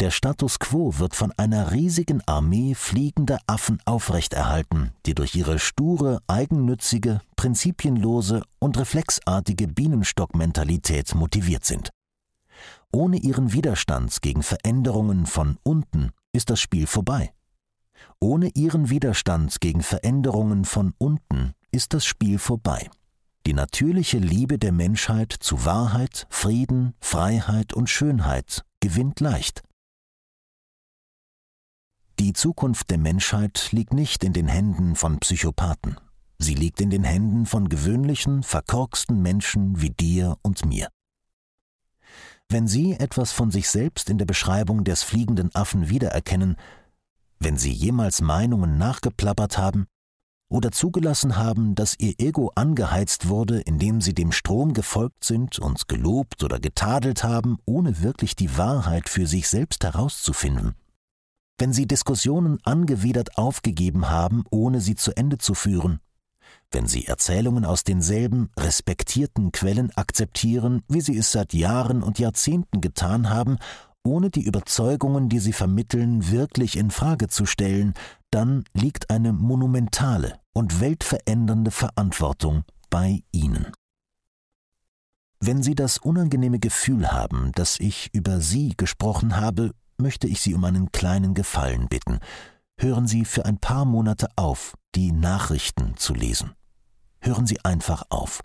Der 0.00 0.10
Status 0.10 0.58
quo 0.58 0.98
wird 0.98 1.14
von 1.14 1.30
einer 1.32 1.72
riesigen 1.72 2.22
Armee 2.26 2.74
fliegender 2.74 3.38
Affen 3.46 3.80
aufrechterhalten, 3.84 4.92
die 5.04 5.14
durch 5.14 5.34
ihre 5.34 5.58
sture, 5.58 6.20
eigennützige, 6.26 7.20
prinzipienlose 7.36 8.42
und 8.58 8.78
reflexartige 8.78 9.68
Bienenstockmentalität 9.68 11.14
motiviert 11.14 11.66
sind. 11.66 11.90
Ohne 12.92 13.18
ihren 13.18 13.52
Widerstand 13.52 14.22
gegen 14.22 14.42
Veränderungen 14.42 15.26
von 15.26 15.58
unten 15.62 16.12
ist 16.32 16.50
das 16.50 16.60
Spiel 16.60 16.86
vorbei. 16.86 17.32
Ohne 18.20 18.50
ihren 18.54 18.90
Widerstand 18.90 19.60
gegen 19.60 19.82
Veränderungen 19.82 20.64
von 20.64 20.94
unten 20.98 21.52
ist 21.70 21.94
das 21.94 22.04
Spiel 22.04 22.38
vorbei. 22.38 22.90
Die 23.46 23.54
natürliche 23.54 24.18
Liebe 24.18 24.58
der 24.58 24.72
Menschheit 24.72 25.32
zu 25.32 25.64
Wahrheit, 25.64 26.26
Frieden, 26.28 26.94
Freiheit 27.00 27.72
und 27.72 27.88
Schönheit 27.88 28.64
gewinnt 28.80 29.20
leicht. 29.20 29.62
Die 32.18 32.34
Zukunft 32.34 32.90
der 32.90 32.98
Menschheit 32.98 33.72
liegt 33.72 33.94
nicht 33.94 34.24
in 34.24 34.34
den 34.34 34.46
Händen 34.46 34.94
von 34.94 35.20
Psychopathen. 35.20 35.96
Sie 36.38 36.54
liegt 36.54 36.80
in 36.80 36.90
den 36.90 37.04
Händen 37.04 37.46
von 37.46 37.68
gewöhnlichen, 37.68 38.42
verkorksten 38.42 39.22
Menschen 39.22 39.80
wie 39.80 39.90
dir 39.90 40.36
und 40.42 40.66
mir. 40.66 40.88
Wenn 42.50 42.66
Sie 42.66 42.92
etwas 42.92 43.32
von 43.32 43.50
sich 43.50 43.70
selbst 43.70 44.10
in 44.10 44.18
der 44.18 44.26
Beschreibung 44.26 44.84
des 44.84 45.02
fliegenden 45.02 45.54
Affen 45.54 45.88
wiedererkennen, 45.88 46.56
wenn 47.40 47.56
Sie 47.56 47.72
jemals 47.72 48.20
Meinungen 48.20 48.78
nachgeplappert 48.78 49.58
haben 49.58 49.86
oder 50.50 50.70
zugelassen 50.70 51.36
haben, 51.36 51.74
dass 51.74 51.98
Ihr 51.98 52.14
Ego 52.18 52.52
angeheizt 52.54 53.28
wurde, 53.28 53.60
indem 53.60 54.00
Sie 54.00 54.14
dem 54.14 54.30
Strom 54.30 54.74
gefolgt 54.74 55.24
sind 55.24 55.58
und 55.58 55.88
gelobt 55.88 56.44
oder 56.44 56.60
getadelt 56.60 57.24
haben, 57.24 57.58
ohne 57.64 58.02
wirklich 58.02 58.36
die 58.36 58.56
Wahrheit 58.58 59.08
für 59.08 59.26
sich 59.26 59.48
selbst 59.48 59.84
herauszufinden. 59.84 60.74
Wenn 61.58 61.72
Sie 61.72 61.86
Diskussionen 61.86 62.58
angewidert 62.64 63.36
aufgegeben 63.36 64.08
haben, 64.08 64.44
ohne 64.50 64.80
sie 64.80 64.94
zu 64.94 65.16
Ende 65.16 65.38
zu 65.38 65.54
führen. 65.54 66.00
Wenn 66.72 66.86
Sie 66.86 67.06
Erzählungen 67.06 67.64
aus 67.64 67.84
denselben 67.84 68.50
respektierten 68.58 69.52
Quellen 69.52 69.90
akzeptieren, 69.94 70.82
wie 70.88 71.00
Sie 71.00 71.16
es 71.16 71.32
seit 71.32 71.52
Jahren 71.52 72.02
und 72.02 72.18
Jahrzehnten 72.18 72.80
getan 72.80 73.28
haben, 73.28 73.58
ohne 74.02 74.30
die 74.30 74.42
Überzeugungen, 74.42 75.28
die 75.28 75.38
sie 75.38 75.52
vermitteln, 75.52 76.30
wirklich 76.30 76.76
in 76.76 76.90
Frage 76.90 77.28
zu 77.28 77.46
stellen, 77.46 77.94
dann 78.30 78.64
liegt 78.72 79.10
eine 79.10 79.32
monumentale 79.32 80.38
und 80.52 80.80
weltverändernde 80.80 81.70
Verantwortung 81.70 82.64
bei 82.88 83.22
Ihnen. 83.32 83.72
Wenn 85.40 85.62
Sie 85.62 85.74
das 85.74 85.98
unangenehme 85.98 86.58
Gefühl 86.58 87.12
haben, 87.12 87.52
dass 87.52 87.80
ich 87.80 88.10
über 88.12 88.40
Sie 88.40 88.74
gesprochen 88.76 89.36
habe, 89.36 89.72
möchte 89.96 90.26
ich 90.26 90.40
Sie 90.40 90.54
um 90.54 90.64
einen 90.64 90.92
kleinen 90.92 91.34
Gefallen 91.34 91.88
bitten. 91.88 92.20
Hören 92.78 93.06
Sie 93.06 93.24
für 93.24 93.46
ein 93.46 93.58
paar 93.58 93.84
Monate 93.84 94.28
auf, 94.36 94.76
die 94.94 95.12
Nachrichten 95.12 95.96
zu 95.96 96.14
lesen. 96.14 96.52
Hören 97.20 97.46
Sie 97.46 97.64
einfach 97.64 98.04
auf. 98.10 98.42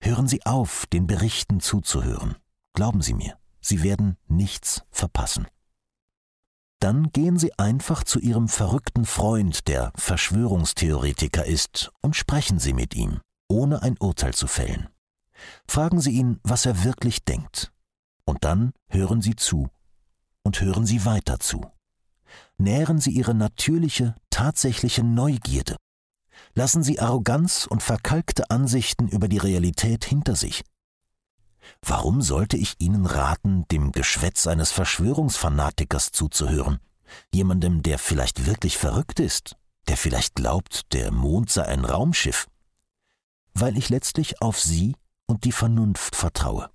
Hören 0.00 0.28
Sie 0.28 0.44
auf, 0.44 0.86
den 0.92 1.06
Berichten 1.06 1.60
zuzuhören. 1.60 2.36
Glauben 2.74 3.00
Sie 3.00 3.14
mir. 3.14 3.36
Sie 3.64 3.82
werden 3.82 4.18
nichts 4.28 4.82
verpassen. 4.90 5.46
Dann 6.80 7.12
gehen 7.12 7.38
Sie 7.38 7.58
einfach 7.58 8.04
zu 8.04 8.18
Ihrem 8.18 8.46
verrückten 8.46 9.06
Freund, 9.06 9.68
der 9.68 9.90
Verschwörungstheoretiker 9.96 11.46
ist, 11.46 11.90
und 12.02 12.14
sprechen 12.14 12.58
Sie 12.58 12.74
mit 12.74 12.94
ihm, 12.94 13.22
ohne 13.48 13.82
ein 13.82 13.96
Urteil 13.98 14.34
zu 14.34 14.48
fällen. 14.48 14.88
Fragen 15.66 15.98
Sie 15.98 16.10
ihn, 16.10 16.40
was 16.42 16.66
er 16.66 16.84
wirklich 16.84 17.24
denkt. 17.24 17.72
Und 18.26 18.44
dann 18.44 18.72
hören 18.88 19.22
Sie 19.22 19.34
zu 19.34 19.70
und 20.42 20.60
hören 20.60 20.84
Sie 20.84 21.06
weiter 21.06 21.40
zu. 21.40 21.62
Nähren 22.58 22.98
Sie 22.98 23.12
Ihre 23.12 23.34
natürliche, 23.34 24.14
tatsächliche 24.28 25.02
Neugierde. 25.02 25.76
Lassen 26.52 26.82
Sie 26.82 27.00
Arroganz 27.00 27.66
und 27.66 27.82
verkalkte 27.82 28.50
Ansichten 28.50 29.08
über 29.08 29.28
die 29.28 29.38
Realität 29.38 30.04
hinter 30.04 30.36
sich. 30.36 30.64
Warum 31.82 32.22
sollte 32.22 32.56
ich 32.56 32.74
Ihnen 32.78 33.06
raten, 33.06 33.66
dem 33.70 33.92
Geschwätz 33.92 34.46
eines 34.46 34.72
Verschwörungsfanatikers 34.72 36.12
zuzuhören? 36.12 36.78
Jemandem, 37.32 37.82
der 37.82 37.98
vielleicht 37.98 38.46
wirklich 38.46 38.78
verrückt 38.78 39.20
ist, 39.20 39.56
der 39.88 39.96
vielleicht 39.96 40.34
glaubt, 40.34 40.92
der 40.92 41.10
Mond 41.10 41.50
sei 41.50 41.64
ein 41.66 41.84
Raumschiff? 41.84 42.46
Weil 43.52 43.76
ich 43.76 43.88
letztlich 43.88 44.40
auf 44.42 44.60
Sie 44.60 44.96
und 45.26 45.44
die 45.44 45.52
Vernunft 45.52 46.16
vertraue. 46.16 46.70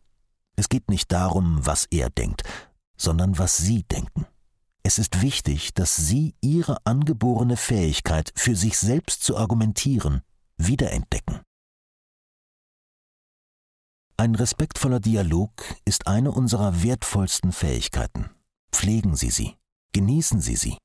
Es 0.56 0.70
geht 0.70 0.90
nicht 0.90 1.12
darum, 1.12 1.66
was 1.66 1.86
er 1.90 2.10
denkt, 2.10 2.44
sondern 2.98 3.38
was 3.38 3.58
Sie 3.58 3.84
denken. 3.84 4.26
Es 4.84 4.98
ist 4.98 5.22
wichtig, 5.22 5.74
dass 5.74 5.96
Sie 5.96 6.36
Ihre 6.42 6.78
angeborene 6.86 7.58
Fähigkeit, 7.58 8.32
für 8.36 8.56
sich 8.56 8.78
selbst 8.78 9.24
zu 9.24 9.38
argumentieren, 9.38 10.22
wiederentdecken. 10.58 11.42
Ein 14.20 14.36
respektvoller 14.36 15.00
Dialog 15.00 15.64
ist 15.86 16.08
eine 16.08 16.34
unserer 16.34 16.84
wertvollsten 16.84 17.54
Fähigkeiten. 17.54 18.30
Pflegen 18.70 19.16
Sie 19.16 19.30
sie, 19.30 19.56
genießen 19.94 20.42
Sie 20.42 20.58
sie. 20.58 20.78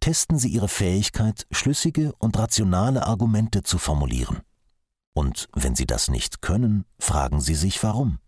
Testen 0.00 0.40
Sie 0.40 0.48
Ihre 0.48 0.66
Fähigkeit, 0.66 1.46
schlüssige 1.52 2.12
und 2.18 2.36
rationale 2.36 3.06
Argumente 3.06 3.62
zu 3.62 3.78
formulieren. 3.78 4.40
Und 5.14 5.48
wenn 5.54 5.76
Sie 5.76 5.86
das 5.86 6.08
nicht 6.08 6.42
können, 6.42 6.84
fragen 6.98 7.40
Sie 7.40 7.54
sich 7.54 7.80
warum. 7.84 8.18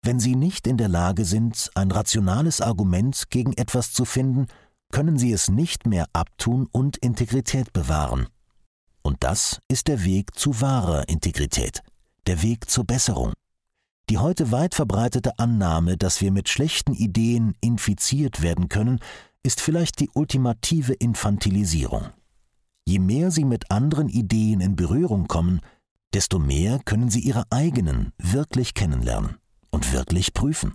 Wenn 0.00 0.20
Sie 0.20 0.34
nicht 0.34 0.66
in 0.66 0.78
der 0.78 0.88
Lage 0.88 1.26
sind, 1.26 1.70
ein 1.74 1.90
rationales 1.90 2.62
Argument 2.62 3.28
gegen 3.28 3.52
etwas 3.52 3.92
zu 3.92 4.06
finden, 4.06 4.46
können 4.90 5.18
Sie 5.18 5.32
es 5.32 5.48
nicht 5.50 5.86
mehr 5.86 6.06
abtun 6.14 6.66
und 6.72 6.96
Integrität 6.96 7.74
bewahren. 7.74 8.28
Und 9.02 9.22
das 9.22 9.60
ist 9.68 9.88
der 9.88 10.02
Weg 10.04 10.34
zu 10.34 10.62
wahrer 10.62 11.10
Integrität, 11.10 11.82
der 12.28 12.42
Weg 12.42 12.68
zur 12.68 12.84
Besserung. 12.84 13.32
Die 14.10 14.18
heute 14.18 14.52
weit 14.52 14.74
verbreitete 14.74 15.38
Annahme, 15.38 15.96
dass 15.96 16.20
wir 16.20 16.30
mit 16.30 16.50
schlechten 16.50 16.92
Ideen 16.92 17.54
infiziert 17.62 18.42
werden 18.42 18.68
können, 18.68 19.00
ist 19.42 19.62
vielleicht 19.62 19.98
die 20.00 20.10
ultimative 20.12 20.92
Infantilisierung. 20.92 22.08
Je 22.86 22.98
mehr 22.98 23.30
Sie 23.30 23.44
mit 23.44 23.70
anderen 23.70 24.10
Ideen 24.10 24.60
in 24.60 24.76
Berührung 24.76 25.26
kommen, 25.26 25.60
desto 26.12 26.38
mehr 26.38 26.80
können 26.84 27.08
Sie 27.08 27.20
Ihre 27.20 27.44
eigenen 27.50 28.12
wirklich 28.18 28.74
kennenlernen 28.74 29.38
und 29.70 29.92
wirklich 29.92 30.34
prüfen. 30.34 30.74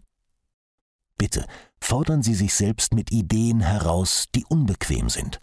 Bitte 1.17 1.45
fordern 1.79 2.23
Sie 2.23 2.33
sich 2.33 2.55
selbst 2.55 2.95
mit 2.95 3.11
Ideen 3.11 3.61
heraus, 3.61 4.25
die 4.33 4.45
unbequem 4.45 5.09
sind. 5.09 5.39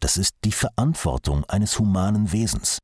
Das 0.00 0.18
ist 0.18 0.34
die 0.44 0.52
Verantwortung 0.52 1.44
eines 1.46 1.78
humanen 1.78 2.32
Wesens. 2.32 2.78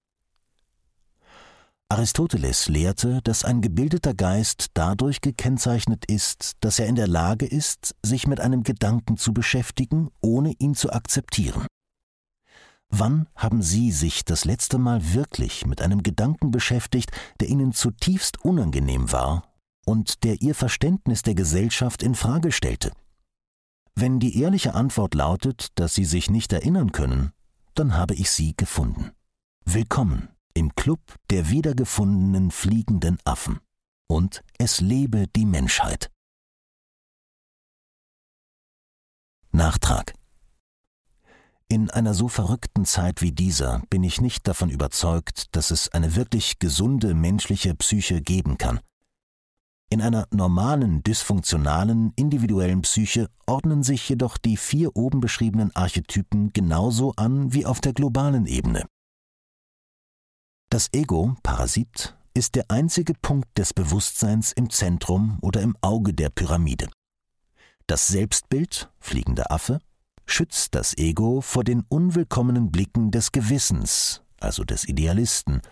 Aristoteles 1.89 2.69
lehrte, 2.69 3.21
dass 3.23 3.45
ein 3.45 3.61
gebildeter 3.61 4.13
Geist 4.13 4.67
dadurch 4.75 5.21
gekennzeichnet 5.21 6.05
ist, 6.07 6.53
dass 6.61 6.81
er 6.81 6.87
in 6.87 6.97
der 6.97 7.07
Lage 7.07 7.47
ist, 7.47 7.95
sich 8.05 8.27
mit 8.27 8.41
einem 8.41 8.65
Gedanken 8.65 9.17
zu 9.17 9.33
beschäftigen, 9.33 10.11
ohne 10.21 10.53
ihn 10.59 10.75
zu 10.75 10.93
akzeptieren. 10.93 11.67
Wann 12.89 13.29
haben 13.37 13.63
Sie 13.63 13.93
sich 13.93 14.25
das 14.25 14.45
letzte 14.45 14.79
Mal 14.79 15.15
wirklich 15.15 15.65
mit 15.65 15.81
einem 15.81 16.03
Gedanken 16.03 16.51
beschäftigt, 16.51 17.13
der 17.39 17.49
Ihnen 17.49 17.73
zutiefst 17.73 18.45
unangenehm 18.45 19.13
war 19.13 19.45
und 19.85 20.25
der 20.25 20.43
Ihr 20.43 20.57
Verständnis 20.57 21.23
der 21.23 21.37
Gesellschaft 21.37 22.03
in 22.03 22.17
Frage 22.17 22.51
stellte? 22.51 22.91
Wenn 23.95 24.19
die 24.19 24.41
ehrliche 24.41 24.75
Antwort 24.75 25.15
lautet, 25.15 25.69
dass 25.77 25.95
Sie 25.95 26.05
sich 26.05 26.31
nicht 26.31 26.53
erinnern 26.53 26.91
können, 26.91 27.31
dann 27.75 27.97
habe 27.97 28.15
ich 28.15 28.31
Sie 28.31 28.55
gefunden. 28.57 29.13
Willkommen 29.65 30.29
im 30.57 30.75
Club 30.75 31.01
der 31.31 31.51
wiedergefundenen 31.51 32.51
fliegenden 32.51 33.19
Affen. 33.25 33.61
Und 34.09 34.43
es 34.59 34.81
lebe 34.81 35.27
die 35.29 35.47
Menschheit. 35.47 36.11
Nachtrag 39.53 40.15
in 41.69 41.91
einer 41.91 42.15
so 42.15 42.29
verrückten 42.29 42.85
Zeit 42.85 43.23
wie 43.23 43.33
dieser 43.33 43.83
bin 43.91 44.05
ich 44.05 44.21
nicht 44.21 44.47
davon 44.47 44.71
überzeugt, 44.71 45.57
dass 45.57 45.73
es 45.73 45.89
eine 45.89 46.15
wirklich 46.15 46.61
gesunde 46.61 47.13
menschliche 47.13 47.75
Psyche 47.75 48.23
geben 48.23 48.57
kann. 48.57 48.79
In 49.91 50.01
einer 50.01 50.29
normalen, 50.31 51.03
dysfunktionalen, 51.03 52.13
individuellen 52.15 52.83
Psyche 52.83 53.29
ordnen 53.47 53.83
sich 53.83 54.09
jedoch 54.09 54.39
die 54.39 54.57
vier 54.57 54.97
oben 54.97 55.19
beschriebenen 55.19 55.75
Archetypen 55.75 56.53
genauso 56.53 57.15
an 57.17 57.53
wie 57.53 57.67
auf 57.67 57.81
der 57.81 57.95
globalen 57.95 58.47
Ebene. 58.47 58.87
Das 60.69 60.89
Ego, 60.93 61.37
Parasit, 61.45 62.17
ist 62.35 62.57
der 62.57 62.65
einzige 62.69 63.15
Punkt 63.15 63.47
des 63.57 63.73
Bewusstseins 63.73 64.51
im 64.51 64.69
Zentrum 64.69 65.39
oder 65.41 65.63
im 65.63 65.77
Auge 65.81 66.13
der 66.13 66.29
Pyramide. 66.29 66.89
Das 67.87 68.09
Selbstbild, 68.09 68.91
fliegender 68.99 69.53
Affe, 69.53 69.79
schützt 70.27 70.75
das 70.75 70.99
Ego 70.99 71.41
vor 71.41 71.63
den 71.63 71.85
unwillkommenen 71.89 72.73
Blicken 72.73 73.13
des 73.13 73.31
Gewissens, 73.31 74.23
also 74.41 74.65
des 74.65 74.89
Idealisten, 74.89 75.63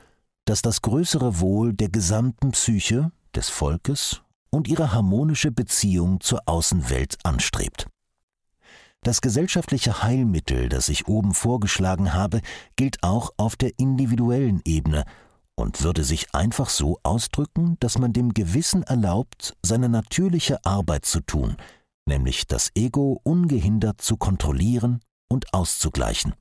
das 0.45 0.63
das 0.63 0.81
größere 0.81 1.41
Wohl 1.41 1.73
der 1.73 1.89
gesamten 1.89 2.53
Psyche, 2.53 3.11
des 3.35 3.49
Volkes 3.49 4.23
und 4.51 4.69
ihre 4.69 4.93
harmonische 4.93 5.51
Beziehung 5.51 6.21
zur 6.21 6.43
Außenwelt 6.47 7.19
anstrebt. 7.25 7.89
Das 9.05 9.21
gesellschaftliche 9.21 10.03
Heilmittel, 10.03 10.71
das 10.71 10.89
ich 10.89 11.09
oben 11.09 11.35
vorgeschlagen 11.35 12.15
habe, 12.15 12.41
gilt 12.75 13.03
auch 13.03 13.35
auf 13.37 13.55
der 13.55 13.79
individuellen 13.79 14.63
Ebene 14.65 15.05
und 15.57 15.83
würde 15.83 16.05
sich 16.05 16.35
einfach 16.35 16.71
so 16.71 16.99
ausdrücken, 17.03 17.77
dass 17.81 17.99
man 17.99 18.15
dem 18.15 18.33
Gewissen 18.33 18.83
erlaubt, 18.83 19.59
seine 19.63 19.91
natürliche 19.91 20.65
Arbeit 20.65 21.05
zu 21.05 21.21
tun, 21.21 21.59
nämlich 22.07 22.47
das 22.47 22.71
Ego 22.75 23.21
ungehindert 23.25 24.01
zu 24.01 24.17
kontrollieren 24.17 25.01
und 25.29 25.53
auszugleichen. 25.53 26.33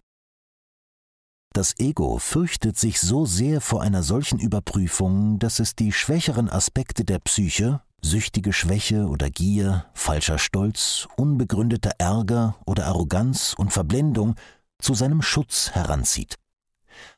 Das 1.54 1.78
Ego 1.78 2.18
fürchtet 2.18 2.80
sich 2.80 2.99
so 2.99 3.28
sehr 3.28 3.62
vor 3.62 3.84
einer 3.84 4.01
solchen 4.01 4.39
Überprüfung, 4.39 5.38
dass 5.38 5.60
es 5.60 5.76
die 5.76 5.91
schwächeren 5.91 6.49
Aspekte 6.49 7.06
der 7.06 7.20
Psyche, 7.20 7.80
süchtige 8.01 8.54
Schwäche 8.54 9.06
oder 9.06 9.30
Gier, 9.30 9.86
falscher 9.93 10.39
Stolz, 10.39 11.08
unbegründeter 11.16 11.91
Ärger 11.99 12.56
oder 12.66 12.88
Arroganz 12.88 13.54
und 13.56 13.72
Verblendung 13.72 14.34
zu 14.80 14.95
seinem 14.95 15.22
Schutz 15.22 15.70
heranzieht. 15.74 16.38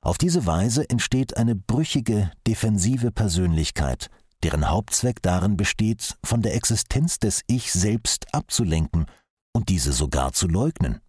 Auf 0.02 0.18
diese 0.18 0.46
Weise 0.46 0.90
entsteht 0.90 1.38
eine 1.38 1.56
brüchige, 1.56 2.30
defensive 2.46 3.12
Persönlichkeit, 3.12 4.10
deren 4.44 4.70
Hauptzweck 4.70 5.22
darin 5.22 5.56
besteht, 5.56 6.18
von 6.26 6.42
der 6.42 6.56
Existenz 6.56 7.20
des 7.20 7.42
Ich 7.48 7.72
selbst 7.72 8.34
abzulenken 8.34 9.06
und 9.54 9.70
diese 9.70 9.94
sogar 9.94 10.34
zu 10.34 10.50
leugnen, 10.50 11.00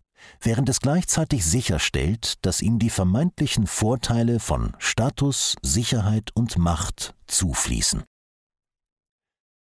während 0.40 0.68
es 0.68 0.80
gleichzeitig 0.80 1.44
sicherstellt, 1.44 2.44
dass 2.44 2.62
ihm 2.62 2.78
die 2.78 2.90
vermeintlichen 2.90 3.66
Vorteile 3.66 4.40
von 4.40 4.74
Status, 4.78 5.56
Sicherheit 5.62 6.30
und 6.34 6.58
Macht 6.58 7.14
zufließen. 7.26 8.04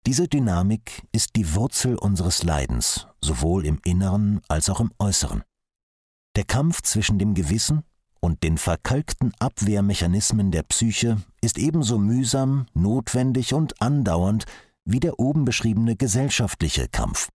Diese 0.07 0.29
Dynamik 0.29 1.03
ist 1.13 1.35
die 1.35 1.55
Wurzel 1.55 1.97
unseres 1.97 2.43
Leidens, 2.43 3.07
sowohl 3.23 3.65
im 3.65 3.81
Inneren 3.85 4.43
als 4.49 4.69
auch 4.69 4.81
im 4.81 4.93
Äußeren. 4.99 5.43
Der 6.37 6.45
Kampf 6.45 6.83
zwischen 6.83 7.19
dem 7.19 7.35
Gewissen 7.35 7.85
und 8.21 8.43
den 8.43 8.59
verkalkten 8.59 9.33
Abwehrmechanismen 9.39 10.51
der 10.51 10.63
Psyche 10.65 11.23
ist 11.41 11.59
ebenso 11.59 11.99
mühsam, 11.99 12.67
notwendig 12.75 13.55
und 13.55 13.81
andauernd 13.81 14.45
wie 14.85 15.01
der 15.01 15.19
oben 15.19 15.45
beschriebene 15.45 15.97
gesellschaftliche 15.97 16.89
Kampf. 16.89 17.31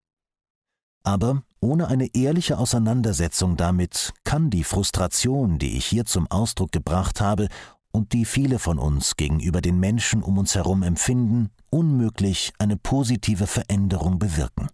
Aber 1.04 1.44
ohne 1.60 1.88
eine 1.88 2.14
ehrliche 2.16 2.58
Auseinandersetzung 2.58 3.58
damit 3.58 4.14
kann 4.24 4.50
die 4.50 4.64
Frustration, 4.64 5.60
die 5.60 5.78
ich 5.78 5.86
hier 5.86 6.06
zum 6.06 6.28
Ausdruck 6.28 6.72
gebracht 6.72 7.22
habe 7.22 7.48
und 7.92 8.14
die 8.14 8.26
viele 8.26 8.60
von 8.60 8.78
uns 8.80 9.16
gegenüber 9.16 9.62
den 9.62 9.80
Menschen 9.80 10.22
um 10.22 10.38
uns 10.38 10.56
herum 10.56 10.84
empfinden, 10.84 11.50
unmöglich 11.70 12.54
eine 12.60 12.78
positive 12.78 13.48
Veränderung 13.48 14.20
bewirken. 14.20 14.70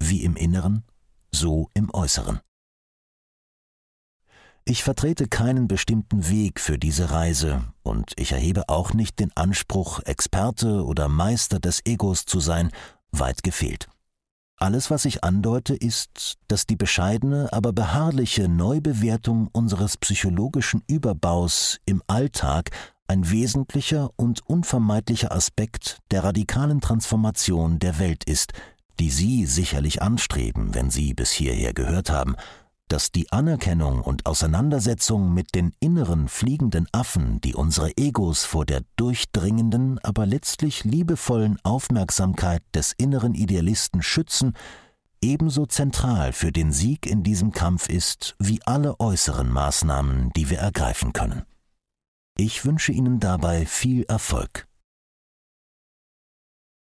Wie 0.00 0.24
im 0.24 0.36
Inneren, 0.36 0.84
so 1.32 1.70
im 1.74 1.92
Äußeren. 1.94 2.40
Ich 4.64 4.82
vertrete 4.82 5.28
keinen 5.28 5.68
bestimmten 5.68 6.28
Weg 6.28 6.58
für 6.58 6.76
diese 6.76 7.12
Reise 7.12 7.62
und 7.84 8.12
ich 8.16 8.32
erhebe 8.32 8.68
auch 8.68 8.94
nicht 8.94 9.20
den 9.20 9.30
Anspruch, 9.36 10.00
Experte 10.00 10.84
oder 10.84 11.08
Meister 11.08 11.60
des 11.60 11.82
Egos 11.86 12.24
zu 12.24 12.40
sein, 12.40 12.72
weit 13.12 13.44
gefehlt. 13.44 13.88
Alles, 14.58 14.90
was 14.90 15.04
ich 15.04 15.22
andeute, 15.22 15.74
ist, 15.74 16.38
dass 16.48 16.66
die 16.66 16.76
bescheidene, 16.76 17.52
aber 17.52 17.74
beharrliche 17.74 18.48
Neubewertung 18.48 19.48
unseres 19.52 19.98
psychologischen 19.98 20.82
Überbaus 20.86 21.78
im 21.84 22.02
Alltag 22.06 22.70
ein 23.06 23.30
wesentlicher 23.30 24.10
und 24.16 24.40
unvermeidlicher 24.48 25.30
Aspekt 25.30 25.98
der 26.10 26.24
radikalen 26.24 26.80
Transformation 26.80 27.78
der 27.78 27.98
Welt 27.98 28.24
ist, 28.24 28.54
die 28.98 29.10
Sie 29.10 29.44
sicherlich 29.44 30.00
anstreben, 30.00 30.74
wenn 30.74 30.90
Sie 30.90 31.12
bis 31.12 31.30
hierher 31.30 31.74
gehört 31.74 32.08
haben, 32.08 32.34
dass 32.88 33.10
die 33.10 33.32
Anerkennung 33.32 34.00
und 34.00 34.26
Auseinandersetzung 34.26 35.34
mit 35.34 35.54
den 35.54 35.72
inneren 35.80 36.28
fliegenden 36.28 36.86
Affen, 36.92 37.40
die 37.40 37.54
unsere 37.54 37.96
Egos 37.96 38.44
vor 38.44 38.64
der 38.64 38.82
durchdringenden, 38.96 39.98
aber 40.00 40.26
letztlich 40.26 40.84
liebevollen 40.84 41.58
Aufmerksamkeit 41.64 42.62
des 42.74 42.92
inneren 42.96 43.34
Idealisten 43.34 44.02
schützen, 44.02 44.52
ebenso 45.20 45.66
zentral 45.66 46.32
für 46.32 46.52
den 46.52 46.72
Sieg 46.72 47.06
in 47.06 47.22
diesem 47.22 47.52
Kampf 47.52 47.88
ist 47.88 48.36
wie 48.38 48.60
alle 48.64 49.00
äußeren 49.00 49.50
Maßnahmen, 49.50 50.30
die 50.36 50.50
wir 50.50 50.58
ergreifen 50.58 51.12
können. 51.12 51.42
Ich 52.38 52.64
wünsche 52.64 52.92
Ihnen 52.92 53.18
dabei 53.18 53.66
viel 53.66 54.04
Erfolg. 54.04 54.68